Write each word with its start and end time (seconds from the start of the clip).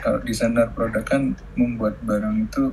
kalau 0.00 0.16
desainer 0.24 0.64
produk 0.72 1.04
kan 1.04 1.36
membuat 1.60 1.92
barang 2.08 2.48
itu 2.48 2.72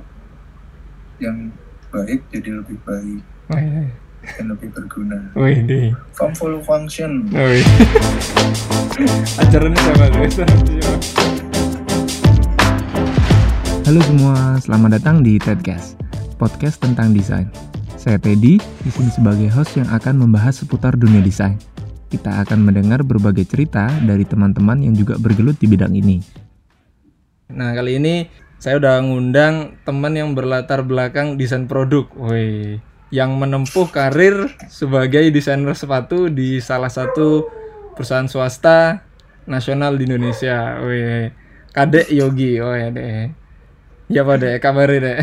yang 1.20 1.52
baik 1.92 2.24
jadi 2.32 2.56
lebih 2.56 2.80
baik 2.88 3.20
Wih, 3.52 3.92
dan 4.24 4.44
lebih 4.48 4.72
berguna 4.72 5.28
wih, 5.36 5.60
deh. 5.68 5.92
full 6.16 6.56
function 6.64 7.28
Wih. 7.28 7.64
Ajarannya 9.38 9.78
siapa 9.78 10.04
tuh? 10.08 10.24
Siapa? 10.32 10.94
Halo 13.88 14.00
semua, 14.04 14.36
selamat 14.60 14.90
datang 15.00 15.20
di 15.20 15.36
Tedcast, 15.40 16.00
podcast 16.36 16.80
tentang 16.80 17.12
desain. 17.12 17.48
Saya 17.96 18.16
Teddy, 18.16 18.56
di 18.60 18.90
sini 18.92 19.08
sebagai 19.12 19.48
host 19.52 19.76
yang 19.76 19.88
akan 19.92 20.28
membahas 20.28 20.60
seputar 20.64 20.96
dunia 20.96 21.20
desain. 21.20 21.56
Kita 22.08 22.40
akan 22.40 22.68
mendengar 22.68 23.04
berbagai 23.04 23.48
cerita 23.48 23.88
dari 24.04 24.24
teman-teman 24.24 24.80
yang 24.80 24.96
juga 24.96 25.16
bergelut 25.20 25.56
di 25.60 25.66
bidang 25.68 25.92
ini. 25.92 26.47
Nah 27.48 27.72
kali 27.72 27.96
ini 27.96 28.28
saya 28.58 28.76
udah 28.76 29.00
ngundang 29.00 29.78
teman 29.86 30.12
yang 30.12 30.34
berlatar 30.34 30.82
belakang 30.82 31.38
desain 31.38 31.64
produk, 31.70 32.04
woi, 32.12 32.76
yang 33.14 33.38
menempuh 33.38 33.88
karir 33.88 34.50
sebagai 34.68 35.30
desainer 35.30 35.72
sepatu 35.72 36.28
di 36.28 36.58
salah 36.58 36.90
satu 36.90 37.46
perusahaan 37.94 38.26
swasta 38.28 39.06
nasional 39.46 39.94
di 39.96 40.04
Indonesia, 40.10 40.76
woi, 40.82 41.30
Kadek 41.70 42.10
Yogi, 42.10 42.58
oh 42.58 42.74
ya 42.74 42.90
deh, 42.90 43.30
ya 44.10 44.20
pak 44.26 44.36
deh, 44.42 44.54
kabarnya 44.58 44.98
deh, 45.00 45.18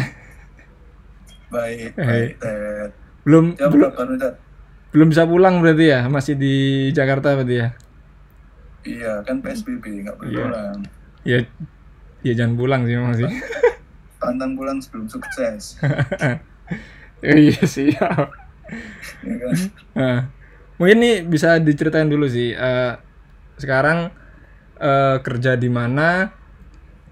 baik 1.51 1.91
Eh. 1.99 2.07
baik 2.07 2.31
Ted. 2.39 2.91
belum 3.25 3.45
jam 3.59 3.69
belum 3.69 3.91
Ted? 4.17 4.33
belum 4.95 5.07
bisa 5.11 5.23
pulang 5.27 5.59
berarti 5.59 5.85
ya, 5.91 6.01
masih 6.07 6.33
di 6.39 6.55
Jakarta 6.89 7.35
berarti 7.35 7.55
ya, 7.59 7.69
iya 8.87 9.13
kan 9.27 9.43
psbb 9.43 9.83
nggak 10.07 10.15
boleh 10.15 10.31
Iya. 10.31 10.45
pulang. 10.47 10.77
Ya, 11.25 11.37
ya 12.25 12.33
jangan 12.33 12.55
pulang 12.57 12.81
sih 12.89 12.97
masih, 12.97 13.29
pantang 14.17 14.57
pulang 14.57 14.81
sebelum 14.81 15.05
sukses 15.05 15.77
iya 17.25 17.61
siap. 17.65 18.27
ya 19.27 19.35
kan 19.41 19.57
Nah, 19.95 20.17
mungkin 20.77 20.97
nih 20.99 21.15
bisa 21.25 21.57
diceritain 21.61 22.09
dulu 22.09 22.25
sih. 22.27 22.51
eh, 22.51 22.93
sekarang 23.55 24.11
eh, 24.81 25.17
kerja 25.23 25.55
di 25.55 25.69
mana, 25.71 26.33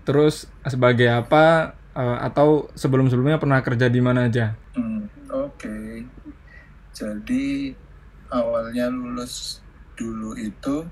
terus 0.03 0.49
sebagai 0.65 1.07
apa, 1.09 1.71
eh, 1.95 2.17
atau 2.27 2.67
sebelum-sebelumnya 2.75 3.39
pernah 3.39 3.59
kerja 3.63 3.87
di 3.87 4.01
mana 4.03 4.27
aja? 4.27 4.57
Hmm, 4.75 5.07
Oke, 5.29 6.05
jadi 6.93 7.45
awalnya 8.29 8.89
lulus 8.89 9.61
dulu 9.97 10.33
itu 10.37 10.89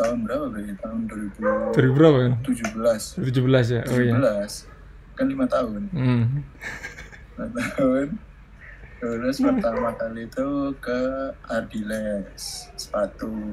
tahun 0.00 0.18
berapa 0.24 0.44
berarti? 0.48 0.72
Tahun 0.74 1.00
2017 1.04 1.76
Dari 1.76 1.90
berapa 1.90 2.16
kan? 2.18 2.32
2017 2.42 3.68
ya. 3.70 3.82
Oh 3.86 3.98
iya. 3.98 4.14
17 4.16 4.66
kan 5.12 5.26
lima 5.26 5.44
tahun 5.44 5.82
Hmm. 5.92 6.24
lima 7.36 7.46
tahun 7.52 8.06
lulus 9.00 9.36
pertama 9.38 9.92
kali 9.94 10.24
itu 10.24 10.48
ke 10.76 11.00
Ardiles 11.46 12.44
sepatu 12.74 13.52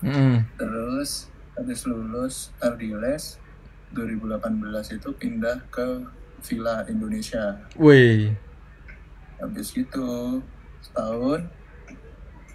Mm-mm. 0.00 0.42
terus 0.54 1.30
habis 1.54 1.82
lulus 1.82 2.50
Ardiles 2.58 3.38
2018 3.90 4.42
itu 4.92 5.08
pindah 5.12 5.62
ke 5.68 6.02
Villa 6.42 6.82
Indonesia 6.86 7.62
Wih. 7.74 8.34
habis 9.36 9.70
itu 9.72 10.10
setahun 10.80 11.46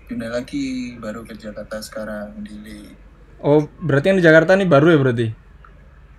pindah 0.10 0.34
lagi 0.34 0.98
baru 0.98 1.22
ke 1.22 1.38
Jakarta 1.38 1.78
sekarang 1.86 2.42
di. 2.42 2.90
Oh, 3.40 3.70
berarti 3.80 4.12
yang 4.12 4.20
di 4.20 4.26
Jakarta 4.26 4.58
nih 4.58 4.66
baru 4.66 4.98
ya 4.98 5.00
berarti? 5.00 5.28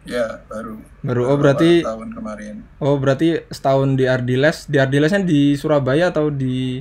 ya 0.09 0.41
baru 0.49 0.81
Baru. 1.05 1.29
Oh, 1.29 1.37
berarti 1.37 1.85
tahun 1.85 2.17
kemarin 2.17 2.55
oh 2.81 2.97
berarti 2.97 3.45
setahun 3.53 4.01
di 4.01 4.09
Ardiles. 4.09 4.65
Di 4.65 4.81
Ardilesnya 4.81 5.21
di 5.21 5.57
Surabaya 5.61 6.09
atau 6.09 6.33
di 6.33 6.81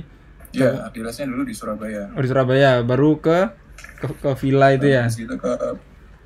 ya 0.50 0.90
Adilesnya 0.90 1.30
dulu 1.30 1.46
di 1.46 1.54
Surabaya 1.54 2.10
oh, 2.10 2.20
di 2.22 2.28
Surabaya, 2.28 2.82
baru 2.82 3.22
ke 3.22 3.38
ke, 4.02 4.06
ke 4.18 4.30
villa 4.40 4.74
itu 4.74 4.86
ya. 4.90 5.06
itu 5.06 5.36
ke 5.36 5.52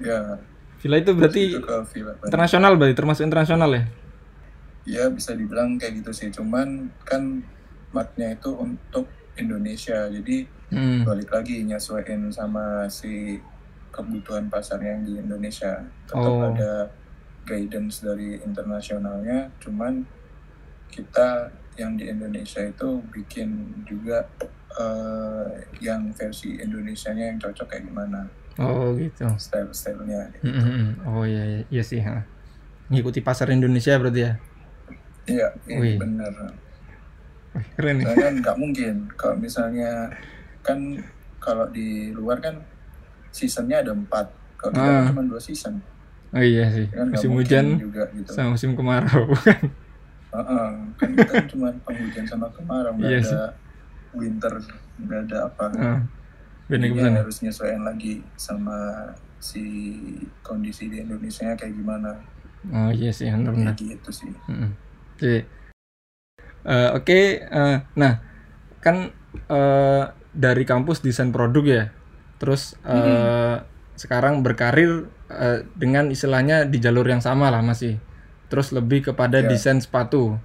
ya 0.00 0.40
Villa 0.80 0.96
itu 1.00 1.12
berarti 1.16 1.44
itu 1.56 1.60
ke 1.60 1.76
Villa 1.92 2.12
internasional 2.24 2.72
berarti 2.76 2.94
termasuk 2.96 3.22
internasional 3.24 3.70
ya? 3.72 3.84
ya 4.84 5.04
bisa 5.08 5.32
dibilang 5.32 5.76
kayak 5.80 6.04
gitu 6.04 6.10
sih 6.12 6.28
cuman 6.32 6.92
kan 7.04 7.44
matnya 7.92 8.36
itu 8.36 8.52
untuk 8.52 9.08
Indonesia 9.36 10.08
jadi 10.08 10.44
Hmm. 10.68 11.04
balik 11.04 11.28
lagi 11.28 11.62
nyesuaiin 11.62 12.28
sama 12.28 12.88
si 12.88 13.36
kebutuhan 13.90 14.48
pasarnya 14.48 14.96
yang 14.96 15.04
di 15.04 15.12
Indonesia 15.18 15.78
tetap 16.04 16.32
Oh. 16.32 16.50
ada 16.50 16.88
guidance 17.44 18.00
dari 18.00 18.40
internasionalnya 18.40 19.52
cuman 19.58 20.02
kita 20.88 21.46
yang 21.74 21.94
di 21.94 22.06
Indonesia 22.06 22.62
itu 22.62 22.88
bikin 23.10 23.50
juga 23.84 24.24
eh, 24.72 25.46
yang 25.78 26.10
versi 26.10 26.56
Indonesianya 26.56 27.30
yang 27.30 27.38
cocok 27.38 27.66
kayak 27.68 27.84
gimana 27.84 28.26
Oh 28.54 28.94
gitu. 28.94 29.26
style-stylenya 29.36 30.30
Mm-mm. 30.40 31.02
Oh 31.04 31.22
iya, 31.22 31.42
iya, 31.44 31.60
iya 31.68 31.82
sih. 31.82 31.98
Ha. 31.98 32.22
Ngikuti 32.86 33.18
pasar 33.18 33.50
Indonesia 33.50 33.94
berarti 33.94 34.20
ya? 34.22 34.32
iya 35.24 35.48
iya 35.66 35.96
bener 35.96 36.30
Wih, 37.54 37.66
keren 37.74 37.94
nih. 37.96 38.04
Soalnya 38.04 38.22
kan 38.24 38.34
nggak 38.42 38.56
mungkin 38.58 38.94
kalau 39.14 39.36
misalnya 39.36 40.10
kan 40.64 40.78
kalau 41.38 41.68
di 41.68 42.08
luar 42.10 42.40
kan 42.40 42.56
seasonnya 43.28 43.84
ada 43.84 43.92
empat 43.92 44.32
kalau 44.56 44.72
kan 44.74 44.80
Ah. 44.80 45.06
cuma 45.06 45.22
dua 45.22 45.38
season 45.38 45.76
Oh 46.32 46.42
iya 46.42 46.66
sih. 46.66 46.88
kan 46.90 47.06
Musim 47.12 47.30
hujan 47.36 47.78
juga 47.78 48.10
gitu 48.10 48.32
sama 48.32 48.56
musim 48.56 48.74
kemarau. 48.74 49.30
Heeh, 50.34 50.66
kan 50.98 51.10
kita 51.14 51.30
kan 51.30 51.44
cuma 51.46 51.68
penghujan 51.86 52.26
sama 52.26 52.50
kemarau 52.50 52.90
nggak 52.98 53.06
Iya 53.06 53.18
ada 53.22 53.44
winter 54.10 54.54
nggak 54.98 55.20
ada 55.30 55.36
apa. 55.46 55.64
Beda 56.66 56.80
Jadi 56.80 56.90
ke 56.90 56.94
mana? 56.98 57.18
harus 57.22 57.36
nyesuaiin 57.38 57.82
lagi 57.84 58.12
sama 58.34 58.78
si 59.38 59.62
kondisi 60.40 60.88
di 60.88 61.04
Indonesia 61.04 61.52
kayak 61.54 61.70
gimana 61.70 62.16
Oh 62.72 62.88
iya 62.90 63.12
sih, 63.12 63.28
benar-benar. 63.28 63.76
kayak 63.76 64.00
gitu 64.00 64.10
sih 64.10 64.32
Mm-mm. 64.48 64.72
Oke. 65.14 65.44
Eh, 66.64 66.88
Oke, 66.96 67.20
eh, 67.44 67.76
nah 67.94 68.12
kan 68.80 69.12
eh, 69.46 70.04
dari 70.34 70.66
kampus 70.66 70.98
desain 70.98 71.30
produk 71.30 71.64
ya, 71.64 71.84
terus 72.36 72.74
eh, 72.82 73.56
sekarang 73.94 74.42
berkarir 74.42 75.06
eh, 75.30 75.62
dengan 75.72 76.10
istilahnya 76.10 76.66
di 76.66 76.78
jalur 76.78 77.06
yang 77.06 77.22
sama 77.22 77.48
lah 77.48 77.62
masih, 77.62 78.02
terus 78.50 78.74
lebih 78.74 79.06
kepada 79.06 79.40
Ya. 79.40 79.46
desain 79.46 79.78
sepatu. 79.78 80.36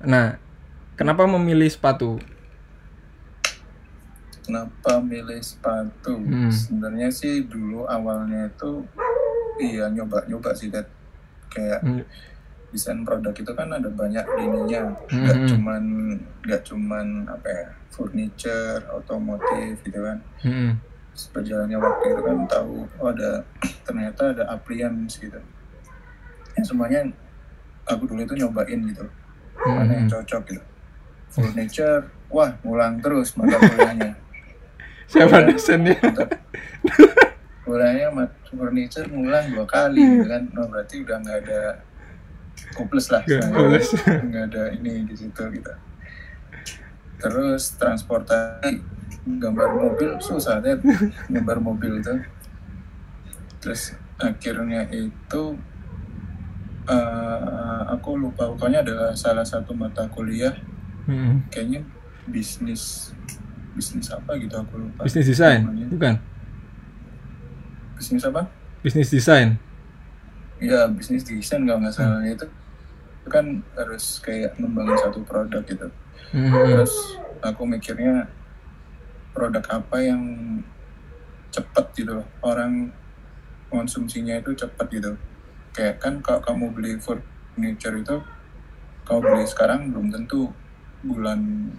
Nah, 0.00 0.38
kenapa 0.94 1.26
memilih 1.26 1.66
sepatu? 1.66 2.22
Kenapa 4.40 5.02
milih 5.04 5.42
sepatu? 5.44 6.16
Hmm. 6.16 6.48
Sebenarnya 6.48 7.12
sih 7.12 7.44
dulu 7.44 7.84
awalnya 7.84 8.48
itu 8.48 8.80
iya 9.60 9.92
nyoba-nyoba 9.92 10.56
sih 10.56 10.72
Dad. 10.72 10.88
Kayak 11.52 11.84
Hmm. 11.84 12.00
Desain 12.68 13.00
produk 13.00 13.32
itu 13.32 13.52
kan 13.56 13.72
ada 13.72 13.88
banyak 13.88 14.24
lininya, 14.36 14.92
nggak 15.08 15.36
Hmm. 15.40 15.48
cuman 15.48 15.82
nggak 16.44 16.62
cuman 16.68 17.06
apa 17.24 17.48
ya 17.48 17.66
furniture, 17.88 18.82
otomotif 18.92 19.80
gitu 19.82 20.00
kan. 20.04 20.20
Terus 20.38 21.24
Berjalannya 21.32 21.78
waktu 21.80 22.04
itu 22.12 22.22
kan 22.22 22.38
tahu 22.46 22.84
oh 23.00 23.08
ada 23.08 23.42
ternyata 23.88 24.36
ada 24.36 24.44
appliance 24.52 25.16
gitu. 25.16 25.40
Ya 26.54 26.62
semuanya 26.62 27.08
aku 27.88 28.04
dulu 28.04 28.20
itu 28.20 28.36
nyobain 28.36 28.80
gitu, 28.84 29.06
mana 29.64 29.88
yang 29.88 30.06
Mm-mm. 30.06 30.12
cocok 30.12 30.42
gitu. 30.52 30.62
Furniture, 31.28 32.04
wah 32.28 32.52
ngulang 32.60 33.00
terus 33.00 33.32
mata 33.34 33.56
kuliahnya. 33.56 34.12
Siapa 35.10 35.40
dosennya? 35.48 35.96
Kuliahnya 37.64 38.12
furniture 38.48 39.08
ngulang 39.08 39.52
dua 39.52 39.64
kali 39.64 40.00
gitu 40.00 40.24
kan, 40.24 40.42
no, 40.52 40.68
berarti 40.68 41.04
udah 41.04 41.16
nggak 41.20 41.38
ada 41.44 41.60
hopeless 42.76 43.08
lah, 43.10 43.22
hopeless. 43.24 43.92
nggak 44.06 44.44
ada 44.54 44.62
ini 44.74 45.04
di 45.06 45.14
situ 45.14 45.42
gitu. 45.54 45.72
Terus 47.18 47.74
transportasi 47.74 48.78
gambar 49.26 49.68
mobil 49.74 50.10
susah 50.22 50.62
deh, 50.62 50.78
gambar 51.34 51.58
mobil 51.58 51.98
itu. 52.00 52.14
Terus 53.58 53.98
akhirnya 54.18 54.86
itu 54.90 55.42
eh, 56.88 57.80
aku 57.92 58.18
lupa 58.18 58.50
pokoknya 58.54 58.82
adalah 58.82 59.10
salah 59.14 59.46
satu 59.46 59.74
mata 59.74 60.06
kuliah 60.10 60.54
Mm-mm. 61.08 61.46
kayaknya 61.48 61.86
bisnis 62.28 63.14
bisnis 63.78 64.10
apa 64.10 64.34
gitu 64.38 64.58
aku 64.58 64.74
lupa. 64.88 65.06
Bisnis 65.06 65.26
desain, 65.30 65.62
bukan? 65.90 66.18
Bisnis 67.98 68.22
apa? 68.26 68.50
Bisnis 68.82 69.10
desain. 69.10 69.58
Iya 70.58 70.90
bisnis 70.90 71.22
desain 71.22 71.62
kalau 71.62 71.78
nggak 71.78 71.94
salah 71.94 72.22
itu 72.22 72.46
itu 73.18 73.28
kan 73.28 73.62
harus 73.74 74.18
kayak 74.18 74.58
ngembangin 74.58 74.98
satu 74.98 75.22
produk 75.22 75.62
gitu. 75.62 75.86
Mm-mm. 76.34 76.50
Terus 76.50 76.92
aku 77.40 77.62
mikirnya 77.62 78.26
produk 79.30 79.62
apa 79.70 79.96
yang 80.02 80.22
cepet 81.48 81.86
gitu 81.96 82.18
loh 82.18 82.26
orang 82.42 82.90
konsumsinya 83.68 84.36
itu 84.36 84.52
cepat 84.52 84.86
gitu 84.90 85.12
kayak 85.70 86.02
kan 86.02 86.18
kalau 86.20 86.40
kamu 86.42 86.64
beli 86.72 86.92
furniture 86.98 87.94
itu 87.94 88.16
kamu 89.04 89.20
beli 89.22 89.44
sekarang 89.46 89.88
belum 89.88 90.10
tentu 90.10 90.50
bulan 91.00 91.70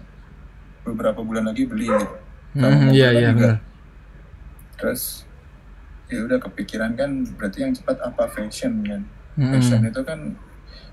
beberapa 0.82 1.20
bulan 1.20 1.46
lagi 1.46 1.68
beli 1.68 1.86
gitu 1.86 2.06
Kamu 2.50 2.66
Hmm, 2.66 2.86
mau 2.88 2.94
iya 2.96 3.08
beli 3.12 3.20
iya 3.20 3.30
juga. 3.30 3.50
terus 4.74 5.02
ya 6.10 6.26
udah 6.26 6.38
kepikiran 6.42 6.98
kan 6.98 7.22
berarti 7.38 7.62
yang 7.62 7.72
cepat 7.72 8.02
apa? 8.02 8.26
Fashion 8.26 8.82
kan. 8.82 9.02
Hmm, 9.38 9.54
fashion 9.54 9.80
itu 9.86 10.00
kan 10.02 10.34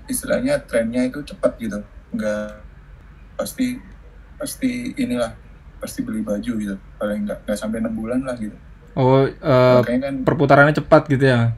istilahnya 0.06 0.62
trennya 0.64 1.10
itu 1.10 1.20
cepat 1.26 1.58
gitu. 1.58 1.82
Nggak 2.14 2.62
pasti 3.34 3.82
pasti 4.38 4.94
inilah 4.94 5.34
pasti 5.82 6.06
beli 6.06 6.22
baju 6.22 6.52
gitu. 6.56 6.76
Paling 6.96 7.26
nggak 7.26 7.38
nggak 7.44 7.58
sampai 7.58 7.82
enam 7.82 7.98
bulan 7.98 8.22
lah 8.22 8.38
gitu. 8.38 8.54
Oh, 8.98 9.26
eh, 9.26 9.74
makanya 9.78 10.10
kan 10.10 10.14
perputarannya 10.26 10.74
cepat 10.74 11.02
gitu 11.10 11.26
ya. 11.26 11.54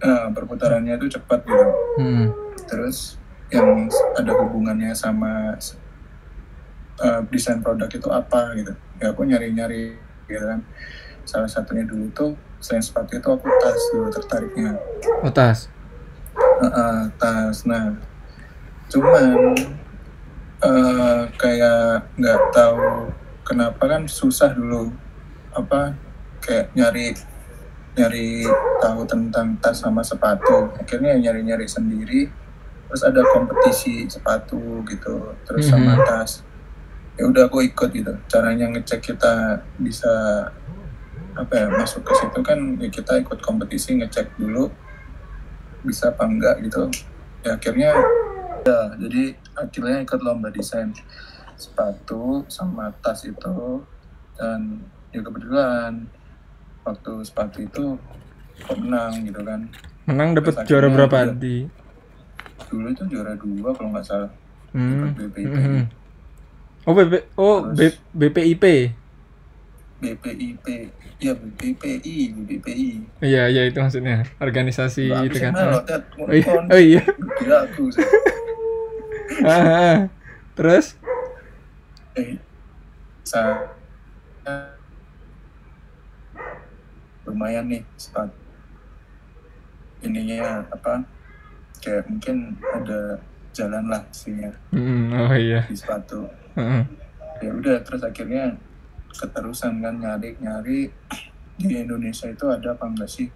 eh, 0.00 0.26
perputarannya 0.32 0.96
itu 0.96 1.20
cepat 1.20 1.44
gitu. 1.44 1.66
Hmm. 2.00 2.26
terus 2.64 3.18
yang 3.52 3.90
ada 4.16 4.32
hubungannya 4.32 4.94
sama 4.94 5.58
eh, 7.02 7.20
desain 7.28 7.58
produk 7.60 7.90
itu 7.90 8.08
apa 8.08 8.54
gitu. 8.56 8.72
Ya 9.02 9.10
aku 9.12 9.26
nyari-nyari 9.26 9.98
gitu 10.30 10.44
kan. 10.46 10.62
Salah 11.26 11.50
satunya 11.50 11.84
dulu 11.84 12.08
tuh 12.14 12.32
selain 12.60 12.84
sepatu 12.84 13.16
itu 13.16 13.24
aku 13.26 13.46
tas 13.58 13.80
dulu 13.90 14.08
tertariknya. 14.12 14.72
Oh, 15.24 15.32
tas. 15.32 15.66
Heeh, 16.36 17.00
tas. 17.16 17.64
Nah 17.64 17.96
cuman 18.90 19.54
eh, 20.60 21.20
kayak 21.34 22.10
nggak 22.14 22.40
tahu 22.52 23.08
kenapa 23.42 23.82
kan 23.86 24.02
susah 24.04 24.52
dulu 24.52 24.92
apa 25.50 25.94
kayak 26.38 26.70
nyari 26.74 27.16
nyari 27.90 28.44
tahu 28.78 29.02
tentang 29.04 29.56
tas 29.58 29.80
sama 29.80 30.04
sepatu. 30.04 30.70
Akhirnya 30.76 31.16
nyari-nyari 31.18 31.66
sendiri 31.66 32.30
terus 32.86 33.02
ada 33.02 33.22
kompetisi 33.30 34.04
sepatu 34.04 34.82
gitu 34.84 35.34
terus 35.46 35.66
sama 35.66 35.94
Mhm. 35.94 36.04
tas. 36.04 36.42
Ya 37.18 37.26
udah 37.26 37.46
aku 37.46 37.62
ikut 37.62 37.90
gitu. 37.90 38.12
Caranya 38.26 38.66
ngecek 38.68 39.12
kita 39.12 39.60
bisa 39.76 40.10
apa 41.32 41.52
ya 41.54 41.66
masuk 41.70 42.02
ke 42.02 42.12
situ 42.14 42.40
kan 42.40 42.58
ya 42.76 42.88
kita 42.88 43.12
ikut 43.16 43.38
kompetisi 43.38 43.94
ngecek 43.94 44.34
dulu 44.34 44.66
bisa 45.82 46.08
apa 46.08 46.24
enggak 46.24 46.60
gitu 46.60 46.90
ya 47.40 47.54
akhirnya 47.54 47.90
ya 48.60 48.78
jadi 48.96 49.22
akhirnya 49.54 49.96
ikut 50.02 50.20
lomba 50.20 50.48
desain 50.48 50.92
sepatu 51.54 52.44
sama 52.46 52.92
tas 52.98 53.22
itu 53.22 53.84
dan 54.34 54.80
ya 55.10 55.20
kebetulan 55.20 56.04
waktu 56.82 57.12
sepatu 57.20 57.58
itu 57.60 57.84
aku 58.58 58.72
menang 58.78 59.12
gitu 59.22 59.40
kan 59.40 59.60
Menang 60.04 60.34
dapat 60.34 60.64
juara 60.64 60.88
berapa 60.88 61.32
di? 61.32 61.68
dulu 62.66 62.86
itu 62.88 63.04
juara 63.06 63.32
dua 63.34 63.70
kalau 63.70 63.90
nggak 63.90 64.04
salah 64.04 64.30
Hmm. 64.70 65.10
BPIP 65.18 65.50
hmm. 65.50 65.82
Oh, 66.86 66.94
BP, 66.94 67.12
oh 67.34 67.58
B, 67.66 67.74
Terus- 67.76 67.98
BPIP. 68.14 68.64
BPIP 70.00 70.66
ya 71.20 71.32
BPI 71.36 72.16
BPI 72.34 72.90
Iya, 73.20 73.46
iya 73.46 73.62
itu 73.68 73.76
maksudnya. 73.76 74.24
Organisasi 74.40 75.12
itu 75.28 75.36
kan. 75.38 75.52
Oh 76.16 76.32
iya. 76.32 76.54
Oh 76.66 76.80
iya. 76.80 77.02
Aku. 77.68 77.84
Ah, 79.40 79.62
ah. 79.62 79.98
Terus? 80.58 80.98
eh 82.12 82.34
saya 83.22 83.70
lumayan 87.24 87.70
nih 87.70 87.82
sepatu 87.94 88.34
ininya 90.02 90.66
apa 90.68 91.04
kayak 91.78 92.04
mungkin 92.10 92.58
ada 92.74 93.20
jalan 93.54 93.84
lah 93.86 94.02
sihnya 94.10 94.50
Hmm, 94.74 95.14
oh 95.14 95.32
iya. 95.32 95.62
di 95.70 95.76
sepatu 95.78 96.26
Heeh. 96.58 96.82
ya 97.40 97.50
udah 97.54 97.76
terus 97.86 98.02
akhirnya 98.02 98.58
keterusan 99.14 99.82
kan 99.82 99.94
nyari 99.98 100.36
nyari. 100.38 100.80
Di 101.60 101.76
Indonesia 101.76 102.24
itu 102.24 102.48
ada 102.48 102.72
apa 102.72 102.88
enggak 102.88 103.10
sih? 103.10 103.28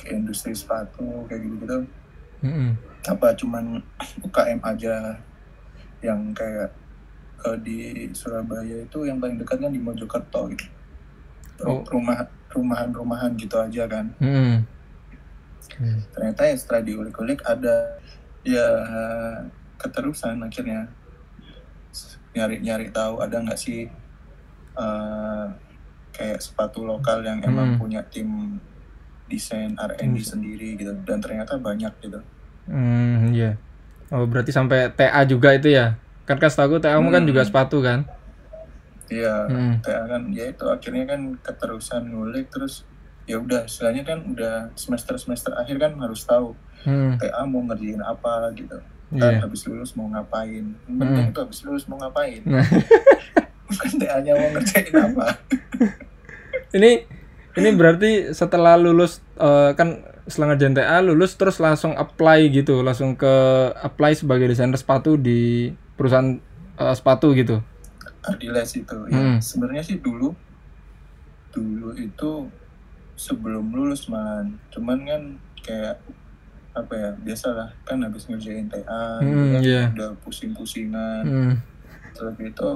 Kayak 0.00 0.24
industri 0.24 0.56
sepatu 0.56 1.28
kayak 1.28 1.44
gitu 1.44 1.54
gitu 1.62 1.78
Mm-mm. 2.44 2.76
apa 3.08 3.32
cuman 3.36 3.80
UKM 4.24 4.60
aja? 4.64 5.16
Yang 6.00 6.20
kayak 6.36 6.70
eh, 7.44 7.58
di 7.60 7.78
Surabaya 8.12 8.84
itu 8.84 9.04
yang 9.08 9.20
paling 9.20 9.40
dekat 9.40 9.60
kan 9.60 9.72
di 9.72 9.80
Mojokerto 9.80 10.52
gitu. 10.52 10.66
Oh. 11.64 11.86
rumah 11.86 12.26
rumahan-rumahan 12.50 13.36
gitu 13.38 13.56
aja 13.60 13.86
kan. 13.86 14.10
Mm-mm. 14.18 14.64
ternyata 16.12 16.44
ya 16.44 16.54
setelah 16.60 16.82
diulik-ulik 16.84 17.40
ada 17.44 18.00
ya 18.44 18.68
keterusan 19.80 20.40
akhirnya. 20.44 20.88
Nyari-nyari 22.34 22.90
tahu 22.90 23.22
ada 23.22 23.38
nggak 23.40 23.60
sih 23.60 23.86
eh, 24.74 25.46
kayak 26.10 26.38
sepatu 26.38 26.82
lokal 26.82 27.20
yang 27.20 27.38
emang 27.40 27.74
Hmm. 27.74 27.78
punya 27.78 28.00
tim 28.04 28.58
desain 29.24 29.72
R&D 29.74 30.14
Hmm. 30.14 30.30
sendiri 30.36 30.74
gitu 30.74 30.92
dan 31.00 31.18
ternyata 31.18 31.56
banyak 31.56 31.90
gitu 32.00 32.20
Hmm, 32.64 33.28
iya. 33.30 33.60
Oh, 34.08 34.24
berarti 34.24 34.48
sampai 34.48 34.88
TA 34.90 35.20
juga 35.22 35.52
itu 35.52 35.68
ya? 35.68 35.96
Kan 36.22 36.36
kan 36.36 36.48
setahu 36.48 36.78
TA 36.78 36.96
mu 36.96 37.08
kan 37.08 37.20
Hmm. 37.20 37.28
juga 37.28 37.42
sepatu 37.42 37.80
kan? 37.80 38.04
iya 39.06 39.44
Hmm. 39.44 39.78
kayak 39.78 40.02
kan 40.06 40.22
ya 40.30 40.44
itu 40.48 40.64
akhirnya 40.64 41.04
kan 41.06 41.20
keterusan 41.38 42.08
ngulik 42.08 42.48
terus 42.48 42.88
ya 43.22 43.36
udah 43.36 43.62
istilahnya 43.62 44.00
kan 44.02 44.24
udah 44.26 44.72
semester 44.74 45.12
semester 45.14 45.52
akhir 45.52 45.76
kan 45.78 45.92
harus 45.94 46.22
tahu 46.22 46.56
Hmm, 46.80 47.16
TA 47.16 47.44
mau 47.44 47.60
ngerjain 47.62 48.00
apa 48.00 48.48
gitu 48.52 48.80
kan 49.10 49.30
iya. 49.30 49.38
habis 49.38 49.60
lulus 49.62 49.92
mau 49.92 50.08
ngapain 50.08 50.72
penting 50.86 51.20
Hmm. 51.22 51.30
itu 51.30 51.38
habis 51.38 51.60
lulus 51.62 51.84
mau 51.84 51.96
ngapain 51.96 52.40
Nah. 52.44 52.64
bukan 53.64 53.90
TA-nya 53.96 54.32
mau 54.32 54.48
ngerjain 54.52 54.94
apa 54.94 55.26
Ini 56.76 56.90
ini 57.54 57.68
berarti 57.70 58.34
setelah 58.34 58.74
lulus 58.74 59.22
eh, 59.36 59.70
kan 59.72 60.02
setelah 60.26 60.52
ngerjain 60.52 60.74
TA 60.74 60.98
lulus 61.00 61.38
terus 61.38 61.58
langsung 61.58 61.94
apply 61.94 62.50
gitu, 62.50 62.82
langsung 62.82 63.14
ke 63.14 63.30
apply 63.78 64.18
sebagai 64.18 64.50
desainer 64.50 64.74
sepatu 64.74 65.14
di 65.14 65.70
perusahaan 65.94 66.34
eh, 66.74 66.94
sepatu 66.94 67.30
gitu. 67.32 67.62
Ardiles 68.24 68.74
itu 68.74 68.96
Hmm. 69.06 69.36
ya 69.36 69.38
sebenarnya 69.38 69.84
sih 69.84 70.00
dulu 70.00 70.34
dulu 71.52 71.94
itu 71.94 72.50
sebelum 73.14 73.70
lulus 73.70 74.10
malah 74.10 74.42
cuman 74.74 74.98
kan 75.06 75.22
kayak 75.62 76.02
apa 76.74 76.90
ya 76.90 77.10
biasalah 77.22 77.70
kan 77.86 78.02
habis 78.02 78.26
ngerjain 78.26 78.66
TA 78.66 79.22
Hmm, 79.22 79.54
kan, 79.54 79.62
iya. 79.62 79.86
udah 79.94 80.10
pusing-pusingan 80.26 81.22
Hmm. 81.22 81.54
terus 82.10 82.34
itu 82.42 82.68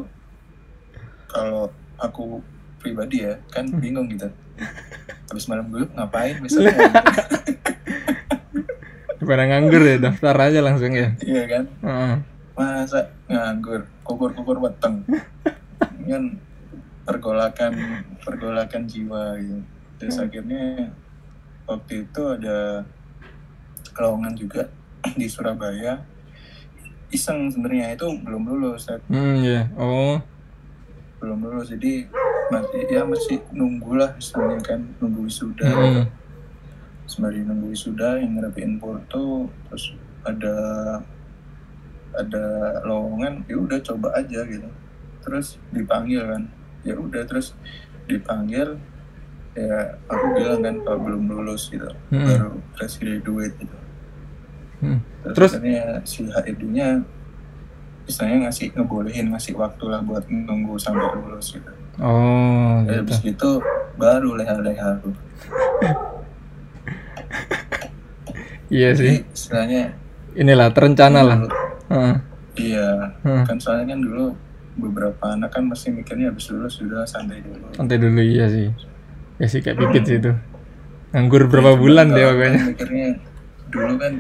kalau 1.28 1.68
aku 1.97 2.40
pribadi 2.78 3.23
ya 3.23 3.37
kan 3.49 3.66
Hmm. 3.66 3.78
bingung 3.78 4.08
gitu 4.08 4.26
habis 5.28 5.47
malam 5.47 5.68
gue 5.68 5.85
ngapain 5.92 6.40
besoknya 6.40 6.73
Daripada 9.18 9.42
nganggur 9.50 9.82
ya, 9.82 9.97
daftar 10.00 10.35
aja 10.40 10.61
langsung 10.61 10.92
ya. 10.92 11.08
iya 11.20 11.42
kan 11.44 11.64
Heeh. 11.80 12.14
masa 12.54 13.00
nganggur 13.26 13.87
kukur-kukur 14.02 14.58
weteng 14.58 15.04
kan 16.02 16.25
pergolakan 17.04 17.73
pergolakan 18.18 18.82
jiwa 18.85 19.37
gitu 19.37 19.61
terus 19.99 20.16
akhirnya 20.16 20.90
waktu 21.64 22.02
itu 22.02 22.23
ada 22.25 22.82
lowongan 23.94 24.32
juga 24.32 24.62
di 25.12 25.26
Surabaya 25.26 25.99
iseng 27.08 27.49
sebenarnya 27.49 27.97
itu 27.97 28.04
belum 28.20 28.47
lulus. 28.47 28.85
Hmm, 29.08 29.40
iya. 29.40 29.64
Oh. 29.75 30.20
Belum 31.18 31.38
lulus 31.40 31.68
jadi 31.68 32.06
masih 32.48 32.80
ya 32.88 33.02
masih 33.02 33.38
nunggu 33.50 33.92
lah 33.94 34.14
istilahnya 34.14 34.60
kan 34.62 34.80
nunggu 34.98 35.26
wisuda 35.26 35.66
Hmm. 35.66 36.04
sembari 37.04 37.40
nunggu 37.40 37.72
wisuda 37.72 38.18
yang 38.18 38.37
ngerepin 38.37 38.76
porto 38.76 39.48
terus 39.66 39.92
ada 40.22 40.56
ada 42.14 42.44
lowongan 42.82 43.44
ya 43.46 43.56
udah 43.56 43.78
coba 43.80 44.14
aja 44.14 44.42
gitu 44.44 44.68
terus 45.20 45.60
dipanggil 45.70 46.25
kan 46.25 46.42
ya 46.82 46.94
udah 46.94 47.22
terus 47.25 47.52
dipanggil 48.04 48.80
ya 49.52 49.98
aku 50.06 50.25
bilang 50.32 50.60
kan 50.62 50.76
kalau 50.80 51.00
belum 51.00 51.25
lulus 51.26 51.68
gitu 51.68 51.88
Hmm. 52.08 52.25
baru 52.25 52.50
fresh 52.72 52.96
graduate 52.98 53.54
gitu 53.56 53.76
Hmm. 54.78 55.02
terus, 55.26 55.58
Terus? 55.58 56.06
si 56.06 56.22
HRD-nya 56.25 57.02
misalnya 58.08 58.36
ngasih 58.42 58.72
ngebolehin 58.72 59.28
ngasih 59.28 59.52
waktu 59.54 59.84
lah 59.84 60.00
buat 60.00 60.24
nunggu 60.26 60.74
sampai 60.76 61.04
lulus 61.14 61.52
gitu 61.52 61.70
Oh, 61.98 62.78
Ya, 62.82 62.94
gitu. 62.94 62.98
habis 63.04 63.18
gitu 63.22 63.50
baru 63.94 64.34
leha-leha 64.34 64.96
aku 64.96 65.10
Iya 68.68 68.88
jadi 68.92 69.00
sih. 69.16 69.16
istilahnya 69.28 69.82
Inilah 70.34 70.70
terencana 70.70 71.20
lah. 71.20 71.38
Heeh. 71.88 72.14
iya 72.56 72.88
Heeh. 73.20 73.42
kan 73.44 73.58
soalnya 73.58 73.90
kan 73.90 74.00
dulu 74.00 74.36
beberapa 74.78 75.24
anak 75.28 75.50
kan 75.50 75.66
masih 75.66 75.90
mikirnya 75.90 76.30
habis 76.30 76.46
lulus 76.48 76.76
sudah 76.76 77.02
santai 77.02 77.40
dulu 77.40 77.66
Santai 77.72 77.98
dulu 77.98 78.20
iya 78.20 78.46
sih. 78.46 78.70
Ya 79.36 79.46
sih 79.46 79.58
kayak 79.58 79.78
pipit 79.78 80.04
sih 80.04 80.18
itu. 80.18 80.32
nganggur 81.08 81.44
berapa 81.46 81.72
Cuman 81.72 81.80
bulan 81.80 82.06
deh 82.10 82.20
pokoknya 82.22 82.44
kan 82.52 82.66
mikirnya 82.68 83.08
dulu 83.68 83.92
kan 83.96 84.12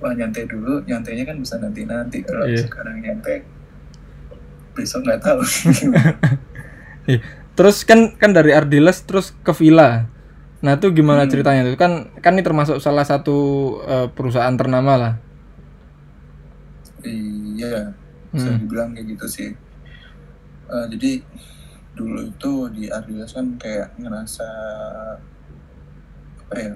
wah 0.00 0.12
nyantai 0.12 0.44
dulu. 0.44 0.80
Nyantainya 0.82 1.24
kan 1.24 1.36
bisa 1.36 1.56
nanti 1.56 1.84
nanti 1.84 2.24
kalau 2.24 2.44
Iya. 2.44 2.64
sekarang 2.64 3.00
nyantai 3.00 3.44
besok 4.72 5.04
nggak 5.04 5.20
tahu. 5.20 5.40
Ih, 7.12 7.20
terus 7.52 7.84
kan 7.84 8.16
kan 8.16 8.32
dari 8.32 8.52
Ardiles 8.52 9.04
terus 9.04 9.36
ke 9.40 9.52
Villa. 9.52 10.08
Nah 10.60 10.76
itu 10.76 10.92
gimana 10.92 11.24
Hmm. 11.24 11.32
ceritanya? 11.32 11.64
Tuh 11.64 11.76
kan 11.76 11.92
kan 12.18 12.36
ini 12.36 12.44
termasuk 12.44 12.78
salah 12.78 13.04
satu 13.04 13.38
eh, 13.82 14.08
perusahaan 14.08 14.52
ternama 14.52 14.92
lah. 14.96 15.14
Iya 17.00 17.96
bisa 18.30 18.48
Hmm. 18.48 18.60
dibilang 18.62 18.92
kayak 18.92 19.06
gitu 19.10 19.26
sih. 19.26 19.50
Eh, 20.70 20.86
jadi 20.92 21.24
dulu 21.90 22.30
itu 22.30 22.52
di 22.70 22.84
Ardiles 22.86 23.32
kan 23.32 23.56
kayak 23.56 23.98
ngerasa 23.98 24.48
apa 26.40 26.54
ya 26.56 26.72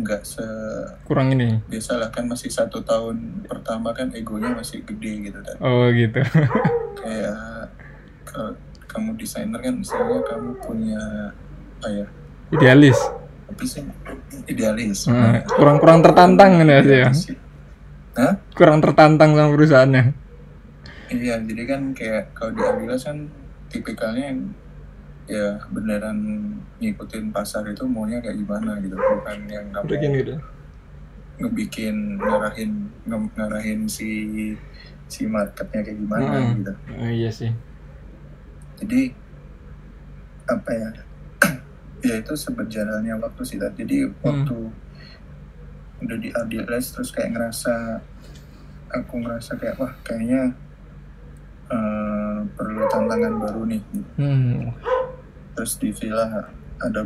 nggak 0.00 0.22
se 0.24 0.46
kurang 1.04 1.32
ini. 1.36 1.60
biasa 1.68 2.00
lah 2.00 2.10
kan 2.12 2.26
masih 2.26 2.48
satu 2.48 2.80
tahun 2.82 3.44
pertama 3.46 3.92
kan 3.92 4.10
egonya 4.16 4.52
masih 4.52 4.82
gede 4.84 5.30
gitu 5.30 5.38
kan. 5.40 5.56
Oh 5.60 5.88
gitu. 5.92 6.20
Kayak 7.00 7.72
kalau 8.24 8.52
kamu 8.90 9.14
desainer 9.16 9.60
kan 9.60 9.74
misalnya 9.78 10.18
kamu 10.26 10.50
punya 10.64 11.02
apa 11.80 11.88
ya? 11.88 12.06
Idealis. 12.50 12.98
Apa 13.46 13.62
sih? 13.66 13.84
Idealis. 14.50 15.06
Hmm, 15.06 15.44
kurang 15.46 15.78
kurang 15.78 16.00
tertantang 16.02 16.60
kan 16.60 16.66
ya 16.66 16.80
sih 16.82 16.98
ya? 16.98 17.10
Hah? 18.10 18.34
kurang 18.58 18.82
tertantang 18.82 19.38
sama 19.38 19.54
perusahaannya. 19.54 20.04
Iya, 21.10 21.42
jadi 21.42 21.62
kan 21.66 21.80
kayak 21.94 22.34
kalau 22.38 22.54
di 22.54 22.62
Adidas 22.62 23.02
kan 23.06 23.26
tipikalnya 23.70 24.34
yang 24.34 24.54
ya 25.30 25.46
beneran 25.68 26.18
ngikutin 26.76 27.30
pasar 27.30 27.62
itu 27.64 27.86
maunya 27.86 28.18
kayak 28.18 28.34
gimana 28.36 28.76
gitu, 28.78 28.94
bukan 28.94 29.38
yang 29.46 29.66
kamu 29.70 29.86
gitu 30.12 30.34
ngebikin 31.38 31.96
ngarahin 32.16 32.72
nge- 33.02 33.32
ngarahin 33.32 33.80
si 33.86 34.10
si 35.06 35.24
marketnya 35.24 35.80
kayak 35.80 35.98
gimana 35.98 36.28
Hmm. 36.28 36.54
gitu. 36.56 36.72
oh, 36.92 37.08
iya 37.08 37.30
sih 37.30 37.50
Jadi 38.76 39.12
apa 40.46 40.70
ya? 40.70 40.88
ya 42.08 42.14
itu 42.16 42.32
seberjalannya 42.32 43.12
waktu 43.14 43.42
sih. 43.44 43.56
Tat. 43.56 43.76
Jadi 43.76 44.08
waktu 44.20 44.56
udah 46.00 46.16
di 46.16 46.32
Adidas 46.32 46.90
terus 46.90 47.10
kayak 47.10 47.36
ngerasa 47.36 48.00
aku 48.90 49.20
ngerasa 49.20 49.52
kayak 49.54 49.76
wah 49.76 49.92
kayaknya 50.00 50.56
eh, 51.68 52.38
perlu 52.50 52.82
tantangan 52.86 53.34
baru 53.38 53.62
nih. 53.66 53.82
hmm. 54.16 54.60
Terus 55.60 55.76
di 55.76 55.92
Villa 55.92 56.24
ada 56.80 57.04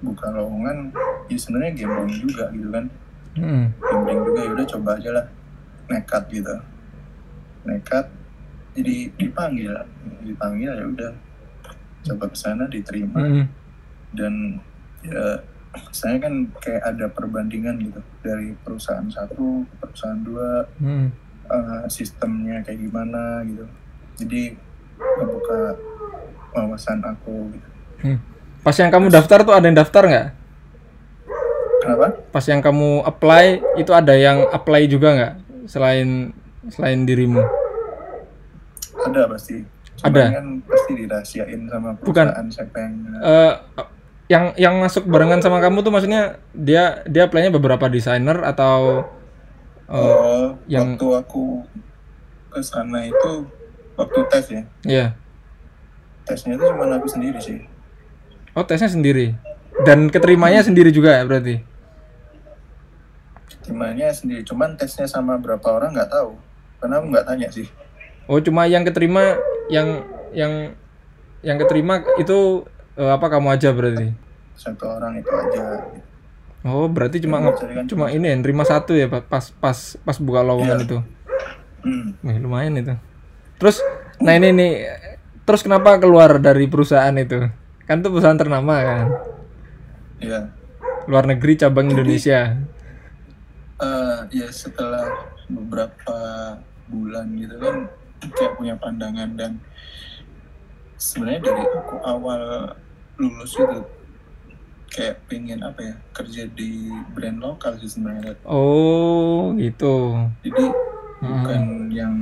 buka 0.00 0.32
lowongan, 0.32 0.88
ya 1.28 1.36
sebenarnya 1.36 1.84
gambling 1.84 2.16
juga 2.16 2.48
gitu 2.48 2.72
kan. 2.72 2.88
Hmm. 3.36 3.76
Gambling 3.76 4.20
juga 4.24 4.40
ya 4.40 4.50
udah 4.56 4.66
coba 4.72 4.90
aja 4.96 5.10
lah, 5.20 5.26
nekat 5.92 6.24
gitu. 6.32 6.56
Nekat, 7.68 8.08
jadi 8.72 9.12
dipanggil, 9.20 9.76
dipanggil 10.24 10.72
ya 10.72 10.84
udah 10.88 11.12
coba 12.08 12.24
ke 12.32 12.36
sana 12.40 12.64
diterima 12.64 13.20
Hmm. 13.20 13.44
dan 14.16 14.64
ya 15.04 15.44
saya 15.92 16.16
kan 16.16 16.48
kayak 16.56 16.80
ada 16.80 17.12
perbandingan 17.12 17.76
gitu 17.84 18.00
dari 18.24 18.56
perusahaan 18.64 19.04
satu 19.12 19.68
ke 19.68 19.74
perusahaan 19.76 20.24
dua 20.24 20.64
Hmm. 20.80 21.12
eh, 21.52 21.84
sistemnya 21.92 22.64
kayak 22.64 22.80
gimana 22.80 23.44
gitu 23.44 23.68
jadi 24.16 24.56
membuka 24.96 25.76
wawasan 26.56 27.04
aku 27.04 27.52
gitu. 27.52 27.69
Pas 28.60 28.76
yang 28.76 28.90
kamu 28.90 29.06
daftar 29.08 29.38
tuh 29.40 29.54
ada 29.54 29.64
yang 29.64 29.76
daftar 29.76 30.02
nggak? 30.04 30.26
Kenapa? 31.80 32.06
Pas 32.28 32.44
yang 32.44 32.60
kamu 32.60 32.90
apply 33.02 33.44
itu 33.76 33.90
ada 33.90 34.12
yang 34.12 34.44
apply 34.48 34.84
juga 34.84 35.08
nggak? 35.12 35.34
Selain 35.64 36.32
selain 36.68 37.04
dirimu. 37.04 37.40
Ada 39.00 39.24
pasti. 39.26 39.64
Cuman 39.96 40.08
Ada? 40.12 40.24
kan 40.32 40.46
pasti 40.64 40.92
dirahasiain 40.94 41.60
sama 41.66 41.96
Bukan. 41.98 42.26
perusahaan 42.28 42.48
siapa 42.48 42.76
yang 42.78 42.94
Eh, 43.16 43.52
yang 44.28 44.44
yang 44.54 44.74
masuk 44.78 45.04
barengan 45.04 45.40
sama 45.40 45.58
kamu 45.58 45.80
tuh 45.80 45.90
maksudnya 45.90 46.22
dia 46.52 47.02
dia 47.04 47.26
apply-nya 47.26 47.50
beberapa 47.50 47.88
desainer 47.88 48.40
atau 48.40 49.04
eh, 49.86 49.96
oh 49.96 50.56
yang- 50.68 50.94
waktu 50.94 51.08
aku 51.18 51.64
ke 52.48 52.60
sana 52.60 53.04
itu 53.04 53.44
waktu 53.96 54.18
tes 54.28 54.46
ya. 54.48 54.62
Ya 54.84 55.06
tesnya 56.22 56.54
itu 56.54 56.62
cuma 56.62 56.86
aku 56.86 57.10
sendiri 57.10 57.42
sih 57.42 57.58
oh 58.54 58.64
tesnya 58.66 58.90
sendiri. 58.90 59.34
Dan 59.86 60.12
keterimanya 60.12 60.60
sendiri 60.60 60.92
juga 60.92 61.16
ya 61.16 61.24
berarti? 61.24 61.62
Timnya 63.64 64.10
sendiri. 64.10 64.42
Cuman 64.42 64.74
tesnya 64.74 65.06
sama 65.06 65.38
berapa 65.38 65.62
orang 65.70 65.94
nggak 65.94 66.10
tahu. 66.10 66.36
Karena 66.80 66.94
aku 67.00 67.06
nggak 67.12 67.26
tanya 67.28 67.48
sih. 67.52 67.66
Oh 68.26 68.38
cuma 68.40 68.66
yang 68.66 68.82
keterima 68.82 69.36
yang 69.70 70.04
yang 70.34 70.74
yang 71.42 71.56
keterima 71.58 72.02
itu 72.18 72.64
eh, 72.98 73.10
apa 73.10 73.26
kamu 73.30 73.54
aja 73.54 73.70
berarti? 73.70 74.10
Satu 74.58 74.84
orang 74.86 75.20
itu 75.20 75.30
aja. 75.30 75.86
Oh 76.60 76.84
berarti 76.92 77.24
cuma 77.24 77.40
Yang 77.40 77.46
mencarikan 77.56 77.84
cuma 77.88 78.06
ini 78.12 78.26
ya 78.28 78.36
nerima 78.36 78.64
satu 78.68 78.92
ya 78.92 79.08
pas 79.08 79.48
pas 79.56 79.78
pas 79.96 80.16
buka 80.20 80.44
lowongan 80.44 80.78
Iya. 80.80 80.86
itu? 80.86 80.98
Hmm. 81.80 82.06
Wih, 82.20 82.36
lumayan 82.44 82.76
itu. 82.76 82.92
Terus, 83.56 83.80
nah 84.20 84.36
ini 84.36 84.52
nih, 84.52 84.72
terus 85.48 85.64
kenapa 85.64 85.96
keluar 85.96 86.36
dari 86.36 86.68
perusahaan 86.68 87.12
itu? 87.16 87.48
Kan 87.90 88.00
itu 88.00 88.08
perusahaan 88.08 88.38
ternama 88.38 88.74
kan, 88.86 89.06
ya 90.22 90.46
luar 91.10 91.26
negeri 91.26 91.58
cabang 91.58 91.90
Indonesia. 91.90 92.54
Eh, 93.82 94.18
ya 94.30 94.46
setelah 94.46 95.10
beberapa 95.50 96.18
bulan 96.86 97.34
gitu 97.34 97.58
kan 97.58 97.90
kayak 98.30 98.54
punya 98.54 98.78
pandangan 98.78 99.34
dan 99.34 99.58
sebenarnya 100.94 101.50
dari 101.50 101.64
aku 101.66 101.96
awal 102.04 102.42
lulus 103.18 103.58
itu 103.58 103.78
kayak 104.86 105.26
pengen 105.26 105.64
apa 105.64 105.80
ya 105.82 105.94
kerja 106.12 106.46
di 106.46 106.92
brand 107.10 107.42
lokal 107.42 107.74
sih 107.80 107.90
sebenarnya 107.90 108.38
Oh, 108.44 109.50
gitu. 109.56 110.14
jadi 110.46 110.64
Hmm. 111.20 111.26
bukan 111.26 111.62
yang 111.90 112.14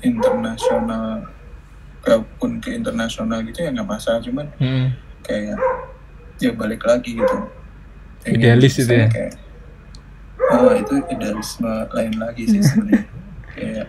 internasional 0.00 1.24
kalaupun 2.04 2.60
ke 2.60 2.70
internasional 2.70 3.40
gitu 3.42 3.60
ya 3.60 3.72
nggak 3.72 3.88
masalah 3.88 4.20
cuman 4.20 4.46
Hmm. 4.56 4.92
kayak 5.20 5.56
ya 6.36 6.50
balik 6.52 6.82
lagi 6.82 7.16
gitu 7.16 7.36
Pengen 8.20 8.40
Idealis 8.40 8.74
itu 8.78 8.88
ya? 8.90 9.04
kayak, 9.06 9.32
oh 10.50 10.72
itu 10.72 10.94
idealisme 11.08 11.68
lain 11.90 12.14
lagi 12.16 12.44
sih 12.46 12.60
sebenarnya 12.64 13.04
kayak 13.50 13.86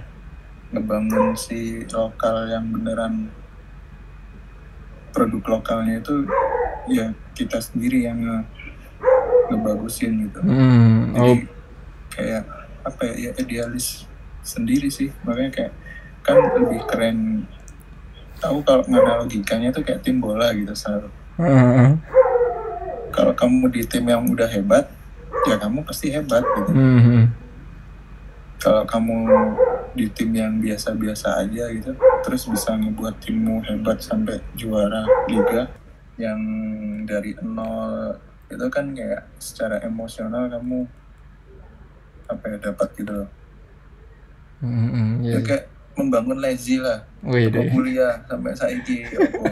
ngebangun 0.72 1.32
si 1.34 1.60
lokal 1.88 2.48
yang 2.48 2.68
beneran 2.68 3.32
produk 5.12 5.44
lokalnya 5.50 6.00
itu 6.00 6.28
ya 6.90 7.06
kita 7.32 7.58
sendiri 7.58 8.04
yang 8.04 8.20
nge 8.20 8.38
ngebagusin 9.48 10.28
gitu 10.28 10.40
Hmm. 10.42 11.14
jadi 11.14 11.32
Oh, 11.32 11.38
kayak 12.12 12.44
apa 12.82 13.02
ya, 13.08 13.14
ya 13.18 13.32
idealis 13.38 14.04
sendiri 14.42 14.88
sih 14.88 15.10
makanya 15.22 15.52
kayak 15.54 15.74
kan 16.22 16.38
lebih 16.54 16.82
keren 16.86 17.18
tahu 18.38 18.60
kalau 18.62 18.84
nganalogikanya 18.86 19.70
tuh 19.70 19.82
kayak 19.82 20.02
tim 20.02 20.20
bola 20.20 20.52
gitu 20.52 20.72
selalu 20.72 21.10
heeh. 21.38 21.92
kalau 23.10 23.32
kamu 23.32 23.68
di 23.70 23.82
tim 23.84 24.06
yang 24.06 24.24
udah 24.26 24.48
hebat 24.48 24.88
ya 25.46 25.56
kamu 25.56 25.84
pasti 25.84 26.10
hebat 26.10 26.44
gitu 26.44 26.72
Hmm. 26.72 27.30
kalau 28.58 28.84
kamu 28.84 29.18
di 29.94 30.10
tim 30.12 30.32
yang 30.32 30.60
biasa-biasa 30.60 31.40
aja 31.40 31.70
gitu 31.72 31.96
terus 32.22 32.44
bisa 32.46 32.76
ngebuat 32.76 33.16
timmu 33.22 33.64
hebat 33.64 34.02
sampai 34.02 34.42
juara 34.54 35.06
liga 35.28 35.70
yang 36.18 36.40
dari 37.06 37.36
nol 37.40 38.16
itu 38.48 38.66
kan 38.68 38.92
kayak 38.92 39.28
secara 39.38 39.80
emosional 39.82 40.48
kamu 40.48 40.84
apa 42.26 42.44
ya 42.48 42.58
dapat 42.62 42.90
gitu 42.96 43.14
loh 43.14 43.30
Hmm, 44.56 44.88
hmm, 44.88 45.12
iya. 45.22 45.38
ya 45.38 45.40
kayak 45.44 45.66
membangun 45.96 46.38
lazy 46.38 46.78
lah 46.78 47.04
Wih, 47.24 47.48
deh. 47.48 47.72
kuliah 47.72 48.22
sampai 48.28 48.52
saiki 48.54 49.08
opo 49.16 49.44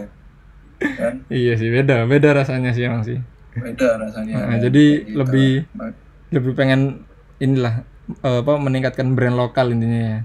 kan 0.99 1.13
Iya 1.31 1.53
sih, 1.55 1.71
beda, 1.71 2.03
beda 2.05 2.29
rasanya 2.35 2.75
sih 2.75 2.83
emang 2.83 3.03
sih. 3.03 3.17
beda 3.55 3.95
rasanya 4.01 4.33
Nah, 4.35 4.47
kan, 4.51 4.59
jadi 4.61 4.85
gitu. 5.03 5.17
lebih- 5.19 5.63
Ma- 5.73 5.95
Lebih 6.33 6.51
pengen 6.57 7.05
inilah 7.37 7.85
eh, 8.19 8.39
apa 8.41 8.57
meningkatkan 8.57 9.13
brand 9.13 9.37
lokal 9.37 9.69
intinya 9.69 10.01
ya. 10.01 10.19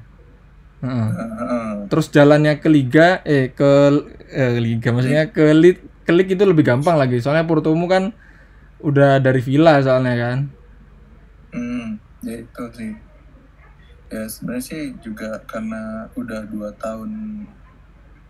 Heeh. 0.81 1.09
Heeh. 1.13 1.69
Terus 1.87 2.09
jalannya 2.09 2.57
ke 2.57 2.69
liga 2.73 3.21
eh 3.23 3.53
ke 3.53 3.71
eh, 4.33 4.57
liga 4.57 4.89
maksudnya 4.89 5.29
ke 5.29 5.53
lit 5.53 5.77
ke 6.03 6.13
lig 6.17 6.33
itu 6.33 6.41
lebih 6.43 6.65
gampang 6.65 6.97
lagi. 6.97 7.21
Soalnya 7.21 7.45
Portomu 7.45 7.85
kan 7.85 8.17
udah 8.81 9.21
dari 9.21 9.45
villa 9.45 9.85
soalnya 9.85 10.15
kan. 10.17 10.39
Hmm, 11.53 12.01
ya 12.25 12.41
itu 12.41 12.65
sih. 12.73 12.91
Ya 14.09 14.25
sebenarnya 14.25 14.65
sih 14.65 14.83
juga 14.99 15.37
karena 15.45 16.09
udah 16.13 16.49
dua 16.49 16.73
tahun 16.75 17.45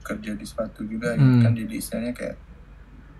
kerja 0.03 0.35
di 0.35 0.43
sepatu 0.43 0.83
juga 0.83 1.15
ya, 1.15 1.21
Hmm. 1.21 1.39
kan 1.41 1.53
jadi 1.53 1.75
istilahnya 1.75 2.13
kayak 2.13 2.37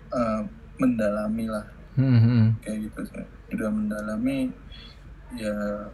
eh, 0.09 0.41
mendalami 0.75 1.45
lah 1.45 1.65
Hmm, 1.93 2.17
hmm. 2.17 2.45
kayak 2.59 2.89
gitu 2.89 3.01
sih. 3.05 3.25
udah 3.49 3.69
mendalami 3.69 4.49
ya 5.33 5.53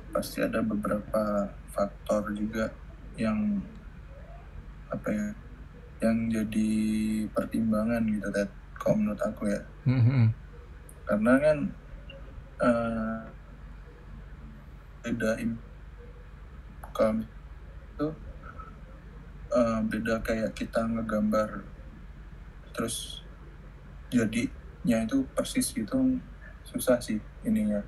pasti 0.09 0.39
ada 0.39 0.59
beberapa 0.59 1.47
faktor 1.69 2.31
juga 2.31 2.67
yang 3.15 3.59
apa 4.87 5.07
ya 5.07 5.27
yang 6.01 6.27
jadi 6.27 6.69
pertimbangan 7.29 8.03
gitu 8.05 8.27
Ted 8.29 8.47
kalau 8.75 8.95
menurut 8.97 9.21
aku 9.21 9.43
ya 9.47 9.61
Hmm, 9.83 10.01
hmm. 10.01 10.25
karena 11.05 11.33
kan 11.37 11.57
eh, 12.59 13.19
beda 15.01 15.31
kalau 16.95 17.19
itu 17.91 18.07
eh, 19.51 19.79
beda 19.91 20.23
kayak 20.23 20.55
kita 20.55 20.87
ngegambar 20.87 21.67
terus 22.71 23.23
jadinya 24.11 24.97
itu 25.03 25.27
persis 25.35 25.75
gitu 25.75 26.19
susah 26.63 26.97
sih 27.03 27.19
ininya. 27.43 27.83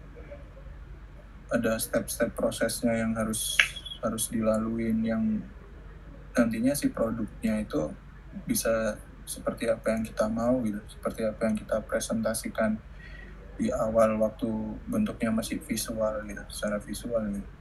Ada 1.48 1.80
step-step 1.80 2.36
prosesnya 2.36 2.92
yang 3.00 3.16
harus 3.16 3.56
harus 4.04 4.28
dilaluin 4.30 5.00
yang 5.02 5.24
nantinya 6.38 6.76
si 6.78 6.92
produknya 6.94 7.66
itu 7.66 7.90
bisa 8.46 9.00
seperti 9.26 9.68
apa 9.68 9.92
yang 9.92 10.04
kita 10.06 10.30
mau 10.30 10.62
gitu 10.62 10.80
seperti 10.86 11.26
apa 11.26 11.42
yang 11.50 11.56
kita 11.58 11.82
presentasikan 11.84 12.78
di 13.58 13.74
awal 13.74 14.22
waktu 14.22 14.48
bentuknya 14.86 15.34
masih 15.34 15.58
visual 15.66 16.22
gitu 16.30 16.44
secara 16.48 16.78
visual 16.78 17.24
gitu 17.34 17.57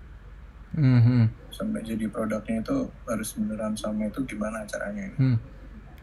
Hmm, 0.76 1.00
hmm. 1.00 1.24
sampai 1.48 1.80
jadi 1.80 2.04
produknya 2.12 2.60
itu 2.60 2.76
harus 3.08 3.32
beneran 3.32 3.72
sama 3.72 4.12
itu 4.12 4.20
gimana 4.28 4.60
caranya 4.68 5.08
gitu. 5.08 5.18
Hmm. 5.24 5.36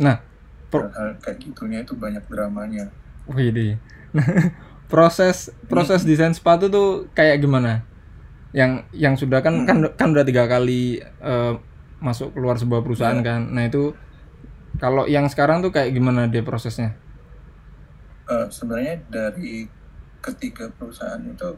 Nah, 0.02 0.18
Pro- 0.74 0.90
hal 0.90 1.14
kayak 1.22 1.38
gitunya 1.46 1.86
itu 1.86 1.94
banyak 1.94 2.26
dramanya 2.26 2.90
Wih 3.30 3.54
deh. 3.54 3.78
proses 4.92 5.54
proses 5.70 6.02
desain 6.04 6.34
sepatu 6.34 6.68
tuh 6.74 7.06
kayak 7.14 7.40
gimana? 7.40 7.86
Yang 8.52 8.72
yang 8.94 9.14
sudah 9.14 9.46
kan 9.46 9.64
kan 9.70 9.86
kan 9.94 10.10
udah 10.12 10.26
tiga 10.26 10.50
kali 10.50 11.00
eh, 11.02 11.54
masuk 12.02 12.34
keluar 12.34 12.58
sebuah 12.58 12.82
perusahaan 12.82 13.22
kan. 13.22 13.48
Nah 13.54 13.70
itu 13.70 13.94
kalau 14.82 15.06
yang 15.06 15.30
sekarang 15.30 15.62
tuh 15.62 15.70
kayak 15.70 15.94
gimana 15.94 16.26
dia 16.28 16.42
prosesnya? 16.42 16.98
Eh, 18.28 18.48
sebenarnya 18.50 19.06
dari 19.08 19.70
ketiga 20.24 20.72
perusahaan 20.74 21.20
itu 21.22 21.50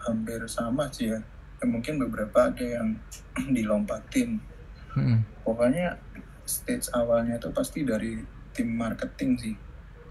hampir 0.00 0.40
sama 0.48 0.88
sih 0.88 1.12
ya 1.12 1.20
Ya, 1.60 1.68
mungkin 1.68 2.00
beberapa 2.00 2.48
ada 2.48 2.64
yang 2.64 2.96
dilompatin 3.56 4.40
Hmm. 4.90 5.22
pokoknya 5.46 5.94
stage 6.42 6.90
awalnya 6.90 7.38
itu 7.38 7.46
pasti 7.54 7.86
dari 7.86 8.18
tim 8.50 8.74
marketing 8.74 9.38
sih 9.38 9.54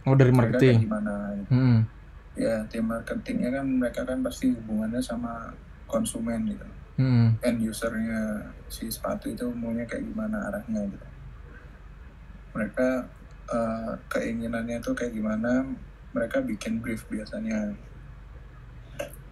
Oh 0.08 0.16
dari 0.16 0.32
Mereka 0.32 0.56
marketing. 0.56 0.88
gimana 0.88 1.14
gitu. 1.36 1.52
Hmm. 1.52 1.80
ya 2.34 2.64
tim 2.66 2.88
marketingnya 2.88 3.50
kan 3.52 3.68
mereka 3.68 4.08
kan 4.08 4.24
pasti 4.24 4.56
hubungannya 4.56 5.04
sama 5.04 5.52
konsumen 5.84 6.48
gitu 6.48 6.64
Hmm. 6.96 7.36
end 7.40 7.60
usernya 7.60 8.40
si 8.68 8.88
sepatu 8.88 9.28
itu 9.28 9.52
maunya 9.52 9.84
kayak 9.84 10.04
gimana 10.06 10.48
arahnya 10.48 10.88
gitu 10.88 11.08
mereka 12.52 13.04
eh, 13.50 13.94
keinginannya 14.08 14.80
tuh 14.80 14.96
kayak 14.96 15.12
gimana 15.12 15.68
mereka 16.12 16.40
bikin 16.40 16.80
brief 16.80 17.04
biasanya 17.08 17.76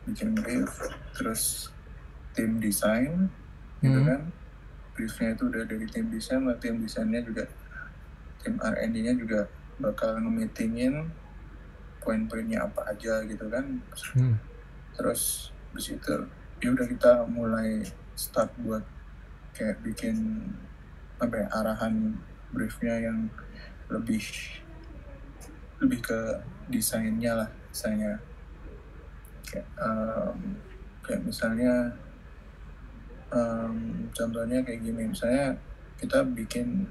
bikin 0.03 0.35
brief 0.35 0.67
terus 1.11 1.71
tim 2.37 2.61
desain 2.61 3.25
gitu 3.81 3.97
Hmm. 3.97 4.05
kan 4.05 4.21
briefnya 4.93 5.33
itu 5.33 5.43
udah 5.49 5.63
dari 5.65 5.85
tim 5.89 6.05
desain 6.09 6.45
lah 6.45 6.57
tim 6.57 6.77
desainnya 6.77 7.21
juga 7.21 7.49
tim 8.41 8.57
R&D-nya 8.57 9.13
juga 9.17 9.49
bakal 9.77 10.21
nge-meetingin 10.21 11.09
poin-poinnya 12.01 12.61
apa 12.63 12.93
aja 12.93 13.25
gitu 13.25 13.45
kan 13.49 13.81
Hmm. 14.13 14.37
terus 14.93 15.49
di 15.73 15.81
situ 15.81 16.25
ya 16.57 16.73
udah 16.73 16.85
kita 16.85 17.25
mulai 17.25 17.81
start 18.13 18.49
buat 18.61 18.81
kayak 19.53 19.81
bikin 19.81 20.45
apa 21.17 21.33
ya 21.35 21.47
arahan 21.51 22.13
briefnya 22.49 23.09
yang 23.09 23.29
lebih 23.89 24.21
lebih 25.77 26.01
ke 26.01 26.19
desainnya 26.67 27.45
lah 27.45 27.49
misalnya 27.69 28.17
kayak 29.45 29.67
em, 29.77 30.57
kayak 31.05 31.21
misalnya 31.23 31.93
em, 33.29 33.75
contohnya 34.09 34.59
kayak 34.61 34.81
gini 34.81 35.03
misalnya 35.05 35.55
kita 35.97 36.23
bikin 36.27 36.87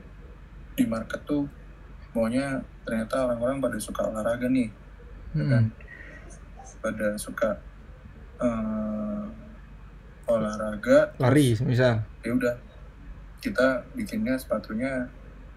di 0.73 0.85
market 0.85 1.23
tuh 1.25 1.49
maunya 2.13 2.59
ternyata 2.83 3.25
orang-orang 3.25 3.61
pada 3.61 3.79
suka 3.79 4.03
olahraga 4.05 4.47
nih 4.47 4.69
ya 5.33 5.45
kan 5.47 5.65
Hmm. 5.67 5.73
pada 6.79 7.09
suka 7.17 7.51
eh, 8.37 9.25
olahraga 10.27 11.15
Lari 11.17 11.55
misal. 11.63 12.03
ya 12.21 12.31
udah 12.31 12.55
kita 13.39 13.67
bikinnya 13.93 14.35
sepatunya 14.35 15.07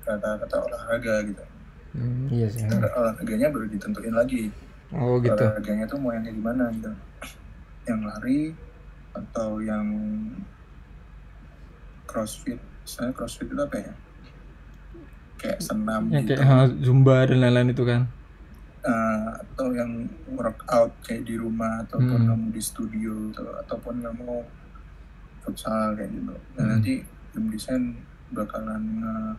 kata-kata 0.02 0.58
olahraga 0.62 1.16
gitu 1.24 1.44
Hmm, 1.90 2.30
iya 2.30 2.46
sih. 2.46 2.62
Olahraganya 2.70 3.50
baru 3.50 3.66
ditentuin 3.66 4.14
lagi 4.14 4.54
Oh 4.94 5.18
gitu. 5.18 5.34
olahraganya 5.34 5.90
tuh 5.90 5.98
mau 5.98 6.14
yang 6.14 6.22
gimana 6.22 6.70
gitu 6.70 6.94
yang 7.84 8.06
lari 8.06 8.54
atau 9.12 9.58
yang 9.58 9.90
crossfit 12.10 12.58
saya 12.84 13.14
crossfit 13.14 13.46
itu 13.46 13.62
apa 13.62 13.78
ya 13.80 13.94
kayak 15.38 15.60
senam 15.62 16.10
Yang 16.10 16.26
gitu 16.26 16.32
kayak 16.36 16.50
ha, 16.50 16.66
zumba 16.82 17.16
dan 17.24 17.38
lain-lain 17.40 17.70
itu 17.70 17.84
kan. 17.86 18.02
Eh, 18.80 19.28
atau 19.36 19.68
yang 19.72 19.92
workout 20.30 20.92
kayak 21.02 21.24
di 21.24 21.36
rumah 21.36 21.84
ataupun 21.84 22.16
Hmm. 22.18 22.28
kamu 22.28 22.46
di 22.50 22.62
studio 22.62 23.14
atau, 23.30 23.48
ataupun 23.58 23.96
kamu 24.00 24.40
futsal 25.40 25.94
kayak 25.94 26.10
gitu 26.10 26.34
dan 26.54 26.60
Hmm. 26.60 26.72
nanti 26.74 26.94
tim 27.30 27.46
desain 27.48 27.84
bakalan 28.32 28.80
nge- 29.00 29.38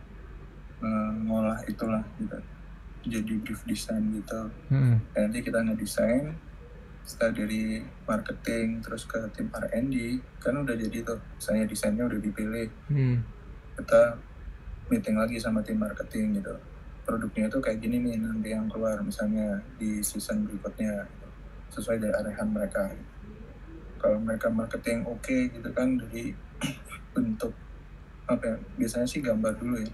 nge- 0.79 1.13
ngolah 1.23 1.59
itulah 1.65 2.01
gitu 2.17 2.37
jadi 3.03 3.33
brief 3.39 3.61
design 3.65 4.13
gitu 4.13 4.41
Hmm. 4.69 5.01
dan 5.11 5.21
nanti 5.27 5.39
kita 5.41 5.57
ngedesain 5.59 6.37
setelah 7.01 7.33
dari 7.33 7.81
marketing 8.05 8.79
terus 8.79 9.03
ke 9.03 9.17
tim 9.33 9.49
R&D 9.49 9.95
kan 10.37 10.53
udah 10.55 10.73
jadi 10.73 11.01
tuh 11.01 11.17
misalnya 11.35 11.65
desainnya 11.65 12.05
udah 12.05 12.19
dipilih 12.19 12.67
Hmm. 12.87 13.17
kita 13.75 14.15
meeting 14.87 15.17
lagi 15.17 15.37
sama 15.37 15.59
tim 15.61 15.77
marketing 15.77 16.37
gitu 16.37 16.53
produknya 17.01 17.49
itu 17.49 17.57
kayak 17.57 17.79
gini 17.79 17.97
nih 17.99 18.15
nanti 18.17 18.53
yang 18.53 18.69
keluar 18.69 19.01
misalnya 19.01 19.57
di 19.75 19.99
season 19.99 20.45
berikutnya 20.45 21.03
gitu. 21.03 21.27
sesuai 21.71 21.97
dari 21.97 22.13
arahan 22.13 22.47
mereka 22.47 22.93
kalau 23.97 24.17
mereka 24.17 24.47
marketing 24.47 25.01
oke 25.03 25.37
gitu 25.49 25.69
kan 25.73 25.97
dari 25.97 26.31
bentuk 27.13 27.51
apa 28.25 28.43
ya, 28.45 28.55
biasanya 28.77 29.07
sih 29.07 29.19
gambar 29.19 29.57
dulu 29.57 29.77
ya 29.79 29.91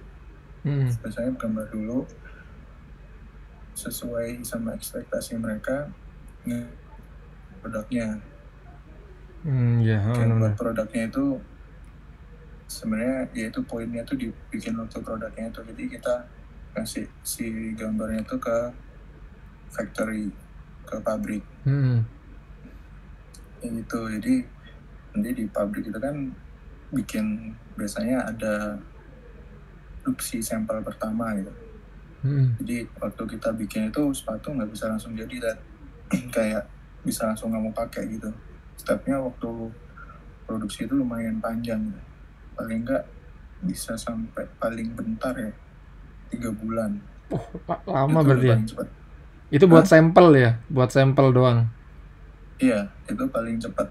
Hmm. 0.67 0.83
biasanya 0.99 1.31
gambar 1.39 1.65
dulu 1.71 2.03
sesuai 3.71 4.41
sama 4.41 4.73
ekspektasi 4.73 5.37
mereka 5.37 5.87
produknya 7.57 8.17
Hmm, 9.41 9.79
ya. 9.79 10.01
Kayak 10.03 10.27
benar. 10.27 10.39
buat 10.41 10.53
produknya 10.55 11.03
itu 11.07 11.25
sebenarnya 12.67 13.31
ya 13.31 13.47
itu 13.47 13.59
poinnya 13.63 14.03
tuh 14.03 14.17
dibikin 14.17 14.75
waktu 14.75 14.99
produknya 14.99 15.47
itu 15.47 15.59
jadi 15.63 15.83
kita 15.89 16.15
kasih 16.73 17.07
si 17.21 17.47
gambarnya 17.73 18.21
tuh 18.21 18.35
ke 18.37 18.57
factory 19.69 20.27
ke 20.83 20.95
pabrik 20.99 21.43
Hmm. 21.63 22.03
kayak 23.57 23.71
gitu 23.77 23.99
jadi 24.19 24.33
nanti 25.11 25.29
di 25.33 25.45
pabrik 25.47 25.85
itu 25.85 25.95
kan 25.95 26.15
bikin 26.89 27.25
biasanya 27.73 28.27
ada 28.27 28.75
produksi 29.97 30.39
sampel 30.39 30.81
pertama 30.81 31.35
gitu 31.35 31.53
Hmm. 32.17 32.57
jadi 32.59 32.89
waktu 32.97 33.23
kita 33.29 33.49
bikin 33.53 33.81
itu 33.87 34.03
sepatu 34.11 34.49
nggak 34.49 34.73
bisa 34.73 34.89
langsung 34.89 35.13
jadi 35.13 35.37
Dad. 35.39 35.59
kayak 36.35 36.65
bisa 37.01 37.25
langsung 37.25 37.49
kamu 37.49 37.69
pakai 37.71 38.07
gitu 38.09 38.29
stepnya 38.73 39.17
waktu 39.17 39.49
produksi 40.43 40.85
itu 40.85 40.93
lumayan 40.93 41.37
panjang 41.37 41.81
paling 42.53 42.81
nggak 42.81 43.03
bisa 43.59 43.93
sampai 43.93 44.45
paling 44.57 44.93
bentar 44.93 45.33
ya 45.33 45.51
tiga 46.29 46.49
bulan 46.51 46.97
Oh, 47.27 47.43
la- 47.67 47.83
lama 47.85 48.19
Itu 48.19 48.25
berarti 48.25 48.47
ya. 48.47 48.57
cepat 48.65 48.87
Itu 49.49 49.65
buat 49.65 49.83
sampel 49.83 50.27
ya, 50.33 50.51
buat 50.67 50.87
sampel 50.87 51.31
doang. 51.31 51.67
iya 52.57 52.87
itu 53.05 53.23
paling 53.27 53.57
cepat 53.57 53.87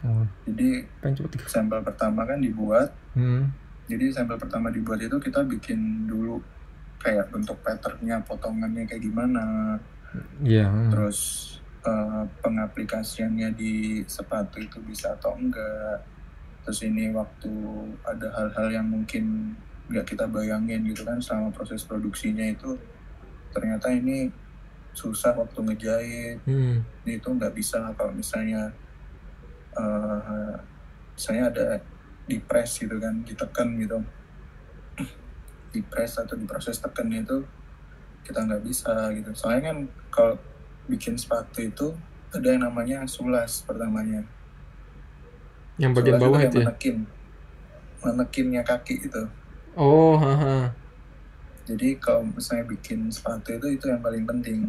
Oh, 0.00 0.24
jadi 0.44 0.82
paling 0.98 1.14
cepet 1.14 1.46
sampel 1.46 1.78
pertama 1.80 2.24
kan 2.24 2.38
dibuat 2.38 2.90
Hmm. 3.12 3.50
jadi 3.84 4.10
sampel 4.10 4.34
pertama 4.34 4.68
dibuat 4.68 4.98
itu 4.98 5.14
kita 5.14 5.42
bikin 5.42 5.78
dulu 6.06 6.40
kayak 6.96 7.28
bentuk 7.28 7.58
patternnya 7.60 8.18
potongannya 8.20 8.82
kayak 8.84 9.02
gimana 9.02 9.76
Iya. 10.40 10.66
hmm. 10.66 10.90
terus 10.90 11.18
eh, 11.80 12.24
pengaplikasiannya 12.44 13.48
di 13.56 14.04
sepatu 14.04 14.60
itu 14.60 14.78
bisa 14.84 15.16
atau 15.16 15.36
enggak. 15.36 16.04
Terus 16.64 16.80
ini 16.84 17.08
waktu 17.12 17.52
ada 18.04 18.28
hal-hal 18.36 18.68
yang 18.68 18.86
mungkin 18.88 19.56
nggak 19.90 20.06
kita 20.06 20.24
bayangin 20.30 20.86
gitu 20.86 21.02
kan 21.02 21.18
selama 21.18 21.50
proses 21.50 21.82
produksinya 21.82 22.46
itu 22.46 22.78
ternyata 23.50 23.90
ini 23.90 24.30
susah 24.94 25.34
waktu 25.34 25.58
ngejahit. 25.66 26.38
Hmm. 26.46 26.82
itu 27.06 27.26
nggak 27.26 27.54
bisa 27.54 27.90
kalau 27.98 28.14
misalnya 28.14 28.70
eh, 29.74 30.54
misalnya 31.14 31.44
ada 31.50 31.66
di 32.30 32.38
press 32.38 32.78
gitu 32.78 32.96
kan 33.02 33.26
ditekan 33.26 33.68
gitu. 33.82 33.98
Di 35.74 35.82
press 35.86 36.18
atau 36.18 36.34
di 36.34 36.42
proses 36.50 36.82
tekan 36.82 37.06
itu 37.14 37.46
kita 38.26 38.42
nggak 38.42 38.62
bisa 38.66 39.10
gitu. 39.14 39.30
Soalnya 39.38 39.70
kan 39.70 39.78
kalau 40.10 40.34
bikin 40.90 41.14
sepatu 41.14 41.62
itu 41.62 41.88
ada 42.34 42.46
yang 42.50 42.66
namanya 42.66 43.06
sulas 43.06 43.62
pertamanya 43.62 44.26
Yang 45.80 45.92
bagian 45.96 46.18
Sulas 46.18 46.22
bawah 46.28 46.40
itu 46.44 46.58
ya. 46.60 46.66
menekin 46.66 46.96
menekinnya 48.02 48.62
kaki 48.66 48.94
itu 49.06 49.22
Oh, 49.78 50.18
haha. 50.18 50.74
jadi 51.64 51.94
kalau 52.02 52.26
misalnya 52.26 52.66
bikin 52.66 53.06
sepatu 53.08 53.54
itu 53.54 53.78
itu 53.78 53.84
yang 53.86 54.02
paling 54.02 54.26
penting 54.26 54.66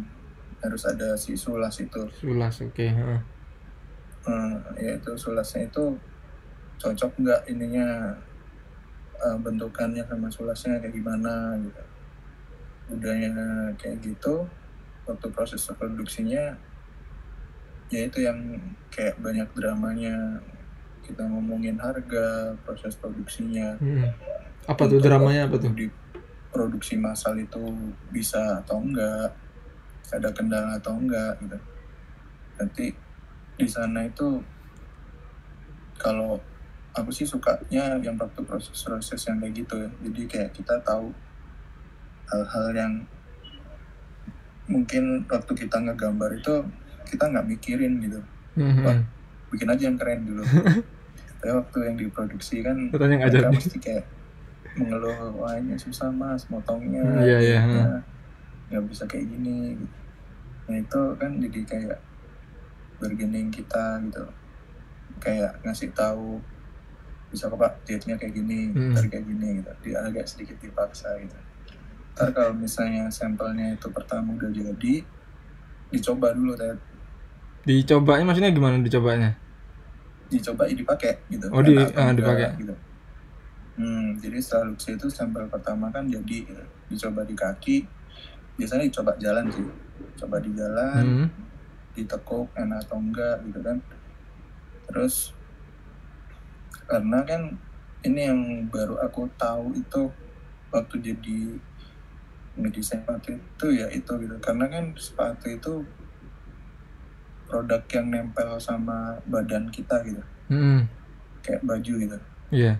harus 0.62 0.86
ada 0.86 1.18
si 1.18 1.34
sulas 1.34 1.74
itu 1.82 2.06
Sulas, 2.22 2.62
oke. 2.62 2.86
heeh. 2.86 3.20
Hmm, 4.22 4.54
ya 4.78 4.94
itu 4.94 5.10
sulasnya 5.18 5.66
itu 5.66 5.98
cocok 6.78 7.10
nggak 7.18 7.40
ininya 7.50 8.14
eh, 9.18 9.36
bentukannya 9.42 10.06
sama 10.06 10.30
sulasnya 10.30 10.78
kayak 10.78 10.94
gimana 10.94 11.58
gitu 11.58 11.82
udahnya 12.94 13.30
kayak 13.82 13.98
gitu 13.98 14.46
waktu 15.06 15.26
proses 15.34 15.66
produksinya 15.74 16.54
ya 17.92 18.00
itu 18.08 18.24
yang 18.24 18.38
kayak 18.88 19.18
banyak 19.20 19.48
dramanya 19.52 20.40
kita 21.02 21.26
ngomongin 21.26 21.76
harga 21.76 22.56
proses 22.62 22.94
produksinya 22.96 23.76
Hmm. 23.82 24.08
Apa 24.70 24.86
tuh 24.86 25.02
dramanya 25.02 25.50
apa 25.50 25.58
tuh? 25.58 25.74
di 25.74 25.90
produksi 26.54 26.94
massal 26.94 27.34
itu 27.34 27.58
bisa 28.14 28.62
atau 28.62 28.78
enggak 28.78 29.34
ada 30.12 30.28
kendala 30.30 30.78
atau 30.78 30.94
enggak 31.00 31.34
gitu 31.42 31.58
nanti 32.60 32.86
di 33.58 33.66
sana 33.66 34.06
itu 34.06 34.38
kalau 35.98 36.38
aku 36.92 37.10
sih 37.10 37.24
sukanya 37.24 37.96
yang 38.04 38.14
waktu 38.20 38.44
proses-proses 38.44 39.18
yang 39.26 39.40
kayak 39.40 39.64
gitu 39.64 39.74
ya 39.80 39.90
jadi 40.04 40.22
kayak 40.28 40.50
kita 40.52 40.76
tahu 40.84 41.08
hal-hal 42.28 42.66
yang 42.76 42.94
mungkin 44.70 45.26
waktu 45.26 45.52
kita 45.58 45.76
ngegambar 45.82 46.38
itu 46.38 46.62
kita 47.10 47.24
nggak 47.28 47.46
mikirin 47.48 47.98
gitu. 48.02 48.20
Hmm, 48.54 48.84
Wah, 48.84 48.98
bikin 49.50 49.68
aja 49.72 49.82
yang 49.90 49.98
keren 49.98 50.22
dulu. 50.28 50.42
Tapi 51.42 51.50
waktu 51.50 51.78
yang 51.90 51.96
diproduksi 51.98 52.62
kan 52.62 52.76
Katanya 52.94 53.26
nggak 53.26 53.32
mereka 53.34 53.50
mesti 53.50 53.78
kayak 53.82 54.04
mengeluh 54.72 55.36
wah 55.36 55.58
ini 55.58 55.74
susah 55.76 56.08
mas 56.14 56.46
motongnya. 56.48 57.02
Iya, 57.20 57.38
iya, 57.42 57.58
jahitnya, 57.60 57.86
hmm. 57.90 58.00
nggak 58.72 58.82
bisa 58.88 59.04
kayak 59.10 59.26
gini 59.28 59.76
gitu. 59.76 59.96
nah 60.62 60.78
itu 60.78 61.02
kan 61.18 61.30
jadi 61.42 61.60
kayak 61.66 61.98
bargaining 63.02 63.50
kita 63.50 63.98
gitu. 64.06 64.24
Kayak 65.18 65.58
ngasih 65.66 65.90
tahu 65.92 66.38
bisa 67.34 67.48
kok 67.48 67.58
pak 67.58 67.72
jahitnya 67.88 68.14
kayak 68.20 68.36
gini 68.36 68.70
ntar 68.94 69.04
kayak 69.10 69.26
gini 69.26 69.60
gitu. 69.60 69.72
Dia 69.84 70.06
agak 70.06 70.30
sedikit 70.30 70.56
dipaksa 70.62 71.18
gitu 71.18 71.36
ntar 72.12 72.28
kalau 72.30 72.52
misalnya 72.52 73.08
sampelnya 73.08 73.72
itu 73.72 73.88
pertama 73.88 74.36
udah 74.36 74.48
jadi 74.48 74.94
dicoba 75.88 76.32
dulu 76.32 76.52
Ted. 76.54 76.78
Dicobanya 77.62 78.24
maksudnya 78.24 78.50
gimana 78.50 78.78
dicobanya? 78.78 79.32
dicoba 80.28 80.64
dipakai 80.64 81.12
gitu 81.28 81.44
Oh, 81.52 81.60
di- 81.60 81.76
ah, 81.76 82.08
dipakai. 82.10 82.56
gitu 82.56 82.72
hmm, 83.76 84.16
jadi 84.16 84.40
setelah 84.40 84.72
luxe 84.72 84.88
itu 84.88 85.06
sampel 85.08 85.44
pertama 85.44 85.92
kan 85.92 86.08
jadi 86.08 86.48
gitu. 86.48 86.64
dicoba 86.88 87.20
di 87.22 87.36
kaki 87.36 87.84
biasanya 88.56 88.88
dicoba 88.88 89.12
jalan 89.20 89.44
sih 89.48 89.64
coba 90.16 90.40
di 90.40 90.56
jalan 90.56 91.04
Hmm. 91.04 91.28
ditekuk 91.92 92.48
enak 92.56 92.80
atau 92.82 92.96
enggak 92.96 93.44
gitu 93.44 93.60
kan 93.60 93.76
terus 94.88 95.36
karena 96.88 97.20
kan 97.24 97.42
ini 98.02 98.20
yang 98.24 98.40
baru 98.68 98.96
aku 98.98 99.28
tahu 99.36 99.76
itu 99.76 100.08
waktu 100.68 100.96
jadi 101.12 101.38
ngedesain 102.54 103.00
sepatu 103.00 103.32
itu 103.32 103.66
ya 103.72 103.86
itu 103.88 104.12
gitu 104.18 104.36
karena 104.38 104.66
kan 104.66 104.84
sepatu 104.94 105.46
itu 105.48 105.72
produk 107.44 107.82
yang 107.90 108.06
nempel 108.08 108.56
sama 108.56 108.98
badan 109.26 109.68
kita 109.68 110.00
gitu 110.02 110.22
Hmm. 110.46 110.84
kayak 111.40 111.62
baju 111.62 111.92
gitu 111.98 112.18
Iya. 112.50 112.76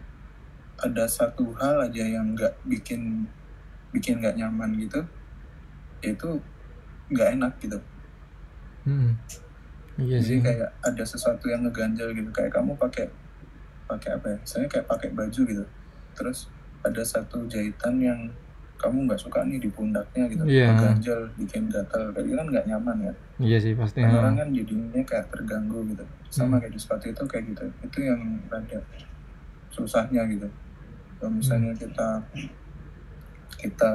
ada 0.79 1.05
satu 1.07 1.53
hal 1.55 1.81
aja 1.83 2.05
yang 2.05 2.33
nggak 2.33 2.53
bikin 2.65 3.25
bikin 3.91 4.19
nggak 4.19 4.37
nyaman 4.37 4.77
gitu 4.77 5.01
itu 6.01 6.29
nggak 7.09 7.29
enak 7.33 7.53
gitu 7.59 7.79
Hmm. 8.83 9.15
Iya 9.95 10.19
jadi 10.19 10.27
sih. 10.27 10.41
kayak 10.43 10.71
ada 10.81 11.05
sesuatu 11.07 11.47
yang 11.47 11.63
ngeganjel 11.63 12.11
gitu 12.11 12.29
kayak 12.31 12.51
kamu 12.51 12.75
pakai 12.75 13.07
pakai 13.85 14.11
apa 14.13 14.27
ya 14.27 14.39
saya 14.43 14.65
kayak 14.67 14.85
pakai 14.87 15.09
baju 15.13 15.41
gitu 15.43 15.65
terus 16.13 16.49
ada 16.83 17.01
satu 17.01 17.45
jahitan 17.47 17.97
yang 17.99 18.21
kamu 18.83 19.07
nggak 19.07 19.17
suka 19.17 19.41
nih 19.43 19.57
di 19.57 19.69
pundaknya 19.69 20.25
gitu 20.27 20.43
Iya. 20.43 20.67
ngeganjel 20.69 21.21
bikin 21.37 21.65
gatal 21.69 22.11
gitu 22.13 22.35
kan 22.35 22.47
nggak 22.49 22.67
nyaman 22.67 22.97
ya 23.01 23.13
Iya 23.39 23.59
sih 23.59 23.73
pasti. 23.73 24.03
Ha. 24.03 24.11
orang 24.11 24.35
kan 24.37 24.49
jadinya 24.51 25.01
kayak 25.01 25.27
terganggu 25.29 25.79
gitu 25.87 26.05
sama 26.29 26.59
Hmm. 26.59 26.61
kayak 26.61 26.73
di 26.73 26.81
sepatu 26.81 27.05
itu 27.07 27.23
kayak 27.25 27.45
gitu 27.49 27.65
itu 27.81 27.99
yang 28.03 28.21
rada 28.47 28.79
susahnya 29.69 30.27
gitu 30.27 30.49
kalau 31.17 31.33
misalnya 31.33 31.71
Hmm. 31.71 31.81
kita 31.81 32.09
kita 33.57 33.93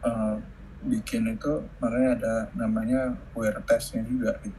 eh, 0.00 0.34
bikin 0.82 1.28
itu 1.28 1.52
makanya 1.76 2.10
ada 2.16 2.34
namanya 2.56 3.00
wear 3.30 3.52
testnya 3.62 4.00
juga 4.02 4.32
gitu 4.40 4.56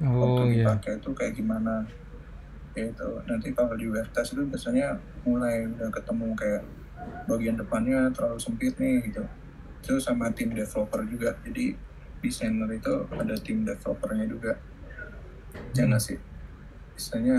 Oh 0.00 0.34
waktu 0.34 0.42
iya. 0.50 0.66
dipakai 0.66 0.92
itu 0.96 1.10
kayak 1.12 1.34
gimana 1.36 1.86
ya 2.72 2.86
itu 2.86 3.08
nanti 3.24 3.52
kalau 3.52 3.74
di 3.74 3.86
wear 3.86 4.06
test 4.08 4.32
itu 4.32 4.42
biasanya 4.42 4.96
mulai 5.22 5.62
udah 5.68 5.90
ketemu 5.90 6.26
kayak 6.34 6.62
bagian 7.28 7.56
depannya 7.58 8.10
terlalu 8.10 8.38
sempit 8.42 8.74
nih 8.76 9.06
gitu. 9.10 9.24
Itu 9.80 9.96
sama 10.02 10.32
tim 10.34 10.52
developer 10.52 11.04
juga. 11.06 11.36
Jadi 11.46 11.74
desainer 12.20 12.68
itu 12.74 13.06
ada 13.14 13.34
tim 13.40 13.64
developernya 13.64 14.26
juga. 14.28 14.52
Yang 15.74 15.88
ngasih 15.94 16.18
misalnya 16.94 17.38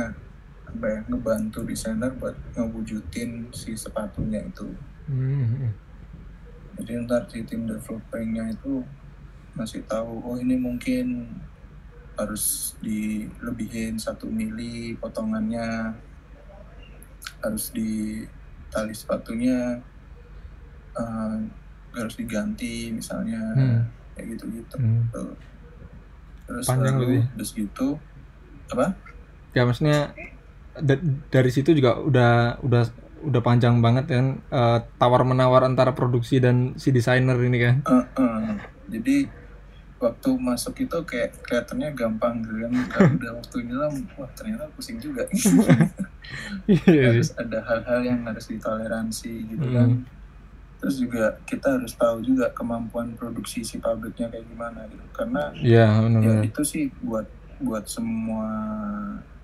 apa 0.72 0.86
ya 0.88 1.00
ngebantu 1.06 1.60
desainer 1.68 2.12
buat 2.16 2.34
ngewujudin 2.56 3.52
si 3.52 3.76
sepatunya 3.76 4.42
itu. 4.48 4.72
Hmm, 5.12 5.44
hmm. 5.44 5.72
jadi 6.80 7.04
ntar 7.04 7.28
si 7.28 7.44
tim 7.44 7.68
developernya 7.68 8.56
itu 8.56 8.80
masih 9.52 9.84
tahu 9.84 10.24
oh 10.24 10.40
ini 10.40 10.56
mungkin 10.56 11.28
harus 12.16 12.76
dilebihin 12.80 14.00
satu 14.00 14.28
mili 14.30 14.96
potongannya. 14.98 15.94
Harus 17.42 17.74
di 17.74 18.22
tali 18.72 18.92
sepatunya 18.92 19.78
eh, 20.94 21.36
harus 21.92 22.16
diganti 22.16 22.90
misalnya 22.90 23.40
Hmm. 23.52 23.82
kayak 24.12 24.28
gitu 24.32 24.46
gitu 24.54 24.76
Hmm. 24.76 25.04
terus 26.42 26.66
Panjang 26.66 26.96
baru 26.96 27.08
berarti. 27.10 27.32
terus 27.34 27.52
gitu 27.54 27.88
apa 28.70 28.96
Ya 29.52 29.64
maksudnya 29.64 30.16
da- 30.74 31.04
dari 31.30 31.52
situ 31.52 31.72
juga 31.72 32.00
udah 32.00 32.32
udah 32.62 32.84
udah 33.22 33.42
panjang 33.42 33.80
banget 33.80 34.08
kan 34.10 34.26
eh, 34.42 34.80
tawar 34.98 35.22
menawar 35.22 35.62
antara 35.62 35.92
produksi 35.92 36.40
dan 36.40 36.74
si 36.76 36.90
desainer 36.90 37.36
ini 37.38 37.58
kan. 37.60 37.76
Eh, 37.84 38.06
eh. 38.18 38.56
jadi 38.90 39.16
waktu 39.98 40.30
masuk 40.34 40.74
itu 40.80 40.98
kayak 41.06 41.38
kelihatannya 41.42 41.94
gampang 41.94 42.42
gitu 42.42 42.66
kan 42.90 43.06
udah 43.14 43.32
waktunya 43.34 43.76
lah 43.76 43.86
wah 44.16 44.32
ternyata 44.32 44.66
pusing 44.72 44.98
juga 44.98 45.22
harus 46.68 47.30
sih. 47.30 47.38
ada 47.38 47.60
hal-hal 47.62 48.00
yang 48.04 48.20
harus 48.24 48.46
ditoleransi 48.48 49.34
gitu 49.48 49.66
Hmm. 49.66 49.76
kan 49.76 49.90
terus 50.78 50.98
juga 50.98 51.38
kita 51.44 51.78
harus 51.78 51.94
tahu 51.94 52.22
juga 52.22 52.50
kemampuan 52.52 53.14
produksi 53.14 53.62
si 53.62 53.78
pabriknya 53.78 54.28
kayak 54.28 54.46
gimana 54.48 54.82
gitu 54.88 55.06
karena 55.12 55.54
Iya 55.54 55.88
ya 56.18 56.34
itu 56.42 56.62
sih 56.62 56.90
buat 57.00 57.30
buat 57.60 57.86
semua 57.86 58.50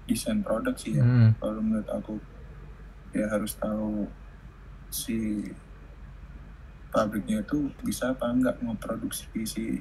desain 0.04 0.42
produk 0.42 0.74
sih 0.74 0.98
ya 0.98 1.04
Hmm. 1.04 1.38
kalau 1.38 1.62
menurut 1.62 1.86
aku 1.88 2.18
ya 3.12 3.30
harus 3.30 3.54
tahu 3.54 4.10
si 4.90 5.46
pabriknya 6.90 7.42
itu 7.42 7.70
bisa 7.82 8.10
apa 8.10 8.26
enggak 8.28 8.58
memproduksi 8.58 9.28
si 9.44 9.78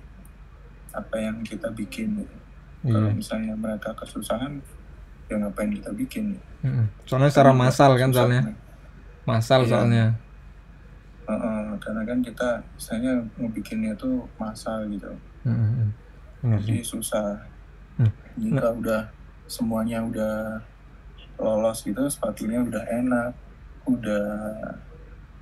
apa 0.93 1.17
yang 1.17 1.41
kita 1.41 1.71
bikin 1.71 2.19
gitu. 2.19 2.37
kalau 2.85 3.09
Iya. 3.09 3.17
misalnya 3.17 3.55
mereka 3.55 3.91
kesusahan 3.95 4.61
ya 5.27 5.37
ngapain 5.37 5.71
kita 5.71 5.91
bikin 5.93 6.39
Hmm. 6.59 6.91
Soalnya 7.05 7.31
secara 7.31 7.53
massal 7.53 7.95
kan 7.95 8.11
soalnya. 8.11 8.43
Massal 9.23 9.63
Iya. 9.63 9.71
soalnya. 9.71 10.07
Heeh, 11.25 11.63
karena 11.79 12.03
kan 12.03 12.19
kita 12.21 12.49
misalnya 12.73 13.13
ngebikinnya 13.37 13.93
tuh 13.95 14.23
massal 14.37 14.87
gitu 14.87 15.11
Hmm, 15.43 15.91
hmm, 16.41 16.55
jadi 16.57 16.79
susah 16.81 17.39
Hmm. 17.97 18.11
jika 18.37 18.71
udah 18.73 19.01
semuanya 19.45 20.03
udah 20.03 20.59
lolos 21.37 21.83
gitu 21.83 22.03
sepatunya 22.07 22.59
udah 22.61 22.83
enak 22.85 23.31
udah 23.85 24.27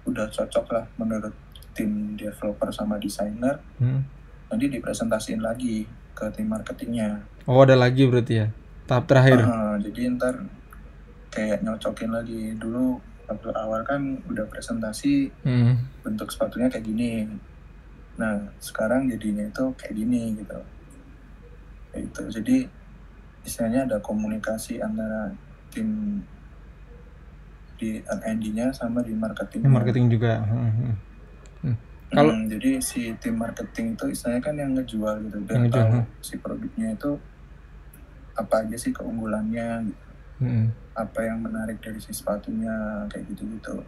udah 0.05 0.27
cocok 0.27 0.67
lah 0.71 0.85
menurut 0.95 1.33
tim 1.73 2.15
developer 2.15 2.69
sama 2.69 2.97
desainer 2.97 3.61
Hmm. 3.77 4.05
nah 4.47 4.55
nanti 4.55 4.69
dipresentasiin 4.71 5.41
lagi 5.41 5.85
ke 6.13 6.29
tim 6.31 6.47
marketingnya 6.47 7.21
Oh, 7.45 7.61
ada 7.61 7.75
lagi 7.75 8.05
berarti 8.05 8.35
ya. 8.39 8.49
Tahap 8.85 9.05
terakhir. 9.05 9.41
Ah, 9.41 9.77
jadi 9.77 10.13
ntar 10.13 10.45
kayak 11.29 11.61
nyocokin 11.61 12.11
lagi 12.11 12.55
dulu 12.55 13.01
waktu 13.25 13.49
awal 13.51 13.81
kan 13.83 14.01
udah 14.25 14.45
presentasi 14.45 15.33
Hmm. 15.43 15.81
bentuk 16.01 16.29
sepatunya 16.29 16.69
kayak 16.69 16.85
gini 16.85 17.25
nah 18.15 18.39
sekarang 18.61 19.11
jadinya 19.11 19.43
itu 19.43 19.65
kayak 19.75 19.91
gini 19.93 20.39
gitu 20.39 20.55
kayak 21.91 22.03
gitu 22.07 22.23
jadi 22.31 22.57
istilahnya 23.43 23.81
ada 23.85 23.99
komunikasi 23.99 24.79
antara 24.79 25.35
tim 25.69 26.21
di 27.75 27.99
R&D-nya 27.99 28.71
sama 28.71 29.03
di 29.03 29.11
marketing 29.11 29.67
Marketing 29.67 30.07
juga. 30.09 30.39
Hmm, 30.41 30.71
hmm. 30.71 31.77
Kalau- 32.09 32.31
Hmm, 32.31 32.47
jadi 32.47 32.79
si 32.79 33.11
tim 33.19 33.35
marketing 33.35 33.99
itu 33.99 34.07
istilahnya 34.07 34.39
kan 34.41 34.55
yang 34.55 34.71
ngejual 34.73 35.19
gitu 35.21 35.37
biar 35.43 35.51
Yang 35.51 35.63
ngejual, 35.67 35.83
tahu 35.83 35.99
hmm. 35.99 36.07
si 36.23 36.35
produknya 36.39 36.89
itu 36.95 37.11
apa 38.35 38.55
aja 38.67 38.77
sih 38.79 38.91
keunggulannya 38.91 39.91
gitu. 39.91 40.03
Hmm. 40.43 40.67
apa 40.95 41.21
yang 41.27 41.39
menarik 41.43 41.79
dari 41.79 41.99
si 42.03 42.11
sepatunya 42.11 43.07
kayak 43.11 43.25
gitu-gitu 43.35 43.83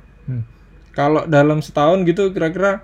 Kalau 0.97 1.29
dalam 1.29 1.61
setahun 1.61 2.09
gitu 2.09 2.33
kira-kira 2.33 2.81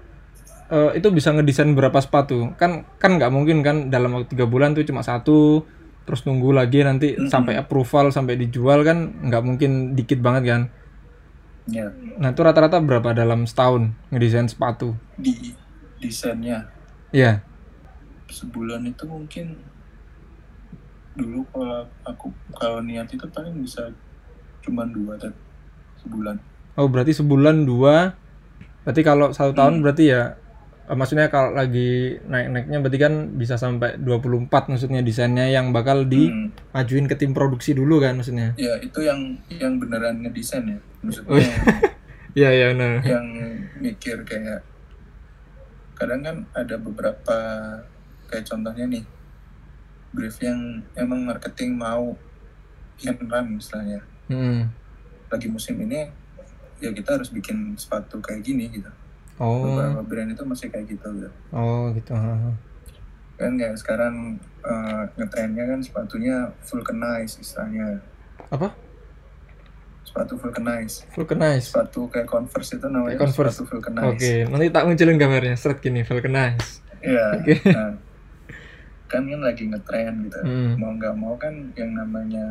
eh, 0.68 0.90
itu 1.00 1.08
bisa 1.10 1.32
ngedesain 1.32 1.72
berapa 1.72 1.96
sepatu? 1.98 2.52
Kan 2.60 2.84
kan 3.00 3.16
nggak 3.16 3.32
mungkin 3.32 3.64
kan 3.64 3.88
dalam 3.88 4.12
waktu 4.14 4.36
tiga 4.36 4.44
bulan 4.44 4.76
tuh 4.76 4.84
cuma 4.84 5.00
satu, 5.00 5.64
terus 6.04 6.22
nunggu 6.28 6.52
lagi 6.52 6.84
nanti 6.84 7.16
Mm-mm. 7.16 7.32
sampai 7.32 7.56
approval 7.56 8.12
sampai 8.12 8.36
dijual 8.36 8.84
kan 8.84 8.98
nggak 9.26 9.42
mungkin 9.44 9.70
dikit 9.96 10.20
banget 10.20 10.42
kan? 10.48 10.62
ya 11.70 11.86
Nah 12.18 12.34
itu 12.34 12.42
rata-rata 12.42 12.82
berapa 12.82 13.14
dalam 13.14 13.46
setahun 13.46 13.94
ngedesain 14.10 14.50
sepatu? 14.50 14.98
di 15.16 15.54
desainnya 16.02 16.66
Iya. 17.14 17.40
sebulan 18.28 18.88
itu 18.88 19.04
mungkin 19.06 19.60
dulu 21.14 21.44
kalau 21.46 21.80
aku 22.02 22.26
kalau 22.52 22.80
niat 22.80 23.04
itu 23.06 23.24
paling 23.26 23.58
bisa 23.58 23.84
cuman 24.60 24.88
dua 24.88 25.14
Ted. 25.16 25.34
sebulan 25.98 26.36
Oh 26.72 26.86
berarti 26.86 27.12
sebulan 27.12 27.62
dua. 27.62 28.16
Berarti 28.82 29.02
kalau 29.02 29.28
satu 29.30 29.52
tahun 29.52 29.74
Hmm. 29.74 29.82
berarti 29.82 30.04
ya 30.08 30.34
eh, 30.82 30.96
maksudnya 30.96 31.28
kalau 31.28 31.52
lagi 31.52 32.16
naik-naiknya 32.22 32.78
berarti 32.78 32.98
kan 32.98 33.12
bisa 33.32 33.54
sampai 33.54 33.94
24 33.96 34.48
maksudnya 34.66 34.98
desainnya 34.98 35.46
yang 35.46 35.70
bakal 35.70 36.02
Hmm. 36.02 36.10
dimajuin 36.10 37.06
ke 37.06 37.14
tim 37.14 37.30
produksi 37.30 37.70
dulu 37.72 37.98
kan 37.98 38.16
maksudnya. 38.16 38.56
ya 38.56 38.72
itu 38.78 38.98
yang 38.98 39.20
yang 39.48 39.76
beneran 39.76 40.18
ngedesain 40.18 40.64
ya 40.66 40.74
Oh, 40.74 41.04
maksudnya 41.04 41.38
Iya 42.34 42.48
iya 42.50 42.66
benar. 42.72 43.04
yang 43.04 43.26
mikir 43.78 44.16
kayak 44.22 44.64
kadang 45.92 46.20
kan 46.20 46.36
ada 46.52 46.74
beberapa 46.76 47.36
kayak 48.24 48.44
contohnya 48.44 48.88
nih 48.88 49.04
brief 50.12 50.36
yang 50.38 50.60
emang 50.94 51.24
marketing 51.24 51.74
mau 51.74 52.12
yang 52.98 53.16
run 53.20 53.56
misalnya 53.56 54.00
Hmm. 54.24 54.70
lagi 55.28 55.46
musim 55.46 55.76
ini 55.78 56.08
ya 56.78 56.90
kita 56.90 57.14
harus 57.14 57.28
bikin 57.28 57.74
sepatu 57.74 58.16
kayak 58.18 58.42
gini 58.42 58.68
gitu 58.70 58.88
Oh. 59.36 59.64
beberapa 59.66 60.00
brand 60.02 60.30
itu 60.30 60.42
masih 60.42 60.68
kayak 60.68 60.86
gitu 60.88 61.08
gitu 61.16 61.30
Oh 61.50 61.90
gitu. 61.90 62.12
ha, 62.12 62.32
ha. 62.38 62.50
kan 63.34 63.52
kayak 63.54 63.74
sekarang 63.74 64.36
eh, 64.60 65.02
ngetrennya 65.14 65.64
kan 65.66 65.80
sepatunya 65.80 66.36
vulcanize 66.62 67.36
istilahnya 67.36 67.98
Apa? 68.48 68.70
sepatu 70.04 70.36
vulcanize 70.36 71.08
Vulcanize. 71.10 71.66
sepatu 71.66 72.04
kayak 72.06 72.26
converse 72.26 72.70
itu 72.72 72.84
namanya 72.84 73.16
Kayak 73.16 73.20
Converse. 73.26 73.56
sepatu 73.56 73.62
vulcanize 73.66 74.06
Oke, 74.12 74.32
nanti 74.46 74.66
tak 74.68 74.84
munculin 74.84 75.16
gambarnya. 75.16 75.56
Seret 75.56 75.78
gini, 75.78 76.00
vulcanize. 76.02 76.84
Iya. 77.00 77.26
Oke. 77.34 77.54
Nah, 77.66 77.90
kan 79.12 79.28
kan 79.28 79.40
lagi 79.44 79.68
ngetren 79.68 80.24
gitu. 80.24 80.40
Hmm. 80.40 80.72
Mau 80.80 80.96
nggak 80.96 81.14
mau 81.14 81.36
kan 81.36 81.52
yang 81.76 81.92
namanya 81.92 82.46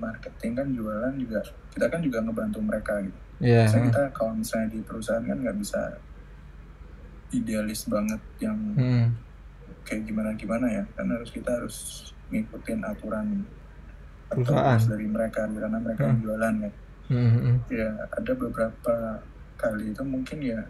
marketing 0.00 0.56
kan 0.56 0.66
jualan 0.72 1.12
juga 1.20 1.44
kita 1.68 1.86
kan 1.92 2.00
juga 2.00 2.18
ngebantu 2.24 2.58
mereka 2.64 2.96
gitu. 3.04 3.18
Iya. 3.44 3.68
Misalnya 3.68 3.84
kita 3.92 4.02
kalau 4.16 4.32
misalnya 4.32 4.68
di 4.72 4.80
perusahaan 4.80 5.20
kan 5.20 5.36
nggak 5.36 5.58
bisa 5.60 5.80
idealis 7.32 7.88
banget 7.88 8.20
yang 8.40 8.56
Hmm. 8.72 9.06
kayak 9.84 10.02
gimana 10.08 10.32
gimana 10.34 10.66
ya. 10.68 10.84
Kan 10.96 11.12
harus 11.12 11.28
kita 11.28 11.50
harus 11.52 11.76
ngikutin 12.32 12.80
aturan 12.80 13.44
atau 14.32 14.40
Perusahaan. 14.48 14.80
dari 14.88 15.04
mereka 15.04 15.44
karena 15.44 15.76
mereka 15.76 16.02
yang 16.08 16.20
jualan 16.24 16.54
ya. 16.64 16.70
Hmm, 17.12 17.30
hmm. 17.36 17.56
Ya 17.68 17.88
ada 18.08 18.32
beberapa 18.32 18.94
kali 19.60 19.92
itu 19.92 20.00
mungkin 20.00 20.38
ya 20.40 20.60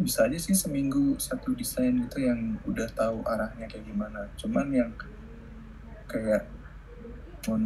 bisa 0.00 0.24
aja 0.24 0.38
sih 0.40 0.56
seminggu 0.56 1.20
satu 1.20 1.52
desain 1.52 1.94
itu 2.00 2.24
yang 2.24 2.56
udah 2.64 2.88
tahu 2.96 3.20
arahnya 3.28 3.68
kayak 3.68 3.84
gimana. 3.84 4.24
Cuman 4.40 4.66
yang 4.72 4.90
kayak 6.08 6.48
mau 7.46 7.58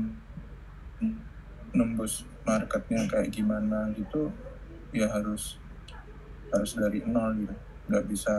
nembus 1.77 2.27
marketnya 2.46 3.05
kayak 3.11 3.31
gimana 3.31 3.90
gitu 3.94 4.33
ya 4.94 5.07
harus 5.11 5.61
harus 6.51 6.72
dari 6.75 7.03
nol 7.07 7.38
gitu. 7.38 7.55
Nggak 7.87 8.05
bisa 8.11 8.37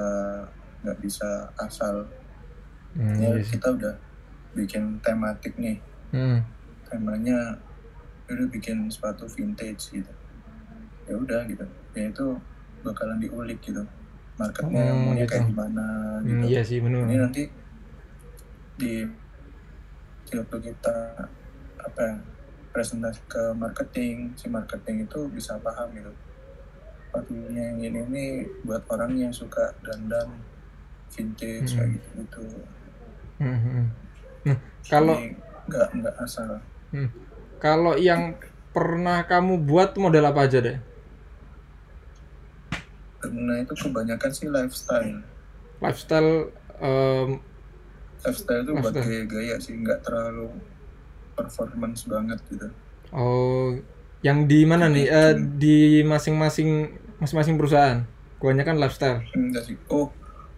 nggak 0.84 1.00
bisa 1.00 1.30
asal. 1.58 2.06
Hmm, 2.98 3.20
ya 3.20 3.32
iya 3.36 3.44
sih. 3.44 3.56
kita 3.56 3.72
udah 3.72 3.96
bikin 4.54 5.00
tematik 5.00 5.56
nih. 5.56 5.80
Hmm. 6.08 6.40
temanya 6.88 7.60
udah 8.32 8.48
bikin 8.48 8.88
sepatu 8.88 9.28
vintage 9.28 9.92
gitu. 9.92 10.14
Ya 11.04 11.20
udah 11.20 11.44
gitu. 11.52 11.68
Ya 11.92 12.08
itu 12.08 12.40
bakalan 12.88 13.20
diulik 13.20 13.60
gitu 13.60 13.84
marketnya 14.38 14.94
Oh, 14.94 14.98
maunya 15.02 15.26
gitu. 15.26 15.34
kayak 15.36 15.46
gimana 15.50 15.86
Hmm, 16.22 16.28
gitu 16.30 16.46
iya 16.48 16.62
sih 16.62 16.78
benar. 16.80 17.04
ini 17.04 17.16
nanti 17.18 17.44
di 18.78 18.94
waktu 20.28 20.58
kita 20.62 20.98
apa 21.82 22.00
ya, 22.04 22.16
presentasi 22.76 23.22
ke 23.26 23.44
marketing 23.58 24.36
si 24.38 24.46
marketing 24.48 25.08
itu 25.10 25.20
bisa 25.34 25.58
paham 25.58 25.90
gitu 25.96 26.12
sepatunya 27.08 27.74
yang 27.74 27.80
ini 27.82 28.00
nih 28.14 28.30
buat 28.62 28.84
orang 28.94 29.18
yang 29.18 29.34
suka 29.34 29.74
dandan 29.82 30.30
vintage 31.10 31.74
Hmm. 31.74 31.78
kayak 31.80 31.90
gitu 31.98 32.10
gitu 32.22 32.44
Hmm, 33.38 33.54
hmm. 33.62 33.86
Nah, 34.50 34.58
kalau 34.90 35.14
nggak 35.70 35.88
nggak 35.94 36.16
asal 36.22 36.58
hmm. 36.90 37.10
kalau 37.62 37.94
yang 37.94 38.34
pernah 38.74 39.26
kamu 39.26 39.62
buat 39.66 39.94
model 39.98 40.26
apa 40.30 40.46
aja 40.46 40.58
deh? 40.62 40.78
Karena 43.28 43.54
itu 43.60 43.74
kebanyakan 43.76 44.32
sih 44.32 44.48
lifestyle 44.48 45.20
Lifestyle 45.78 46.50
em, 46.80 47.38
lifestyle 48.22 48.62
itu 48.62 48.72
buat 48.74 48.90
Lifestyle. 48.90 49.06
gaya-gaya 49.06 49.56
sih 49.58 49.74
nggak 49.76 50.00
terlalu 50.02 50.50
performance 51.34 52.04
banget 52.04 52.40
gitu 52.48 52.68
oh 53.12 53.78
yang 54.20 54.50
di 54.50 54.66
mana 54.66 54.90
nih? 54.90 55.06
Eh, 55.06 55.34
di 55.56 55.78
masing-masing 56.02 56.90
masing-masing 57.22 57.54
perusahaan. 57.54 58.02
Kebanyakan 58.42 58.78
lifestyle. 58.78 59.22
enggak 59.32 59.64
sih 59.64 59.78
oh 59.88 60.10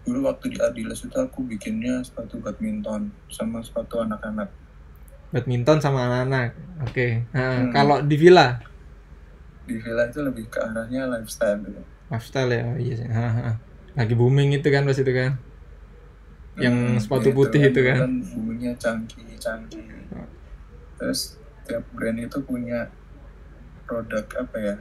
dulu 0.04 0.26
waktu 0.26 0.52
di 0.52 0.58
Adidas 0.58 1.04
itu 1.04 1.14
aku 1.14 1.44
bikinnya 1.44 2.00
sepatu 2.02 2.40
badminton 2.40 3.12
sama 3.28 3.60
sepatu 3.60 4.00
anak-anak 4.00 4.48
Badminton 5.30 5.78
sama 5.78 6.10
anak-anak. 6.10 6.58
Oke. 6.82 7.22
Nah, 7.30 7.62
Hmm. 7.62 7.70
kalau 7.70 8.02
di 8.02 8.16
villa 8.16 8.58
di 9.64 9.78
villa 9.78 10.10
itu 10.10 10.20
lebih 10.20 10.50
ke 10.50 10.58
arahnya 10.58 11.06
lifestyle 11.06 11.62
gitu 11.62 11.84
lifestyle 12.10 12.52
ya. 12.52 12.66
Iya 12.76 12.94
sih. 12.96 13.08
Ha, 13.08 13.26
ha. 13.30 13.52
Lagi 13.96 14.14
booming 14.14 14.54
itu 14.54 14.68
kan 14.70 14.84
pas 14.84 14.98
itu 14.98 15.14
kan. 15.14 15.38
Yang 16.60 16.76
Hmm, 16.76 17.00
sepatu 17.00 17.30
putih 17.32 17.62
itu 17.66 17.82
kan. 17.82 17.98
kan 18.04 18.14
boomingnya 18.26 18.74
canggih 18.76 19.24
canggih 19.40 19.86
terus 21.00 21.40
tiap 21.64 21.88
brand 21.96 22.20
itu 22.20 22.44
punya 22.44 22.92
produk 23.88 24.26
apa 24.36 24.58
ya 24.60 24.76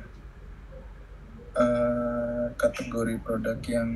eh, 1.55 2.47
kategori 2.55 3.15
produk 3.23 3.59
yang 3.65 3.91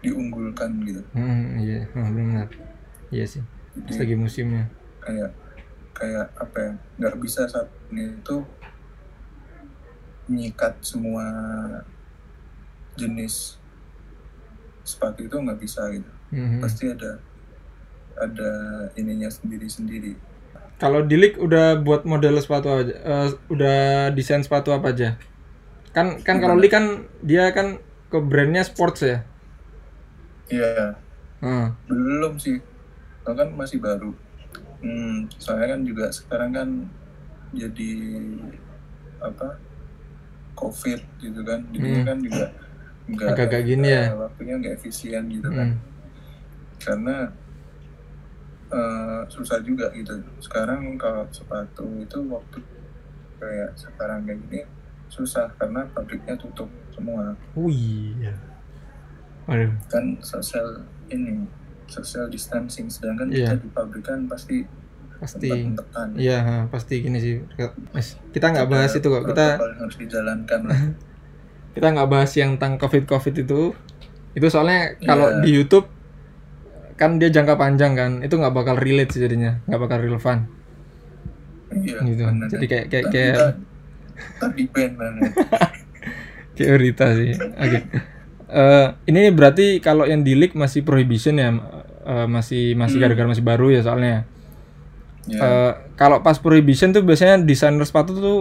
diunggulkan 0.00 0.70
gitu 0.84 1.02
Hmm, 1.12 1.58
iya, 1.58 1.84
oh, 1.92 2.08
benar. 2.08 2.48
Iya 3.10 3.24
sih. 3.26 3.42
Jadi 3.76 4.00
lagi 4.00 4.16
musimnya. 4.16 4.64
kayak 5.04 5.30
kayak 5.92 6.26
apa 6.34 6.56
ya 6.58 6.72
nggak 6.98 7.16
bisa 7.20 7.44
saat 7.46 7.68
ini 7.88 8.10
itu 8.10 8.36
menyikat 10.26 10.74
semua 10.80 11.24
jenis 12.96 13.60
sepatu 14.86 15.26
itu 15.26 15.36
nggak 15.36 15.58
bisa 15.60 15.82
gitu 15.92 16.10
Mhm. 16.32 16.58
pasti 16.62 16.90
ada 16.90 17.22
ada 18.16 18.50
ininya 18.96 19.28
sendiri 19.28 19.68
sendiri 19.68 20.12
Kalau 20.76 21.00
Dilik 21.00 21.40
udah 21.40 21.80
buat 21.80 22.04
model 22.04 22.36
sepatu 22.36 22.68
aja, 22.68 22.92
eh, 22.92 23.28
udah 23.48 24.12
desain 24.12 24.44
sepatu 24.44 24.76
apa 24.76 24.92
aja? 24.92 25.16
Kan 25.96 26.20
kan 26.20 26.36
kalau 26.36 26.52
Lik 26.60 26.68
kan 26.68 27.08
dia 27.24 27.48
kan 27.56 27.80
ke 28.12 28.18
brandnya 28.20 28.60
sports 28.60 29.00
ya. 29.00 29.24
iya 30.52 30.94
Hmm. 31.40 31.74
belum 31.88 32.38
sih 32.38 32.60
Soalnya 33.24 33.42
kan 33.42 33.48
masih 33.58 33.78
baru 33.82 34.12
hmm, 34.84 35.32
soalnya 35.40 35.74
kan 35.74 35.80
juga 35.82 36.04
sekarang 36.14 36.50
kan 36.54 36.68
jadi 37.50 37.90
apa 39.18 39.58
covid 40.54 41.00
gitu 41.18 41.40
kan 41.42 41.66
jadi 41.74 41.88
Hmm. 41.88 42.06
kan 42.06 42.18
juga 42.22 42.44
nggak 43.06 43.28
Agak-agak 43.32 43.62
gini 43.64 43.86
ya. 43.86 44.10
waktunya 44.12 44.54
nggak 44.58 44.74
efisien 44.76 45.22
gitu 45.28 45.48
kan. 45.48 45.68
Hmm. 45.70 45.78
karena 46.76 47.16
eh, 48.68 49.20
susah 49.26 49.62
juga 49.62 49.88
gitu. 49.92 50.12
Sekarang 50.38 50.82
kalau 50.96 51.24
sepatu 51.30 51.86
itu 51.96 52.18
waktu 52.26 52.58
kayak 53.38 53.70
sekarang 53.74 54.24
kayak 54.24 54.38
gini 54.44 54.60
susah 55.06 55.46
karena 55.54 55.86
pabriknya 55.88 56.34
tutup 56.34 56.66
semua. 56.90 57.32
Oh 57.54 57.70
iya. 57.70 58.34
Waduh 59.46 59.70
kan 59.86 60.18
social 60.20 60.82
ini 61.06 61.46
social 61.86 62.26
distancing 62.26 62.90
sedangkan 62.90 63.30
Iya. 63.30 63.54
kita 63.54 63.62
di 63.62 63.68
pabrikan 63.70 64.26
pasti 64.26 64.66
pasti. 65.16 65.48
iya 66.18 66.66
pasti 66.66 66.94
gini 67.00 67.16
sih. 67.16 67.38
Mas, 67.94 68.18
kita 68.34 68.50
nggak 68.50 68.68
bahas 68.68 68.92
itu 68.92 69.06
kok. 69.06 69.22
Kita 69.24 69.56
harus 69.56 69.96
dijalankan 69.96 70.60
lah. 70.66 70.80
kita 71.76 71.92
nggak 71.92 72.08
bahas 72.08 72.32
yang 72.32 72.56
tentang 72.56 72.80
covid 72.80 73.04
covid 73.04 73.34
itu. 73.36 73.76
Itu 74.32 74.46
soalnya 74.48 74.96
kalau 74.98 75.28
Iya. 75.30 75.40
di 75.40 75.50
YouTube 75.52 75.86
kan 76.94 77.20
dia 77.20 77.28
jangka 77.28 77.54
panjang 77.54 77.92
kan. 77.92 78.10
Itu 78.20 78.36
nggak 78.36 78.50
bakal 78.50 78.74
relate 78.74 79.12
sih 79.12 79.20
jadinya. 79.20 79.60
Nggak 79.64 79.80
bakal 79.80 79.98
relevan. 80.00 80.38
Iya 81.68 81.98
gitu. 82.02 82.22
benar. 82.24 82.48
jadi 82.48 82.66
kayak 82.66 82.86
kayak 82.88 83.04
Tapi 84.40 84.60
kayak 84.66 84.72
band 84.72 84.94
banget 84.96 85.30
kayak 86.56 86.70
berita 86.72 87.06
sih. 87.12 87.32
Oke. 87.36 87.78
Eh, 88.46 88.86
ini 89.06 89.28
berarti 89.28 89.66
kalau 89.78 90.06
yang 90.06 90.22
di 90.22 90.32
leak 90.32 90.54
masih 90.54 90.80
prohibition 90.80 91.36
ya 91.36 91.52
Eh, 92.06 92.22
masih 92.24 92.72
masih 92.72 92.96
Hmm. 92.96 93.02
gara-gara 93.02 93.26
masih 93.26 93.42
baru 93.42 93.66
ya 93.68 93.82
soalnya. 93.82 94.22
Ya 95.26 95.42
Eh, 95.42 95.72
kalau 95.98 96.22
pas 96.22 96.38
prohibition 96.38 96.94
tuh 96.94 97.02
biasanya 97.02 97.42
desainer 97.42 97.82
sepatu 97.82 98.14
tuh 98.14 98.38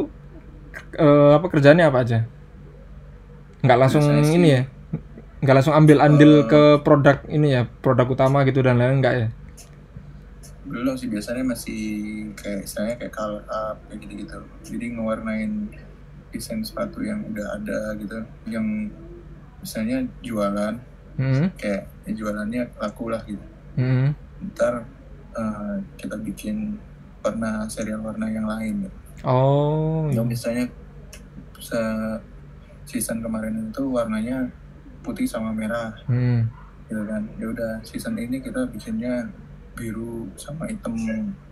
eh, 0.93 1.31
apa 1.33 1.49
kerjanya 1.49 1.89
apa 1.89 2.05
aja 2.05 2.29
nggak 3.65 3.79
langsung 3.79 4.03
Biasanya 4.03 4.23
sih- 4.23 4.35
ini 4.35 4.49
ya 4.49 4.61
nggak 5.37 5.55
langsung 5.55 5.75
ambil 5.75 5.97
andil 5.99 6.33
Eh. 6.39 6.47
ke 6.47 6.61
produk 6.79 7.17
ini 7.27 7.47
ya 7.51 7.61
produk 7.65 8.07
utama 8.07 8.41
gitu 8.41 8.61
dan 8.61 8.77
lain-lain 8.77 8.97
enggak 8.97 9.15
ya 9.15 9.27
belum 10.65 10.97
sih 10.97 11.05
biasanya 11.05 11.45
masih 11.45 11.81
kayak 12.33 12.65
istilahnya 12.65 12.95
kayak 12.97 13.13
color 13.13 13.43
up 13.45 13.77
kayak 13.85 14.01
gitu-gitu 14.01 14.37
jadi 14.65 14.85
ngewarnain 14.91 15.69
desain 16.31 16.59
sepatu 16.59 16.99
yang 16.99 17.21
udah 17.23 17.47
ada 17.53 17.93
gitu 17.95 18.17
yang 18.45 18.89
misalnya 19.59 20.03
jualan 20.19 20.75
Hmm. 21.15 21.47
kayak 21.55 21.87
ya 22.03 22.11
jualannya 22.13 22.67
laku 22.75 23.07
lah 23.07 23.21
gitu 23.23 23.45
Hmm. 23.75 24.11
ntar 24.45 24.83
eh, 25.31 25.75
kita 25.95 26.15
bikin 26.17 26.75
warna 27.19 27.65
serial 27.65 27.99
warna 27.99 28.27
yang 28.27 28.43
lain 28.45 28.83
gitu. 28.83 28.97
Oh. 29.21 30.09
yang 30.09 30.25
misalnya 30.25 30.65
se 31.57 31.79
season 32.85 33.19
kemarin 33.19 33.53
itu 33.65 33.83
warnanya 33.85 34.45
putih 35.01 35.25
sama 35.25 35.49
merah 35.49 35.93
Hmm. 36.05 36.45
gitu 36.85 37.01
kan 37.03 37.21
ya 37.35 37.45
udah 37.47 37.71
season 37.81 38.13
ini 38.15 38.37
kita 38.37 38.65
bikinnya 38.67 39.25
biru 39.73 40.29
sama 40.35 40.65
hitam 40.65 40.93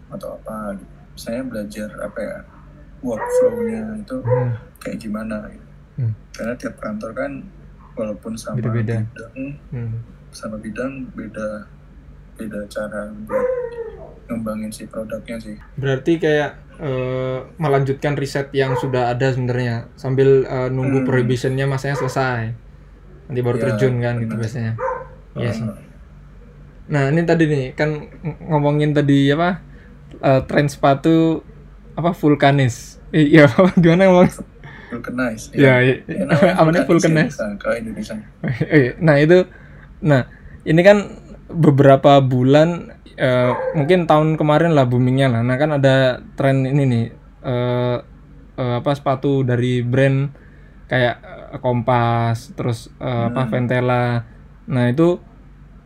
atau 0.07 0.37
apa 0.37 0.73
gitu 0.73 0.93
saya 1.15 1.41
belajar 1.41 1.89
apa 1.99 2.19
ya 2.19 2.37
workflow-nya 2.99 3.99
itu 3.99 4.17
Hmm. 4.19 4.51
kayak 4.79 4.97
gimana 4.97 5.37
gitu. 5.47 5.67
Hmm. 5.95 6.13
karena 6.31 6.53
tiap 6.55 6.75
kantor 6.77 7.11
kan 7.13 7.31
walaupun 7.93 8.33
sama 8.33 8.57
Beda-beda. 8.57 9.01
bidang 9.03 9.33
Hmm. 9.69 9.93
sama 10.29 10.57
bidang 10.57 11.05
beda 11.13 11.69
beda 12.33 12.65
cara 12.65 13.05
buat 13.23 13.45
ngembangin 14.25 14.71
si 14.71 14.85
produknya 14.85 15.37
sih 15.37 15.53
Berarti 15.75 16.17
kayak 16.17 16.57
eh, 16.79 17.37
melanjutkan 17.57 18.13
riset 18.15 18.49
yang 18.51 18.73
sudah 18.75 19.13
ada 19.13 19.33
sebenarnya 19.33 19.89
sambil 19.95 20.45
eh, 20.45 20.69
nunggu 20.69 21.03
Hmm. 21.03 21.07
prohibitionnya 21.07 21.65
masanya 21.65 21.99
selesai. 21.99 22.41
Nanti 23.29 23.39
baru 23.41 23.57
Ya, 23.57 23.63
terjun 23.69 23.93
kan 23.99 24.15
gitu 24.19 24.33
biasanya. 24.35 24.73
Iya 25.35 25.51
sih. 25.51 25.65
Eh, 25.65 25.91
Nah 26.83 27.07
ini 27.09 27.23
tadi 27.23 27.47
nih 27.47 27.65
kan 27.73 27.89
ng- 27.95 28.39
ngomongin 28.51 28.91
tadi 28.91 29.31
apa 29.31 29.63
eh, 30.19 30.41
tren 30.45 30.67
sepatu 30.67 31.41
apa 31.93 32.11
vulkanis. 32.11 32.99
Eh, 33.13 33.37
Iya 33.37 33.47
gimana 33.81 34.09
ngomong? 34.09 34.29
vulcanize 34.93 35.49
Ya, 35.57 35.81
iya. 35.81 36.05
Ya, 36.05 36.23
namanya 36.29 36.53
apa 36.59 36.69
nih 36.69 36.83
vulkanis? 36.85 37.33
ya, 37.33 37.47
kalau 37.57 37.75
Indonesia 37.77 38.13
Oke, 38.43 38.81
nah 39.05 39.15
itu, 39.17 39.37
nah 40.01 40.21
ini 40.63 40.81
kan 40.83 40.97
beberapa 41.49 42.19
bulan, 42.19 42.93
eh, 43.17 43.51
mungkin 43.77 44.05
tahun 44.09 44.35
kemarin 44.39 44.73
lah 44.77 44.85
boomingnya 44.89 45.27
lah. 45.29 45.41
Nah 45.45 45.55
kan 45.57 45.77
ada 45.77 46.21
tren 46.37 46.65
ini 46.65 46.83
nih, 46.85 47.05
eh, 47.45 47.97
eh, 48.57 48.75
apa 48.79 48.91
sepatu 48.93 49.41
dari 49.45 49.81
brand 49.85 50.29
kayak 50.89 51.17
Kompas, 51.61 52.53
terus 52.57 52.89
eh, 52.97 53.23
apa 53.29 53.45
Ventela. 53.49 54.25
Nah 54.69 54.85
itu 54.89 55.17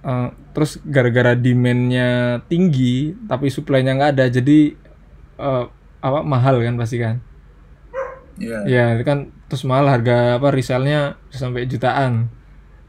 eh, 0.04 0.30
terus 0.56 0.80
gara-gara 0.88 1.34
demandnya 1.38 2.42
tinggi, 2.50 3.14
tapi 3.28 3.52
supply-nya 3.52 3.94
nggak 3.98 4.12
ada, 4.18 4.26
jadi 4.32 4.74
eh, 5.38 5.66
apa 6.02 6.20
mahal 6.24 6.62
kan 6.64 6.76
pasti 6.80 6.98
kan? 7.02 7.20
ya 8.38 8.62
Ya, 8.70 8.94
itu 8.94 9.04
kan 9.04 9.34
terus 9.50 9.66
mahal 9.66 9.90
harga 9.90 10.38
apa 10.38 10.54
resellnya 10.54 11.18
sampai 11.34 11.66
jutaan. 11.66 12.30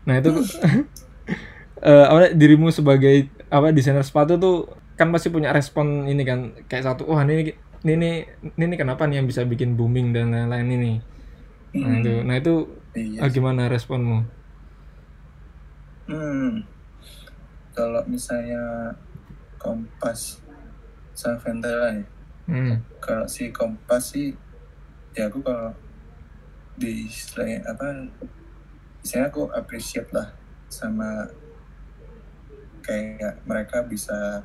Nah, 0.05 0.15
itu 0.21 0.31
eh 1.89 2.05
apa 2.09 2.35
dirimu 2.35 2.69
sebagai 2.75 3.31
apa 3.49 3.73
desainer 3.73 4.05
sepatu 4.05 4.37
tuh 4.37 4.57
kan 4.99 5.09
pasti 5.15 5.33
punya 5.33 5.55
respon 5.55 6.05
ini 6.11 6.23
kan 6.27 6.53
kayak 6.69 6.85
satu 6.85 7.09
wah 7.09 7.23
ini 7.25 7.55
ini 7.87 8.27
ini, 8.59 8.65
ini 8.67 8.75
kenapa 8.75 9.07
nih 9.07 9.23
yang 9.23 9.29
bisa 9.31 9.47
bikin 9.47 9.79
booming 9.79 10.11
dan 10.11 10.35
lain-lain 10.35 10.69
ini. 10.75 10.93
Nah, 11.79 12.01
itu. 12.01 12.15
Nah, 12.25 12.35
itu 12.41 12.55
iya 12.99 13.23
ah, 13.23 13.31
gimana 13.31 13.71
responmu? 13.71 14.25
Hmm. 16.09 16.65
Kalau 17.77 18.03
misalnya 18.11 18.97
Kompas 19.61 20.43
sama 21.15 21.39
Ventela 21.39 21.95
ya. 21.95 22.05
Hmm. 22.49 22.83
Kalau 22.99 23.27
si 23.31 23.55
Kompas 23.55 24.17
sih 24.17 24.35
ya 25.15 25.31
aku 25.31 25.43
kalau 25.45 25.75
di 26.79 27.11
selain 27.11 27.63
apa 27.67 28.07
saya 29.03 29.27
aku 29.27 29.51
appreciate 29.51 30.11
lah 30.15 30.31
sama 30.71 31.27
kayak 32.89 33.45
mereka 33.45 33.85
bisa 33.85 34.41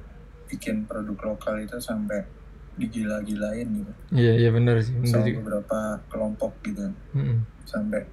bikin 0.46 0.84
produk 0.84 1.16
lokal 1.26 1.56
itu 1.58 1.80
sampai 1.80 2.28
digila-gilain 2.76 3.70
gitu 3.72 3.94
Iya, 4.12 4.34
iya 4.36 4.50
benar 4.50 4.76
sih. 4.80 4.92
Benar 4.94 5.08
sama 5.14 5.24
juga. 5.24 5.38
beberapa 5.40 5.80
kelompok 6.08 6.52
gitu 6.62 6.92
Hmm. 7.12 7.48
sampai 7.64 8.04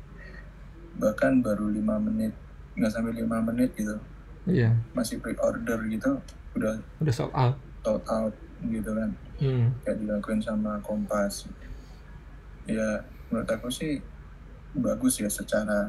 bahkan 0.95 1.41
baru 1.41 1.67
lima 1.67 1.99
menit 1.99 2.31
nggak 2.73 2.93
sampai 2.93 3.13
lima 3.13 3.43
menit 3.43 3.75
gitu 3.75 3.99
Iya, 4.45 4.73
masih 4.93 5.19
pre-order 5.19 5.83
gitu 5.87 6.17
udah 6.55 6.79
udah 6.99 7.13
sold 7.13 7.33
out. 7.33 7.57
sold 7.81 8.05
out 8.07 8.35
gitu 8.63 8.91
kan 8.93 9.11
Hmm. 9.37 9.73
kayak 9.83 9.99
dilakuin 9.99 10.39
sama 10.39 10.77
Kompas 10.79 11.49
ya 12.65 13.01
menurut 13.27 13.49
aku 13.49 13.67
sih 13.67 13.99
bagus 14.73 15.19
ya 15.19 15.27
secara 15.27 15.89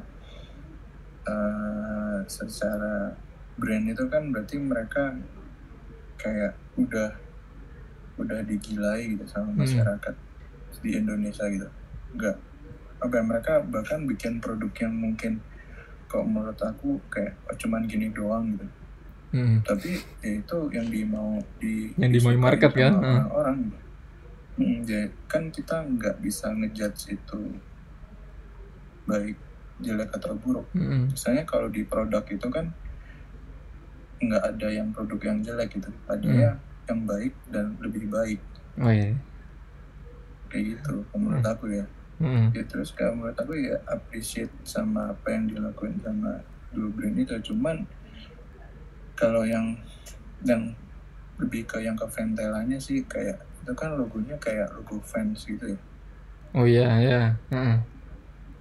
eh, 1.22 2.18
secara 2.26 3.14
brand 3.62 3.86
itu 3.86 4.04
kan 4.10 4.34
berarti 4.34 4.58
mereka 4.58 5.13
kayak 6.17 6.58
udah 6.76 7.13
udah 8.17 8.39
digilai 8.43 9.06
gitu 9.08 9.26
sama 9.26 9.54
Hmm. 9.54 9.62
masyarakat 9.62 10.15
di 10.82 10.89
Indonesia 10.95 11.45
gitu 11.45 11.69
enggak 12.12 12.38
apa 12.97 13.13
ya, 13.13 13.24
mereka 13.24 13.54
bahkan 13.63 14.06
bikin 14.06 14.38
produk 14.38 14.69
yang 14.80 14.93
mungkin 14.93 15.41
kalau 16.06 16.26
menurut 16.26 16.58
aku 16.58 16.97
kayak 17.08 17.38
oh, 17.45 17.56
cuman 17.56 17.86
gini 17.86 18.10
doang 18.10 18.52
gitu 18.52 18.67
Hmm. 19.32 19.63
tapi 19.63 19.95
ya 20.19 20.38
itu 20.38 20.58
yang 20.69 20.88
di 20.88 21.02
mau 21.02 21.39
di 21.56 21.95
Yang 21.95 22.19
dimau 22.19 22.32
disukai 22.34 22.43
market 22.43 22.71
kan? 22.74 22.93
orang 23.32 23.60
Hmm, 24.52 24.84
jadi 24.84 25.08
kan 25.26 25.47
kita 25.47 25.88
nggak 25.88 26.19
bisa 26.19 26.52
ngejudge 26.52 27.15
itu 27.15 27.39
baik 29.06 29.38
jelek 29.80 30.12
atau 30.12 30.36
buruk 30.36 30.67
Hmm. 30.71 31.10
misalnya 31.10 31.41
kalau 31.43 31.68
di 31.68 31.82
produk 31.82 32.22
itu 32.24 32.47
kan 32.47 32.70
nggak 34.22 34.43
ada 34.45 34.67
yang 34.69 34.88
produk 34.91 35.19
yang 35.26 35.39
jelek 35.41 35.69
gitu 35.74 35.89
ada 36.05 36.24
Hmm. 36.24 36.38
ya 36.38 36.51
yang 36.88 37.01
baik 37.03 37.34
dan 37.49 37.74
lebih 37.80 38.05
baik 38.07 38.39
Oh 38.78 38.89
iya. 38.89 39.11
kayak 40.47 40.78
gitu 40.78 40.93
menurut 41.13 41.43
aku 41.43 41.65
ya 41.72 41.86
Hmm. 42.22 42.53
ya 42.53 42.61
terus 42.63 42.93
kalau 42.93 43.17
menurut 43.17 43.34
aku 43.34 43.57
ya 43.57 43.82
appreciate 43.89 44.53
sama 44.61 45.09
apa 45.09 45.34
yang 45.34 45.49
dilakuin 45.49 45.97
sama 45.99 46.38
dua 46.69 46.88
brand 46.93 47.17
itu 47.17 47.34
cuman 47.49 47.82
kalau 49.15 49.41
yang 49.41 49.74
yang 50.45 50.69
lebih 51.38 51.65
ke 51.65 51.82
yang 51.82 51.97
ke 51.97 52.05
Ventelanya 52.05 52.78
sih 52.78 53.01
kayak 53.05 53.41
itu 53.61 53.74
kan 53.74 53.93
logonya 53.93 54.38
kayak 54.38 54.69
logo 54.74 55.01
fans 55.01 55.45
gitu 55.45 55.74
ya 55.74 55.80
Oh 56.51 56.67
iya, 56.67 56.84
iya. 56.99 57.22
Heeh. 57.49 57.80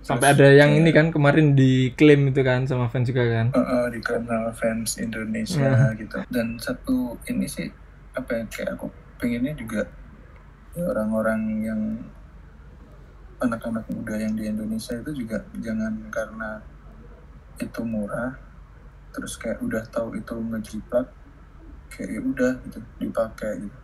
Sampai 0.01 0.33
ada 0.33 0.49
yang 0.49 0.73
ini 0.73 0.91
kan 0.91 1.13
kemarin 1.13 1.53
diklaim 1.53 2.33
itu 2.33 2.41
kan 2.41 2.65
sama 2.65 2.89
fans 2.89 3.13
juga 3.13 3.21
kan. 3.29 3.47
Eh, 3.53 3.61
eh, 3.61 3.87
dikenal 4.01 4.49
fans 4.57 4.97
Indonesia 4.97 5.93
gitu. 5.93 6.17
Dan 6.33 6.57
satu 6.57 7.21
ini 7.29 7.45
sih 7.45 7.69
apa 8.17 8.41
ya 8.41 8.45
kayak 8.49 8.81
aku 8.81 8.89
pengennya 9.21 9.53
juga 9.55 9.85
ya 10.73 10.83
orang-orang 10.89 11.41
yang 11.63 11.81
anak-anak 13.41 13.85
muda 13.93 14.15
yang 14.21 14.37
di 14.37 14.49
Indonesia 14.49 14.97
itu 14.97 15.25
juga 15.25 15.41
jangan 15.61 15.97
karena 16.13 16.61
itu 17.61 17.81
murah 17.85 18.37
terus 19.11 19.37
kayak 19.37 19.61
udah 19.61 19.85
tahu 19.91 20.17
itu 20.17 20.35
ngejiplak 20.39 21.07
kayak 21.91 22.09
ya 22.17 22.21
udah 22.23 22.53
gitu 22.67 22.79
dipakai 22.99 23.69
gitu. 23.69 23.79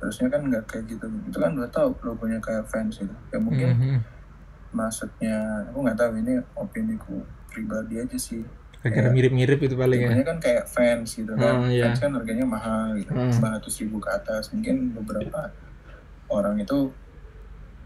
Terusnya 0.00 0.28
kan 0.32 0.40
nggak 0.48 0.64
kayak 0.68 0.84
gitu. 0.88 1.06
Itu 1.28 1.38
kan 1.42 1.52
udah 1.58 1.70
tahu 1.74 1.90
logonya 2.06 2.38
kayak 2.38 2.64
fans 2.70 2.96
gitu. 3.02 3.14
Ya 3.34 3.38
mungkin 3.42 3.68
Mhm. 3.76 3.98
Maksudnya 4.72 5.36
aku 5.66 5.78
nggak 5.80 5.98
tahu 5.98 6.12
ini 6.16 6.34
opini 6.54 6.94
ku 6.96 7.20
pribadi 7.46 7.98
aja 7.98 8.16
sih 8.16 8.42
Kayak- 8.80 9.12
mirip-mirip 9.12 9.60
itu 9.60 9.76
paling 9.76 10.00
ya. 10.00 10.24
Kan 10.24 10.40
kayak 10.40 10.64
fans 10.64 11.12
gitu 11.12 11.32
kan 11.34 11.68
iya. 11.68 11.84
fans 11.86 12.00
kan 12.00 12.12
harganya 12.14 12.46
mahal 12.46 12.96
gitu 12.96 13.12
Hmm. 13.12 13.28
500 13.28 13.68
ribu 13.78 13.98
ke 13.98 14.08
atas 14.08 14.48
mungkin 14.50 14.94
beberapa 14.94 15.52
orang 16.26 16.56
itu 16.56 16.88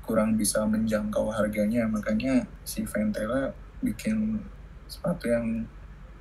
kurang 0.00 0.36
bisa 0.36 0.62
menjangkau 0.62 1.32
harganya 1.32 1.88
makanya 1.88 2.44
si 2.62 2.84
Ventela 2.84 3.50
bikin 3.80 4.38
sepatu 4.86 5.26
yang 5.26 5.64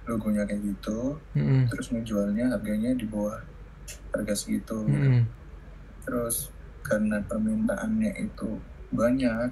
logonya 0.04 0.44
kayak 0.44 0.64
gitu 0.66 1.20
Mhm. 1.34 1.68
terus 1.68 1.92
ngejualnya 1.92 2.50
harganya 2.50 2.92
di 2.92 3.06
bawah 3.06 3.40
harga 4.10 4.34
segitu 4.34 4.84
gitu. 4.84 5.08
Mhm. 5.12 5.24
terus 6.02 6.50
karena 6.82 7.22
permintaannya 7.22 8.12
itu 8.18 8.60
banyak 8.90 9.52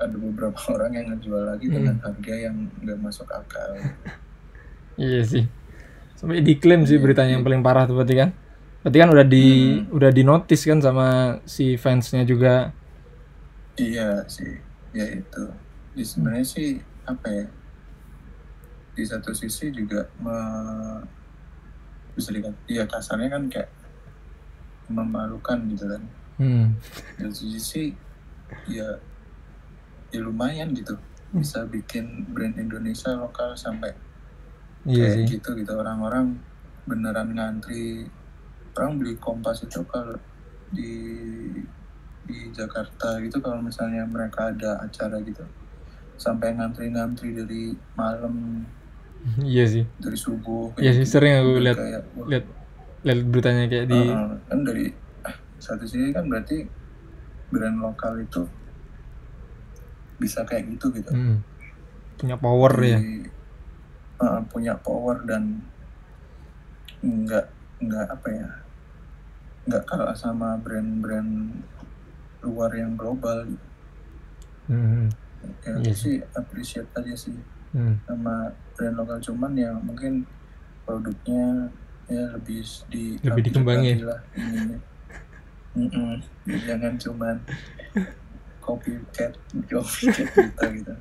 ada 0.00 0.16
beberapa 0.16 0.56
orang 0.74 0.92
yang 0.96 1.06
ngejual 1.12 1.42
lagi 1.46 1.66
Hmm. 1.68 1.76
dengan 1.76 1.96
harga 2.00 2.34
yang 2.34 2.56
nggak 2.80 2.98
masuk 2.98 3.28
akal 3.28 3.70
Iya 5.00 5.20
sih. 5.24 5.44
Sampai 6.12 6.44
diklaim 6.44 6.84
sih 6.84 7.00
beritanya 7.00 7.36
yang 7.36 7.44
paling 7.44 7.64
parah 7.64 7.84
tuh 7.84 7.96
berarti 7.96 8.16
kan. 8.16 8.30
Berarti 8.80 8.98
kan 8.98 9.08
udah 9.08 9.24
di 9.24 9.46
Hmm. 9.80 9.96
udah 9.96 10.10
di 10.10 10.22
notice 10.24 10.64
kan 10.64 10.80
sama 10.80 11.08
si 11.44 11.76
fansnya 11.76 12.24
juga. 12.24 12.72
Iya 13.76 14.28
sih, 14.28 14.60
ya 14.92 15.08
itu. 15.08 15.44
Di 15.96 16.04
sebenarnya 16.04 16.44
sih 16.44 16.68
apa 17.08 17.26
ya? 17.28 17.46
Di 18.92 19.04
satu 19.04 19.32
sisi 19.32 19.72
juga 19.72 20.04
me- 20.20 21.00
bisa 22.12 22.28
dikatakan, 22.28 22.68
ya 22.68 22.84
kasarnya 22.84 23.28
kan 23.32 23.42
kayak 23.48 23.70
memalukan 24.90 25.58
gitu 25.70 25.84
kan. 25.86 26.02
Hmm. 26.36 26.66
Di 27.16 27.20
satu 27.24 27.46
sisi 27.48 27.94
ya 28.68 29.00
ya 30.10 30.20
lumayan 30.20 30.70
gitu 30.72 30.94
bisa 31.30 31.62
bikin 31.64 32.26
brand 32.28 32.58
Indonesia 32.58 33.14
lokal 33.14 33.54
sampai 33.54 33.94
Iya 34.82 35.06
kayak 35.06 35.14
sih. 35.14 35.24
gitu 35.36 35.50
gitu 35.54 35.72
orang-orang 35.76 36.40
beneran 36.84 37.30
ngantri 37.30 38.08
orang 38.72 38.96
beli 38.96 39.14
kompas 39.16 39.60
itu 39.60 39.84
kalau 39.86 40.16
di 40.72 40.90
di 42.24 42.38
Jakarta 42.50 43.20
gitu 43.20 43.38
kalau 43.38 43.60
misalnya 43.60 44.02
mereka 44.04 44.50
ada 44.50 44.80
acara 44.80 45.20
gitu 45.20 45.44
sampai 46.16 46.54
ngantri-ngantri 46.54 47.34
dari 47.34 47.62
malam 47.94 48.64
Iya 49.44 49.64
sih. 49.68 49.84
dari 50.00 50.16
subuh 50.16 50.72
Iya 50.80 50.96
sih 50.96 51.06
sering 51.06 51.38
aku 51.38 51.60
lihat 51.60 51.78
lihat 52.26 52.44
lihat 53.00 53.20
beritanya 53.28 53.64
kayak 53.68 53.86
di 53.86 54.00
uh-uh. 54.00 54.32
kan 54.48 54.58
dari 54.64 54.86
ah, 55.22 55.36
satu 55.56 55.84
sisi 55.84 56.08
kan 56.10 56.24
berarti 56.26 56.64
brand 57.50 57.78
lokal 57.78 58.16
itu 58.16 58.48
bisa 60.20 60.44
kayak 60.44 60.68
gitu 60.68 60.92
gitu 60.92 61.08
Hmm. 61.08 61.40
punya 62.14 62.36
power 62.36 62.72
ya. 62.78 62.98
Di- 62.98 63.24
uh, 64.18 64.40
punya 64.46 64.76
power 64.76 65.24
dan 65.24 65.64
nggak 67.00 67.46
nggak 67.80 68.06
apa 68.06 68.28
ya 68.30 68.48
nggak 69.62 69.84
kalah 69.86 70.12
sama 70.12 70.56
brand-brand 70.56 71.64
luar 72.40 72.70
yang 72.72 72.92
global 72.94 73.44
gitu. 73.46 73.66
Hmm. 74.68 75.08
ya 75.62 75.72
Iya 75.78 75.92
sih 75.94 76.16
appreciate 76.30 76.92
aja 76.92 77.14
sih 77.14 77.36
Hmm. 77.70 77.96
sama 78.02 78.52
brand 78.74 78.94
lokal 78.94 79.16
cuman 79.18 79.52
ya 79.54 79.72
mungkin 79.74 80.28
produknya 80.82 81.70
ya 82.06 82.34
lebih 82.34 82.60
di 82.88 83.16
Lebih 83.22 83.42
dikembangin. 83.46 83.96
lah 84.02 84.20
ininya. 84.34 84.78
Mm-mm. 85.70 86.18
jangan 86.60 86.98
cuman 86.98 87.36
copycat 88.70 89.32
copycat 89.66 90.26
kita 90.30 90.64
gitu 90.72 90.94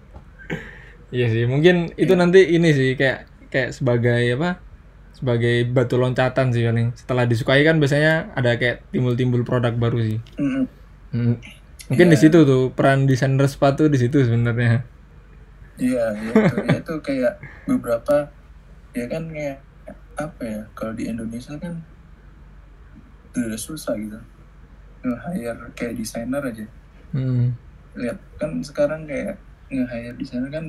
Iya 1.09 1.26
sih, 1.30 1.45
mungkin 1.45 1.89
itu 1.97 2.13
Iya. 2.13 2.22
nanti 2.22 2.53
ini 2.53 2.70
sih 2.70 2.93
kayak 2.93 3.26
kayak 3.49 3.74
sebagai 3.74 4.22
apa? 4.38 4.61
Sebagai 5.13 5.65
batu 5.65 5.97
loncatan 5.97 6.53
sih 6.53 6.61
paling. 6.61 6.93
Setelah 6.93 7.26
disukai 7.26 7.65
kan 7.65 7.82
biasanya 7.82 8.30
ada 8.38 8.53
kayak 8.61 8.86
timbul-timbul 8.93 9.41
produk 9.41 9.74
baru 9.74 10.05
sih. 10.05 10.22
Mm-mm. 10.38 10.70
Hmm. 11.09 11.36
Mungkin 11.89 12.07
di 12.07 12.17
Iya. 12.17 12.30
situ 12.30 12.45
tuh 12.45 12.70
peran 12.70 13.09
desainer 13.09 13.49
sepatu 13.49 13.89
di 13.89 13.97
situ 13.97 14.22
sebenarnya. 14.22 14.86
Iya, 15.82 16.13
ya 16.13 16.30
itu, 16.30 16.55
ya 16.61 16.76
itu 16.78 16.93
kayak 17.01 17.34
beberapa 17.65 18.30
ya 18.93 19.05
kan 19.09 19.34
kayak 19.34 19.57
apa 20.13 20.41
ya 20.45 20.61
kalau 20.78 20.93
di 20.93 21.09
Indonesia 21.09 21.57
kan 21.57 21.82
udah 23.34 23.57
susah 23.57 23.97
gitu 23.97 24.20
nge-hire 25.01 25.74
kayak 25.74 25.97
desainer 25.97 26.43
aja 26.43 26.70
Hmm. 27.10 27.51
lihat 27.93 28.18
kan 28.36 28.51
sekarang 28.60 29.03
kayak 29.03 29.36
nge-hire 29.68 30.14
desainer 30.16 30.49
kan 30.49 30.66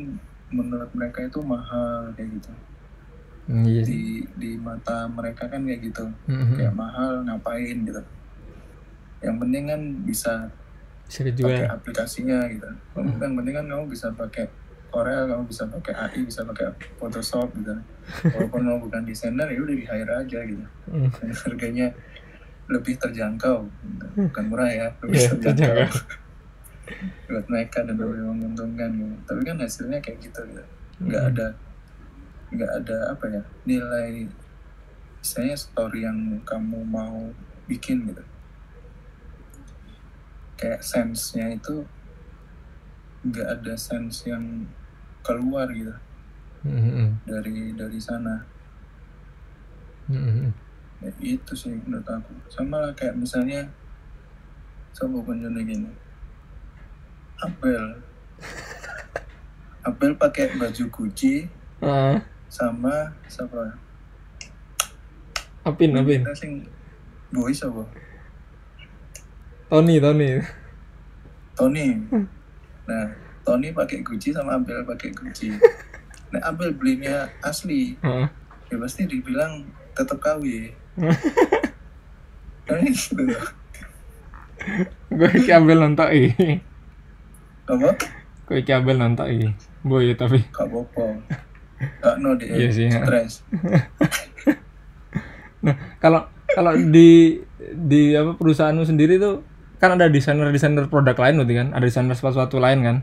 menurut 0.49 0.91
mereka 0.91 1.23
itu 1.23 1.39
mahal 1.41 2.11
kayak 2.15 2.31
gitu 2.35 2.53
Hmm, 3.45 3.67
Iya 3.67 3.83
di 3.83 4.03
di 4.37 4.51
mata 4.55 5.05
mereka 5.07 5.45
kan 5.45 5.63
kayak 5.63 5.83
gitu 5.83 6.07
Hmm. 6.25 6.55
kayak 6.55 6.71
mahal 6.71 7.23
ngapain 7.23 7.83
gitu 7.83 8.03
yang 9.21 9.37
penting 9.37 9.65
kan 9.67 9.81
bisa 10.03 10.35
Bisa 11.05 11.27
pakai 11.43 11.67
aplikasinya 11.67 12.47
gitu. 12.47 12.71
Yang 12.95 13.35
penting 13.35 13.51
kan 13.53 13.67
kamu 13.67 13.85
bisa 13.91 14.07
pakai 14.11 14.47
Corel, 14.89 15.27
kamu 15.27 15.43
bisa 15.45 15.67
pakai 15.67 15.93
AI, 15.93 16.21
bisa 16.23 16.41
pakai 16.43 16.71
Photoshop 16.97 17.51
gitu. 17.53 17.75
Walaupun 18.35 18.63
kamu 18.63 18.79
bukan 18.81 19.03
desainer 19.03 19.47
ya 19.47 19.59
udah 19.59 19.75
di 19.75 19.85
hire 19.85 20.13
aja 20.17 20.39
gitu. 20.41 20.65
Hmm. 20.87 21.11
Dan 21.11 21.31
harganya 21.43 21.87
lebih 22.67 22.95
terjangkau, 22.97 23.67
gitu. 23.67 24.07
bukan 24.25 24.45
murah 24.47 24.71
ya, 24.71 24.87
lebih 25.03 25.19
Iya, 25.19 25.29
terjangkau. 25.35 25.67
terjangkau. 25.67 25.99
Buat 27.31 27.47
mereka 27.49 27.83
dan 27.87 27.97
lebih 27.97 28.25
menguntungkan 28.27 28.91
gitu. 28.95 29.17
Tapi 29.27 29.41
kan 29.47 29.57
hasilnya 29.59 29.99
kayak 30.03 30.19
gitu 30.23 30.41
gitu. 30.51 30.65
Nggak 31.01 31.23
Hmm. 31.25 31.31
ada 31.35 31.47
nggak 32.51 32.73
ada 32.83 32.97
apa 33.15 33.25
ya 33.31 33.43
nilai 33.63 34.27
misalnya 35.23 35.55
story 35.55 36.03
yang 36.03 36.19
kamu 36.43 36.83
mau 36.83 37.31
bikin 37.71 38.11
gitu 38.11 38.25
kayak 40.59 40.83
sense-nya 40.83 41.55
itu 41.55 41.87
nggak 43.23 43.47
ada 43.55 43.75
sense 43.79 44.27
yang 44.27 44.67
keluar 45.23 45.71
gitu 45.71 45.95
Hmm. 46.67 47.17
dari 47.23 47.71
dari 47.73 48.01
sana 48.03 48.43
Hmm. 50.11 50.51
ya, 51.01 51.11
itu 51.23 51.53
sih 51.55 51.71
menurut 51.87 52.05
aku 52.05 52.35
sama 52.51 52.83
lah 52.83 52.93
kayak 52.99 53.15
misalnya 53.15 53.63
coba 54.91 55.23
contohnya 55.23 55.63
gini 55.63 55.87
Abel 57.41 57.85
Abel 59.83 60.13
pakai 60.15 60.53
baju 60.55 60.85
Gucci 60.89 61.49
Ah, 61.81 62.21
sama 62.47 62.93
siapa 63.25 63.73
Apin, 65.63 65.93
Apin. 65.95 66.21
kita 66.21 66.35
sing 66.35 66.53
boy 67.31 67.49
siapa 67.49 67.85
Tony, 69.69 69.97
Tony. 69.99 70.41
Tony 71.55 71.87
nah 72.85 73.07
Tony 73.41 73.71
pakai 73.71 74.03
Gucci 74.03 74.31
sama 74.31 74.57
Abel 74.57 74.85
pakai 74.85 75.09
Gucci 75.11 75.49
nah 76.33 76.41
Abel 76.45 76.73
belinya 76.73 77.29
asli 77.41 77.97
Ah. 78.01 78.29
ya 78.69 78.77
pasti 78.77 79.05
dibilang 79.05 79.65
tetap 79.93 80.19
KW 80.19 80.45
Nah, 82.63 82.79
gitu. 82.87 83.27
Gue 85.11 85.27
ambil 85.51 85.83
nonton 85.83 86.07
iki. 86.07 86.63
Apa 87.73 87.91
Gue 88.45 88.57
iki 88.59 88.73
ambil 88.73 88.99
nonton 88.99 89.27
iki. 89.27 89.49
Boy 89.81 90.11
tapi. 90.13 90.43
gak 90.49 90.67
apa-apa 90.67 91.05
gak 91.99 92.15
no 92.19 92.35
deh 92.35 92.47
Iya 92.47 92.69
sih, 92.69 92.87
stres 92.87 93.47
Nah, 95.61 95.77
kalau 95.97 96.25
kalau 96.47 96.73
di 96.75 97.37
di 97.61 98.13
apa 98.13 98.33
perusahaanmu 98.35 98.83
sendiri 98.83 99.17
tuh 99.17 99.45
kan 99.77 99.93
ada 99.93 100.09
desainer-desainer 100.09 100.89
produk 100.89 101.15
lain 101.15 101.37
berarti 101.37 101.55
kan? 101.55 101.69
Ada 101.71 101.85
desainer 101.85 102.13
sepatu-sepatu 102.13 102.57
lain 102.57 102.81
kan? 102.81 102.97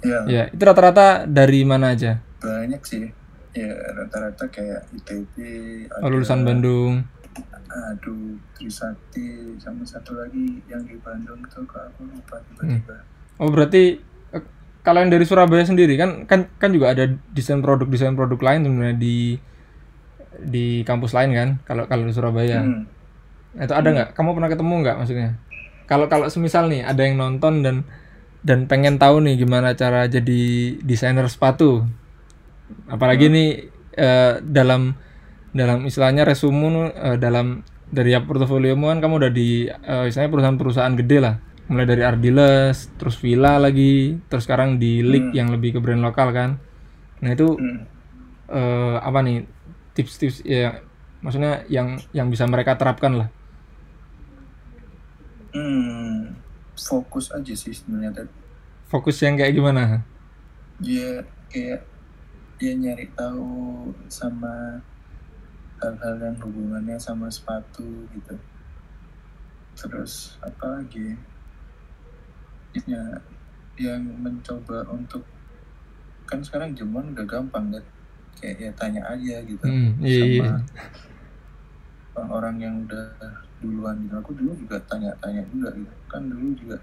ya 0.00 0.18
Ya, 0.24 0.42
itu 0.46 0.62
rata-rata 0.62 1.24
dari 1.24 1.62
mana 1.62 1.90
aja? 1.90 2.22
banyak 2.36 2.78
sih 2.80 3.10
ya 3.52 3.66
rata-rata 3.92 4.46
kayak 4.46 4.86
ITB 4.94 5.34
Oh, 5.96 6.06
lulusan 6.06 6.44
Bandung. 6.44 7.02
aduh 7.66 8.38
Trisakti 8.52 9.26
sama 9.58 9.82
satu 9.82 10.14
lagi 10.14 10.62
yang 10.64 10.80
di 10.80 10.94
Bandung 10.96 11.42
tuh 11.46 11.64
kok 11.64 11.82
aku 11.82 12.06
lupa 12.06 12.38
tiba-tiba 12.46 12.96
Oh, 13.36 13.52
berarti 13.52 14.00
eh, 14.32 14.44
kalau 14.80 15.04
yang 15.04 15.12
dari 15.12 15.24
Surabaya 15.28 15.64
sendiri 15.64 16.00
kan 16.00 16.24
kan 16.24 16.48
kan 16.56 16.70
juga 16.72 16.96
ada 16.96 17.04
desain 17.32 17.60
produk 17.60 17.84
desain 17.88 18.16
produk 18.16 18.40
lain 18.40 18.64
sebenarnya 18.64 18.96
di 18.96 19.36
di 20.40 20.66
kampus 20.84 21.12
lain 21.12 21.30
kan? 21.32 21.48
Kalau 21.68 21.84
kalau 21.88 22.04
di 22.08 22.12
Surabaya. 22.12 22.64
Hmm. 22.64 22.88
Itu 23.56 23.72
ada 23.72 23.88
nggak? 23.88 24.08
Kamu 24.16 24.36
pernah 24.36 24.50
ketemu 24.52 24.74
nggak 24.84 24.96
maksudnya? 25.00 25.30
Kalau 25.86 26.06
kalau 26.10 26.26
semisal 26.28 26.68
nih 26.68 26.82
ada 26.84 27.00
yang 27.04 27.16
nonton 27.20 27.64
dan 27.64 27.86
dan 28.46 28.68
pengen 28.68 29.00
tahu 29.00 29.24
nih 29.24 29.40
gimana 29.40 29.76
cara 29.76 30.08
jadi 30.08 30.42
desainer 30.80 31.28
sepatu. 31.28 31.84
Apalagi 32.88 33.30
nih 33.30 33.48
eh, 33.96 34.32
dalam 34.44 34.96
dalam 35.56 35.88
istilahnya 35.88 36.28
resume 36.28 36.92
eh, 36.92 37.16
dalam 37.16 37.64
dari 37.88 38.12
portofoliomu 38.18 38.90
kan 38.92 38.98
kamu 38.98 39.14
udah 39.24 39.32
di 39.32 39.70
eh, 39.70 40.04
istilahnya 40.10 40.32
perusahaan-perusahaan 40.32 40.94
gede 40.98 41.18
lah 41.22 41.34
mulai 41.66 41.86
dari 41.86 42.02
Ardiles 42.06 42.90
terus 42.98 43.16
Villa 43.18 43.58
lagi 43.58 44.18
terus 44.30 44.46
sekarang 44.46 44.78
di 44.78 45.02
League 45.02 45.34
yang 45.34 45.50
lebih 45.50 45.76
ke 45.76 45.80
brand 45.82 46.02
lokal 46.02 46.30
kan. 46.30 46.50
Nah 47.22 47.30
itu 47.32 47.48
Hmm. 47.58 47.80
eh, 48.48 48.96
apa 49.02 49.18
nih 49.26 49.38
tips-tips 49.94 50.44
ya 50.46 50.78
maksudnya 51.24 51.66
yang 51.66 51.98
yang 52.14 52.28
bisa 52.30 52.44
mereka 52.46 52.78
terapkan 52.78 53.12
lah. 53.18 53.28
Hmm, 55.56 56.36
fokus 56.76 57.32
aja 57.32 57.54
sih 57.56 57.72
sebenarnya 57.72 58.12
Ted. 58.24 58.30
fokus 58.86 59.16
yang 59.24 59.34
kayak 59.40 59.54
gimana? 59.56 60.04
Dia 60.78 61.24
kayak 61.52 61.82
dia 62.60 62.72
nyari 62.76 63.06
tahu 63.16 63.92
sama 64.08 64.80
hal-hal 65.80 66.14
yang 66.20 66.36
hubungannya 66.40 66.96
sama 67.00 67.28
sepatu 67.28 67.84
gitu. 68.12 68.36
Terus 69.76 70.36
apa 70.40 70.80
lagi 70.80 71.16
ya 72.84 73.02
yang 73.76 74.02
mencoba 74.20 74.84
untuk 74.92 75.24
kan 76.26 76.42
sekarang 76.42 76.74
zaman 76.76 77.14
udah 77.16 77.24
gampang 77.24 77.72
kan? 77.72 77.84
Kayak 78.36 78.56
ya 78.60 78.70
tanya 78.76 79.02
aja 79.08 79.36
gitu. 79.48 79.64
Hmm, 79.64 79.96
iya, 80.04 80.24
iya. 80.28 80.52
sama 82.12 82.32
orang 82.40 82.56
yang 82.60 82.74
udah 82.84 83.12
duluan 83.60 83.96
gitu. 84.04 84.14
Aku 84.20 84.32
dulu 84.36 84.52
juga 84.56 84.76
tanya-tanya 84.88 85.44
juga 85.52 85.72
gitu. 85.72 85.94
Kan 86.08 86.28
dulu 86.28 86.52
juga 86.56 86.76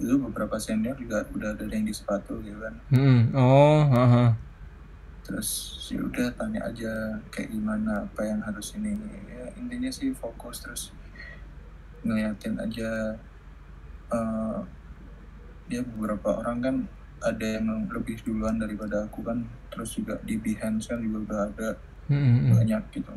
dulu 0.00 0.28
beberapa 0.28 0.58
senior 0.58 0.98
juga 0.98 1.22
udah 1.30 1.54
ada 1.54 1.64
yang 1.70 1.86
di 1.86 1.94
sepatu 1.94 2.40
gitu 2.42 2.58
kan. 2.58 2.74
Hmm, 2.90 3.30
oh 3.36 3.86
haha. 3.88 4.34
terus 5.24 5.80
ya 5.88 6.04
udah 6.04 6.28
tanya 6.36 6.60
aja 6.68 7.16
kayak 7.32 7.48
gimana 7.48 8.04
apa 8.04 8.28
yang 8.28 8.44
harus 8.44 8.76
ini. 8.76 8.92
Ya 9.32 9.48
intinya 9.56 9.88
sih 9.88 10.12
fokus 10.12 10.60
terus 10.60 10.92
ngeliatin 12.04 12.60
aja 12.60 13.16
eh 14.12 14.58
ya 15.66 15.80
beberapa 15.82 16.40
orang 16.40 16.58
kan 16.60 16.76
ada 17.24 17.46
yang 17.56 17.66
lebih 17.88 18.20
duluan 18.20 18.60
daripada 18.60 19.04
aku 19.04 19.24
kan 19.24 19.42
terus 19.68 19.96
juga 19.96 20.20
di 20.22 20.36
Behance 20.36 20.92
kan 20.92 21.00
juga 21.00 21.18
udah 21.24 21.40
ada 21.50 21.68
Hmm, 22.04 22.20
hmm, 22.20 22.36
hmm. 22.36 22.52
banyak 22.60 22.82
gitu 22.92 23.14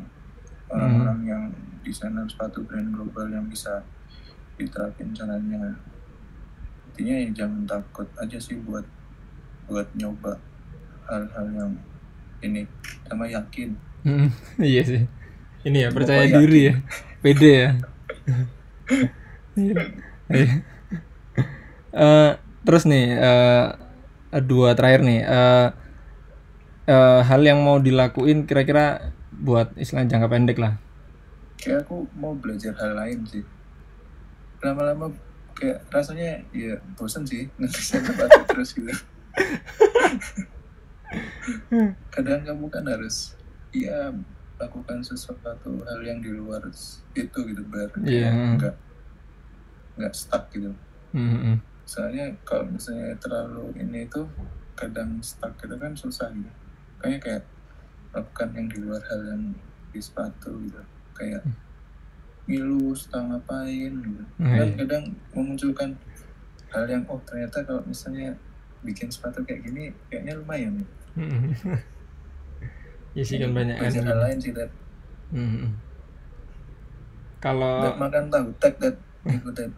orang-orang 0.68 1.18
yang 1.24 1.44
desainer 1.84 2.24
sepatu 2.24 2.64
brand 2.64 2.88
global 2.88 3.28
yang 3.28 3.44
bisa 3.44 3.84
diterapin 4.56 5.12
caranya 5.12 5.76
intinya 6.88 7.14
ya 7.20 7.28
jangan 7.36 7.68
takut 7.68 8.08
aja 8.16 8.40
sih 8.40 8.56
buat 8.58 8.88
buat 9.68 9.84
nyoba 9.92 10.40
hal-hal 11.04 11.46
yang 11.52 11.72
ini 12.40 12.64
sama 13.04 13.28
yakin 13.28 13.76
Hmm, 13.98 14.30
iya 14.62 14.80
sih. 14.80 15.02
Ini 15.66 15.78
ya 15.84 15.88
Pokoknya 15.90 15.98
percaya 15.98 16.22
yakin. 16.24 16.38
diri 16.40 16.60
ya, 16.64 16.74
pede 17.20 17.50
ya. 17.52 17.70
Eh, 21.90 22.30
terus 22.62 22.84
nih 22.84 23.06
eh, 23.12 23.66
dua 24.42 24.72
terakhir 24.72 25.00
nih. 25.00 25.20
eh, 25.20 25.68
eh, 26.86 27.20
hal 27.22 27.40
yang 27.40 27.60
mau 27.60 27.78
dilakuin 27.78 28.44
kira-kira 28.44 29.12
buat 29.30 29.72
istilah 29.74 30.04
jangka 30.04 30.28
pendek 30.28 30.58
lah. 30.58 30.74
kayak 31.58 31.82
aku 31.82 32.06
mau 32.14 32.32
belajar 32.32 32.70
hal 32.72 32.94
lain 32.94 33.26
sih 33.26 33.42
lama-lama 34.60 35.10
kayak 35.52 35.82
rasanya 35.88 36.38
ya 36.48 36.78
bosan 36.94 37.26
sih 37.26 37.50
ngedesain 37.52 37.98
sepatu 37.98 38.40
terus 38.48 38.70
gitu 38.72 38.94
kadang 42.14 42.46
kamu 42.46 42.66
kan 42.70 42.86
harus 42.86 43.34
ya 43.70 44.14
lakukan 44.54 45.02
sesuatu 45.02 45.82
hal 45.82 46.00
yang 46.02 46.22
di 46.22 46.30
luar 46.30 46.62
itu 47.12 47.38
gitu 47.42 47.62
biar 47.66 47.90
Iya. 48.00 48.30
nggak 48.54 48.74
nggak 49.96 50.12
stuck 50.14 50.46
gitu 50.50 50.70
Hmm, 51.10 51.38
hmm. 51.42 51.56
Soalnya 51.88 52.28
kalau 52.44 52.68
misalnya 52.68 53.16
terlalu 53.16 53.72
ini 53.80 54.04
itu 54.04 54.20
kadang 54.76 55.16
stuck 55.24 55.56
itu 55.64 55.72
kan 55.80 55.96
susah 55.96 56.28
gitu 56.36 56.52
kayaknya 57.00 57.18
kayak 57.24 57.42
lakukan 58.12 58.48
yang 58.52 58.68
di 58.68 58.78
luar 58.84 59.00
hal 59.08 59.20
yang 59.24 59.42
di 59.88 60.00
sepatu 60.04 60.52
gitu 60.68 60.82
kayak 61.16 61.40
ngilu 62.44 62.92
setengah 62.92 63.40
ngapain 63.40 63.92
gitu 64.04 64.24
Hmm, 64.36 64.52
kan 64.52 64.68
kadang 64.84 65.04
memunculkan 65.32 65.90
hal 66.68 66.84
yang 66.84 67.04
oh 67.08 67.16
ternyata 67.24 67.64
kalau 67.64 67.80
misalnya 67.88 68.36
bikin 68.84 69.08
sepatu 69.08 69.40
kayak 69.48 69.64
gini 69.64 69.90
kayaknya 70.12 70.36
lumayan 70.36 70.72
ya. 70.76 70.86
Hmm. 71.16 71.52
Iya 73.16 73.24
sih 73.24 73.40
kan 73.40 73.50
banyak 73.50 73.80
kan. 73.82 73.90
hal 73.90 74.18
lain 74.20 74.38
sih 74.38 74.52
Dad. 74.54 74.70
Hmm, 75.32 75.48
hmm. 75.58 75.70
Kalau 77.40 77.96
makan 77.96 78.28
tahu 78.30 78.46
tek 78.60 78.76
dat 78.78 78.94
ikutin 79.34 79.72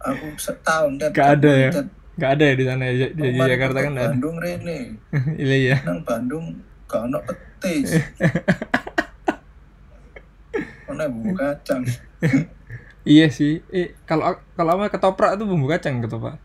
aku 0.00 0.26
setahun 0.36 0.96
dat 0.96 1.12
Gak 1.12 1.40
ada 1.40 1.52
ya? 1.52 1.70
Nggak 2.16 2.30
ada 2.36 2.44
ya 2.44 2.54
di 2.56 2.64
sana 2.68 2.82
ya, 2.84 2.94
di, 3.12 3.26
di 3.32 3.40
Jakarta 3.40 3.78
kan 3.80 3.92
ada. 3.96 4.12
Bandung 4.12 4.36
Rene 4.36 4.78
Iya 5.40 5.56
iya. 5.56 5.76
nang 5.84 6.00
Bandung 6.04 6.44
gak 6.84 7.06
ono 7.06 7.18
petis 7.22 7.96
ono 10.90 11.02
bumbu 11.06 11.32
kacang 11.36 11.84
Iya 13.00 13.32
sih. 13.32 13.64
Eh 13.72 13.96
kalau 14.04 14.36
kalau 14.52 14.76
apa 14.76 14.92
ketoprak 14.92 15.40
tuh 15.40 15.48
bumbu 15.48 15.64
kacang 15.64 16.04
ketoprak. 16.04 16.36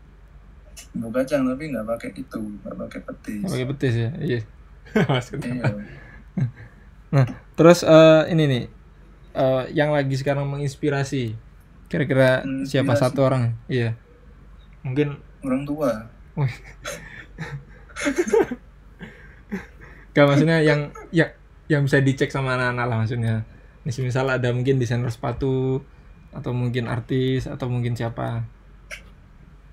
bumbu 0.96 1.12
kacang 1.12 1.44
tapi 1.44 1.68
nggak 1.68 1.84
pakai 1.84 2.10
itu 2.16 2.40
nggak 2.40 2.74
pakai 2.80 3.00
petis 3.04 3.40
Nggak 3.44 3.52
pakai 3.52 3.68
petis 3.68 3.94
ya. 3.94 4.10
Iya. 4.16 4.40
Iya 4.96 5.68
Nah, 7.06 7.22
terus 7.54 7.84
eh, 7.84 8.22
ini 8.32 8.44
nih 8.48 8.64
eh, 9.36 9.62
yang 9.76 9.92
lagi 9.92 10.16
sekarang 10.16 10.48
menginspirasi. 10.48 11.36
Kira-kira 11.86 12.42
siapa 12.62 12.94
Menginspirasi. 12.94 13.02
satu 13.02 13.20
orang? 13.22 13.54
Iya. 13.66 13.94
Mungkin 14.82 15.18
orang 15.42 15.62
tua 15.62 15.90
gak 20.14 20.26
maksudnya 20.26 20.60
yang 20.64 20.80
ya 21.12 21.32
yang 21.66 21.84
bisa 21.84 22.00
dicek 22.00 22.30
sama 22.30 22.56
anak-anak 22.56 22.86
lah 22.86 22.96
maksudnya. 23.04 23.34
Nih 23.84 23.94
misal 24.02 24.26
ada 24.26 24.50
mungkin 24.50 24.76
desainer 24.76 25.10
sepatu 25.10 25.80
atau 26.32 26.52
mungkin 26.52 26.86
artis 26.86 27.46
atau 27.46 27.66
mungkin 27.70 27.94
siapa. 27.94 28.44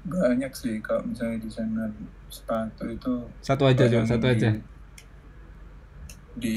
banyak 0.03 0.51
sih 0.51 0.83
kalau 0.83 0.99
misalnya 1.07 1.39
desainer 1.39 1.87
sepatu 2.27 2.83
itu 2.91 3.23
Satu 3.39 3.63
aja 3.63 3.87
coba, 3.87 4.03
satu 4.03 4.27
yang 4.27 4.35
aja. 4.35 4.49
di, 4.51 4.59
di 6.35 6.55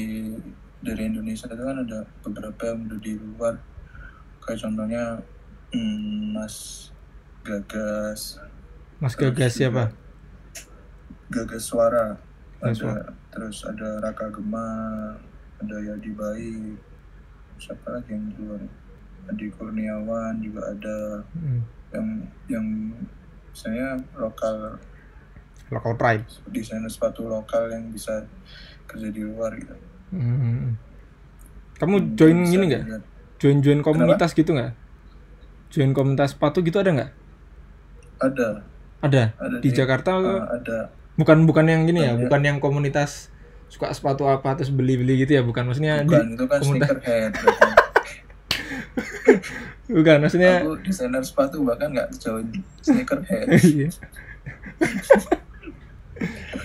dari 0.83 1.07
Indonesia 1.07 1.47
itu 1.47 1.55
kan 1.55 1.79
ada 1.79 2.03
beberapa 2.21 2.61
yang 2.67 2.91
udah 2.91 2.99
di 2.99 3.13
luar 3.15 3.55
kayak 4.43 4.59
contohnya 4.59 5.23
hmm, 5.69 6.31
Mas 6.31 6.89
Gagas 7.41 8.39
Mas 8.97 9.13
Gagas 9.13 9.53
siapa? 9.53 9.91
Gagas 11.27 11.63
Suara 11.63 12.15
ada 12.57 12.65
Gagas 12.65 12.77
Suara. 12.77 13.03
terus 13.29 13.57
ada 13.63 13.87
Raka 13.99 14.27
Gema 14.29 14.67
ada 15.57 15.75
Yadi 15.77 16.11
Baik 16.11 16.75
siapa 17.57 17.87
lagi 17.91 18.11
yang 18.11 18.25
di 18.27 18.37
luar 18.39 18.61
Adi 19.27 19.47
Kurniawan 19.51 20.39
juga 20.39 20.61
ada 20.67 20.97
Hmm. 21.33 21.61
yang 21.89 22.07
yang 22.47 22.67
saya 23.51 23.97
lokal 24.13 24.77
Local 25.67 25.93
pride. 25.95 26.23
desainer 26.47 26.87
sepatu 26.87 27.27
lokal 27.27 27.67
yang 27.67 27.91
bisa 27.91 28.23
kerja 28.85 29.09
di 29.09 29.19
luar 29.19 29.51
gitu. 29.53 29.75
Hmm. 30.09 30.79
Kamu 31.75 32.15
join 32.15 32.39
Bisa 32.39 32.51
gini 32.53 32.63
nggak? 32.65 32.83
Join 33.37 33.59
join 33.59 33.79
komunitas 33.81 34.31
gitu 34.31 34.55
nggak? 34.55 34.71
Join 35.67 35.91
komunitas 35.91 36.31
sepatu 36.31 36.59
gitu 36.59 36.77
ada 36.77 36.91
nggak? 36.91 37.11
Ada, 38.17 38.47
Ada. 38.99 39.23
ada 39.35 39.55
Di 39.59 39.69
Jakarta 39.69 40.15
uh, 40.15 40.41
ada. 40.49 40.89
bukan 41.13 41.43
bukan 41.43 41.65
yang 41.65 41.83
gini 41.83 42.01
ya, 42.01 42.13
bukan 42.15 42.41
yang 42.41 42.57
komunitas 42.57 43.29
suka 43.67 43.91
sepatu 43.91 44.25
apa 44.25 44.55
terus 44.55 44.69
beli-beli 44.69 45.19
gitu 45.19 45.33
ya, 45.33 45.43
bukan 45.43 45.65
maksudnya 45.65 46.01
di- 46.01 46.09
Bukan 46.09 46.27
itu 46.31 46.45
kan 46.45 46.59
komunitas- 46.59 46.89
sneakerhead. 46.97 47.31
bukan 49.87 50.17
maksudnya 50.19 50.53
Aku 50.61 50.75
desainer 50.81 51.21
sepatu 51.21 51.63
bahkan 51.63 51.87
nggak 51.89 52.09
join 52.15 52.47
sneakerhead. 52.79 53.47
Iya. 53.57 53.89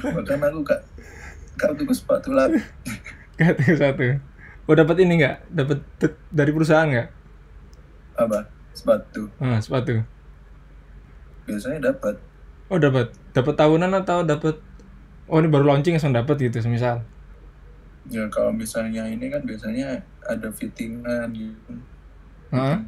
bahkan 0.04 0.40
aku 0.40 0.58
gak 0.62 0.80
gak 1.54 1.70
tuku 1.76 1.92
sepatu 1.92 2.32
lagi. 2.32 2.58
Satu 3.36 3.62
satu. 3.76 4.02
Oh 4.64 4.74
dapat 4.74 4.96
ini 5.00 5.20
nggak? 5.20 5.36
Dapat 5.48 5.78
dari 6.30 6.50
perusahaan 6.50 6.86
nggak? 6.86 7.08
Apa? 8.16 8.38
Sepatu. 8.72 9.28
Ah, 9.38 9.60
sepatu. 9.60 10.00
Biasanya 11.44 11.92
dapat. 11.92 12.16
Oh 12.68 12.78
dapat. 12.80 13.12
Dapat 13.32 13.54
tahunan 13.56 13.92
atau 14.02 14.24
dapat 14.24 14.56
Oh 15.30 15.38
ini 15.40 15.48
baru 15.48 15.64
launching 15.72 15.96
langsung 15.96 16.12
dapat 16.12 16.34
gitu 16.36 16.58
semisal. 16.60 17.00
Ya 18.10 18.26
kalau 18.28 18.50
misalnya 18.50 19.06
ini 19.06 19.30
kan 19.30 19.40
biasanya 19.46 20.02
ada 20.26 20.50
fittingan 20.50 21.30
gitu. 21.32 21.72
Hah? 22.50 22.82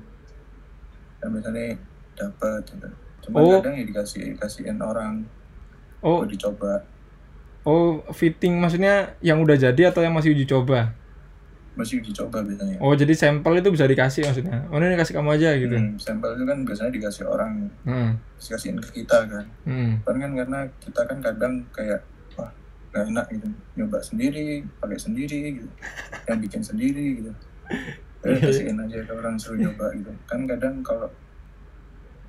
Dan 1.22 1.28
biasanya 1.30 1.78
dapat 2.18 2.60
gitu. 2.66 2.88
Cuma 3.24 3.40
Oh. 3.40 3.62
kadang 3.62 3.78
ya 3.78 3.84
dikasih 3.86 4.34
dikasihin 4.36 4.76
orang 4.82 5.24
Oh, 6.04 6.20
dicoba. 6.28 6.84
Oh, 7.64 8.04
fitting 8.12 8.60
maksudnya 8.60 9.16
yang 9.24 9.40
udah 9.40 9.56
jadi 9.56 9.88
atau 9.88 10.04
yang 10.04 10.12
masih 10.12 10.36
uji 10.36 10.44
coba? 10.44 10.92
Masih 11.74 11.98
uji 11.98 12.14
coba 12.14 12.38
biasanya 12.40 12.78
Oh, 12.78 12.94
jadi 12.94 13.10
sampel 13.12 13.58
itu 13.58 13.68
bisa 13.68 13.84
dikasih 13.84 14.22
maksudnya. 14.24 14.62
Oh, 14.68 14.78
ini 14.78 14.94
kasih 14.94 15.14
kamu 15.14 15.30
aja 15.32 15.50
gitu. 15.54 15.74
Hmm, 15.74 15.94
sampel 15.96 16.30
itu 16.32 16.44
kan 16.44 16.58
biasanya 16.62 16.92
dikasih 16.92 17.24
orang 17.24 17.52
Hmm. 17.82 18.10
dikasihin 18.36 18.78
ke 18.78 18.90
kita 18.96 19.18
kan 19.26 19.44
Hmm. 19.62 19.98
kan 20.00 20.16
kan 20.16 20.30
karena 20.32 20.60
kita 20.78 21.00
kan 21.02 21.18
kadang 21.18 21.54
kayak 21.70 22.00
wah 22.34 22.50
gak 22.90 23.04
enak 23.08 23.26
gitu 23.28 23.46
nyoba 23.74 23.98
sendiri 23.98 24.62
pakai 24.76 24.94
sendiri 24.96 25.40
gitu 25.56 25.68
yang 26.24 26.38
bikin 26.44 26.62
sendiri 26.62 27.18
gitu 27.18 27.32
Iya, 28.24 28.30
Udah 28.30 28.40
kasihin 28.42 28.78
aja 28.78 28.98
ke 29.00 29.12
orang 29.12 29.34
suruh 29.34 29.58
nyoba 29.58 29.90
gitu 29.92 30.08
kan 30.24 30.46
kadang 30.46 30.80
kalau 30.80 31.10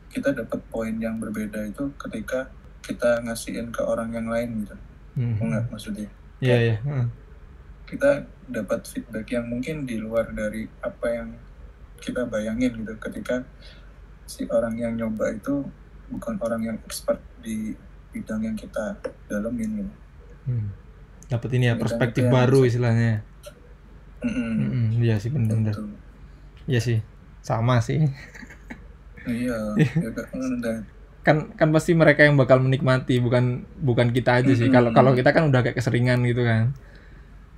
kita 0.08 0.32
dapat 0.32 0.60
poin 0.66 0.96
yang 0.96 1.20
berbeda 1.20 1.60
itu 1.66 1.92
ketika 1.98 2.48
kita 2.80 3.20
ngasihin 3.22 3.68
ke 3.70 3.80
orang 3.80 4.10
yang 4.10 4.26
lain 4.26 4.64
gitu 4.64 4.76
Hmm. 5.14 5.38
mau 5.38 5.48
nggak 5.48 5.66
maksudnya 5.70 6.10
Iya, 6.38 6.58
iya. 6.62 6.76
Hmm. 6.82 7.08
Kita 7.86 8.26
dapat 8.50 8.86
feedback 8.86 9.30
yang 9.30 9.46
mungkin 9.46 9.86
di 9.86 9.98
luar 9.98 10.30
dari 10.34 10.66
apa 10.82 11.08
yang 11.10 11.30
kita 12.02 12.26
bayangin 12.28 12.82
gitu 12.82 12.94
ketika 13.00 13.46
si 14.26 14.46
orang 14.50 14.74
yang 14.78 14.94
nyoba 14.98 15.34
itu 15.34 15.66
bukan 16.10 16.38
orang 16.42 16.62
yang 16.62 16.78
expert 16.86 17.22
di 17.42 17.74
bidang 18.14 18.42
yang 18.42 18.58
kita 18.58 18.98
dalemin 19.30 19.86
gitu. 19.86 19.94
Hmm. 20.50 20.70
Dapat 21.26 21.50
ini 21.58 21.74
ya 21.74 21.76
perspektif 21.78 22.30
yang 22.30 22.34
baru 22.34 22.66
bisa- 22.66 22.70
istilahnya. 22.78 23.14
Hmm, 24.26 24.90
iya 24.98 25.22
sih 25.22 25.30
benar-benar. 25.30 25.74
Gitu. 25.74 25.84
Iya 26.66 26.80
sih. 26.82 26.98
Sama 27.46 27.78
sih. 27.82 28.02
Iya, 29.26 29.58
ya 30.06 30.10
kan 30.14 30.26
Kan 31.26 31.38
kan 31.58 31.70
pasti 31.74 31.98
mereka 31.98 32.22
yang 32.22 32.38
bakal 32.38 32.62
menikmati 32.62 33.18
bukan 33.18 33.66
bukan 33.82 34.14
kita 34.14 34.42
aja 34.42 34.54
sih. 34.54 34.70
Kalau 34.70 34.94
kalau 34.94 35.18
kita 35.18 35.34
kan 35.34 35.50
udah 35.50 35.66
kayak 35.66 35.78
keseringan 35.78 36.22
gitu 36.26 36.46
kan. 36.46 36.74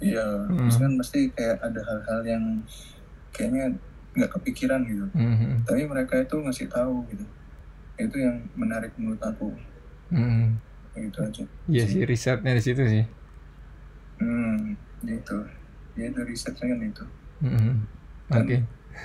Iya, 0.03 0.25
terus 0.49 0.77
kan 0.77 0.91
pasti 0.97 1.19
kayak 1.33 1.57
ada 1.61 1.81
hal-hal 1.81 2.21
yang 2.25 2.43
kayaknya 3.33 3.73
nggak 4.17 4.31
kepikiran 4.37 4.81
gitu. 4.85 5.05
Hmm. 5.13 5.61
Tapi 5.65 5.85
mereka 5.85 6.21
itu 6.21 6.35
ngasih 6.41 6.67
tahu 6.69 7.05
gitu. 7.13 7.25
Itu 7.97 8.17
yang 8.17 8.45
menarik 8.57 8.93
menurut 8.97 9.21
aku. 9.21 9.53
Hmm. 10.13 10.57
Gitu 10.97 11.17
aja. 11.21 11.43
Iya 11.69 11.83
sih 11.85 12.01
risetnya 12.05 12.53
di 12.57 12.63
situ 12.63 12.83
sih. 12.85 13.05
Hmm, 14.17 14.73
gitu. 15.05 15.37
Ya 15.93 16.09
itu 16.09 16.21
risetnya 16.25 16.73
kan 16.73 16.79
itu. 16.81 17.05
Hmm. 17.45 17.73
Dan 18.27 18.43
Oke. 18.43 18.57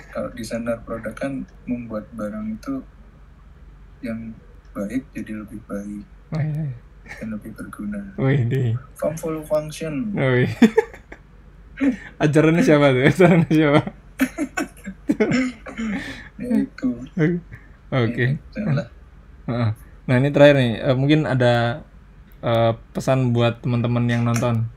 kalau 0.09 0.29
desainer 0.33 0.77
produk 0.81 1.13
kan 1.13 1.45
membuat 1.69 2.09
barang 2.17 2.57
itu 2.57 2.81
yang 4.03 4.33
baik 4.73 5.05
jadi 5.15 5.31
lebih 5.45 5.61
baik 5.69 6.05
Wih, 6.33 6.73
dan 7.03 7.27
lebih 7.35 7.51
berguna. 7.55 7.99
wih, 8.15 8.39
deh. 8.47 8.73
Full 8.95 9.43
function. 9.43 10.15
Wih. 10.15 10.49
Ajarannya 12.23 12.63
siapa 12.63 12.93
tuh? 12.93 13.03
Ajarannya 13.03 13.51
siapa? 13.51 13.81
Ya 16.39 16.53
itu. 16.59 16.89
Oke. 17.93 18.25
Janganlah. 18.51 18.87
Heeh. 19.47 19.69
Nah 20.03 20.15
ini 20.19 20.29
terakhir 20.35 20.55
nih, 20.59 20.73
eh, 20.83 20.95
mungkin 20.95 21.23
ada 21.29 21.85
eh, 22.43 22.71
pesan 22.91 23.31
buat 23.31 23.63
teman-teman 23.63 24.03
yang 24.09 24.23
nonton. 24.27 24.67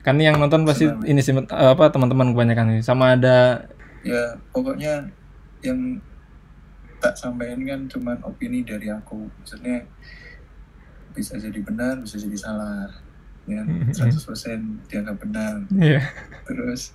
Kan 0.00 0.16
yang 0.16 0.40
nonton 0.40 0.64
pasti 0.64 0.88
apa? 0.88 1.04
ini 1.04 1.20
sih 1.20 1.36
eh, 1.36 1.44
apa 1.46 1.92
teman-teman 1.92 2.32
kebanyakan 2.32 2.66
nih. 2.78 2.80
Sama 2.82 3.14
ada 3.14 3.68
Ya 4.00 4.32
pokoknya 4.56 5.12
yang 5.60 6.00
tak 7.04 7.12
sampaikan 7.16 7.60
kan 7.68 7.80
cuman 7.88 8.16
opini 8.24 8.64
dari 8.64 8.88
aku. 8.88 9.28
Maksudnya 9.40 9.84
bisa 11.14 11.36
jadi 11.36 11.60
benar, 11.62 12.00
bisa 12.02 12.16
jadi 12.18 12.36
salah. 12.38 12.90
Ya, 13.48 13.64
100% 13.96 14.90
dianggap 14.90 15.16
benar. 15.22 15.64
Iya. 15.74 16.00
Terus 16.46 16.94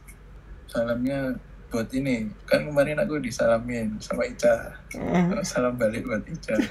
salamnya 0.70 1.36
buat 1.74 1.89
ini. 1.91 2.32
Kan 2.47 2.70
kemarin 2.70 3.01
aku 3.01 3.20
disalamin 3.20 3.99
sama 3.99 4.24
Ica. 4.30 4.80
Salam 5.43 5.76
balik 5.76 6.07
buat 6.07 6.24
Ica. 6.26 6.55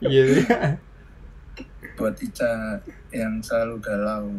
Iya. 0.00 0.48
buat 2.00 2.16
Ica 2.16 2.80
yang 3.12 3.44
selalu 3.44 3.76
galau. 3.84 4.32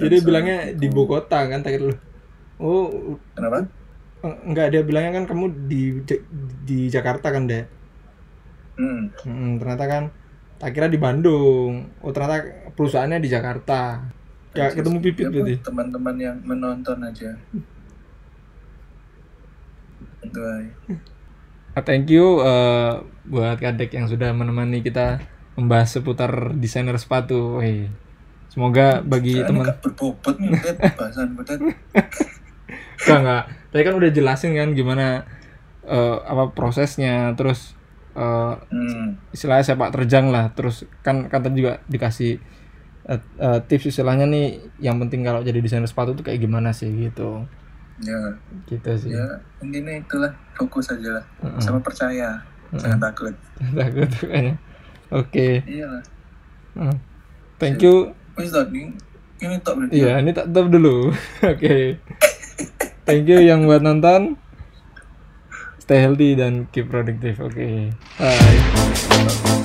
Jadi 0.00 0.16
bilangnya 0.24 0.74
di 0.74 0.90
ibu 0.90 1.06
kota 1.06 1.46
kan 1.46 1.62
tadi 1.62 1.78
lu. 1.78 1.94
Oh, 2.58 3.14
Kenapa? 3.38 3.70
enggak 4.20 4.74
dia 4.74 4.82
bilangnya 4.84 5.22
kan 5.22 5.24
kamu 5.30 5.46
di 5.70 6.02
di 6.66 6.90
Jakarta 6.90 7.32
kan, 7.32 7.46
Dek. 7.46 7.79
Hmm. 8.80 9.12
Hmm, 9.28 9.50
ternyata 9.60 9.84
kan 9.84 10.04
tak 10.56 10.72
kira 10.72 10.88
di 10.88 10.96
Bandung. 10.96 11.92
Oh, 12.00 12.12
ternyata 12.12 12.72
perusahaannya 12.72 13.20
di 13.20 13.28
Jakarta. 13.28 14.00
Ya, 14.56 14.72
ketemu 14.72 14.98
Pipit 15.04 15.28
Ya, 15.28 15.30
buat 15.30 15.44
berarti. 15.44 15.54
Teman-teman 15.62 16.16
yang 16.16 16.36
menonton 16.42 16.98
aja. 17.04 17.30
Itu 20.24 20.40
aja. 20.40 20.72
Ah, 21.76 21.82
Thank 21.84 22.10
you 22.10 22.42
eh, 22.42 22.92
buat 23.30 23.60
Kadek 23.60 23.94
yang 23.94 24.10
sudah 24.10 24.34
menemani 24.34 24.82
kita 24.82 25.22
membahas 25.54 25.92
seputar 25.92 26.56
desainer 26.56 26.96
sepatu. 26.96 27.60
Wih. 27.60 27.92
Semoga 28.50 28.98
bagi 29.06 29.38
teman 29.38 29.70
berbobot 29.78 30.34
nih, 30.42 30.50
Bet. 30.58 30.76
Bahasan 30.98 31.38
betet. 31.38 31.62
enggak 33.06 33.18
enggak. 33.22 33.44
Tadi 33.70 33.82
kan 33.86 33.94
udah 33.94 34.10
jelasin 34.10 34.52
kan 34.58 34.74
gimana 34.74 35.22
eh, 35.86 36.16
apa 36.26 36.50
prosesnya, 36.50 37.38
terus 37.38 37.78
eh, 38.12 38.54
Hmm. 38.68 39.18
istilahnya 39.30 39.64
sepak 39.64 39.90
terjang 39.90 40.28
lah. 40.28 40.50
Terus 40.50 40.82
kan 41.00 41.26
kata 41.26 41.50
juga 41.50 41.78
dikasih 41.86 42.38
eh, 43.06 43.60
tips 43.64 43.90
istilahnya 43.90 44.24
nih 44.24 44.46
yang 44.78 44.98
penting 44.98 45.20
kalau 45.20 45.40
jadi 45.40 45.58
desainer 45.58 45.84
sepatu 45.84 46.12
tuh 46.12 46.22
kayak 46.22 46.38
gimana 46.38 46.70
sih 46.70 46.88
gitu. 46.88 47.42
Ya, 48.00 48.16
Gitu 48.64 48.90
sih. 48.96 49.12
ya 49.12 49.26
intinya 49.60 49.92
itulah 49.92 50.32
fokus 50.54 50.88
aja 50.88 51.20
lah. 51.20 51.24
Heeh. 51.42 51.60
Sama 51.60 51.78
percaya. 51.78 52.40
Jangan 52.70 53.02
takut. 53.02 53.34
Takut 53.74 54.08
kayaknya. 54.20 54.54
Oke. 55.10 55.60
Iyalah. 55.66 56.02
Hmm. 56.72 56.96
Thank 57.58 57.82
you. 57.82 58.14
Wis 58.34 58.50
tak 58.50 58.70
ini 58.70 58.94
ini 59.40 59.56
tak 59.58 59.74
berarti. 59.74 59.92
Iya, 59.92 60.22
ini 60.22 60.30
tak 60.30 60.48
tutup 60.48 60.70
dulu. 60.70 61.10
Oke. 61.52 61.98
Thank 63.02 63.26
you 63.26 63.42
yang 63.42 63.66
buat 63.66 63.80
nonton. 63.80 64.38
Stay 65.90 66.06
healthy 66.06 66.38
dan 66.38 66.70
keep 66.70 66.86
productive. 66.86 67.42
Oke. 67.42 67.90
Bye. 68.14 69.58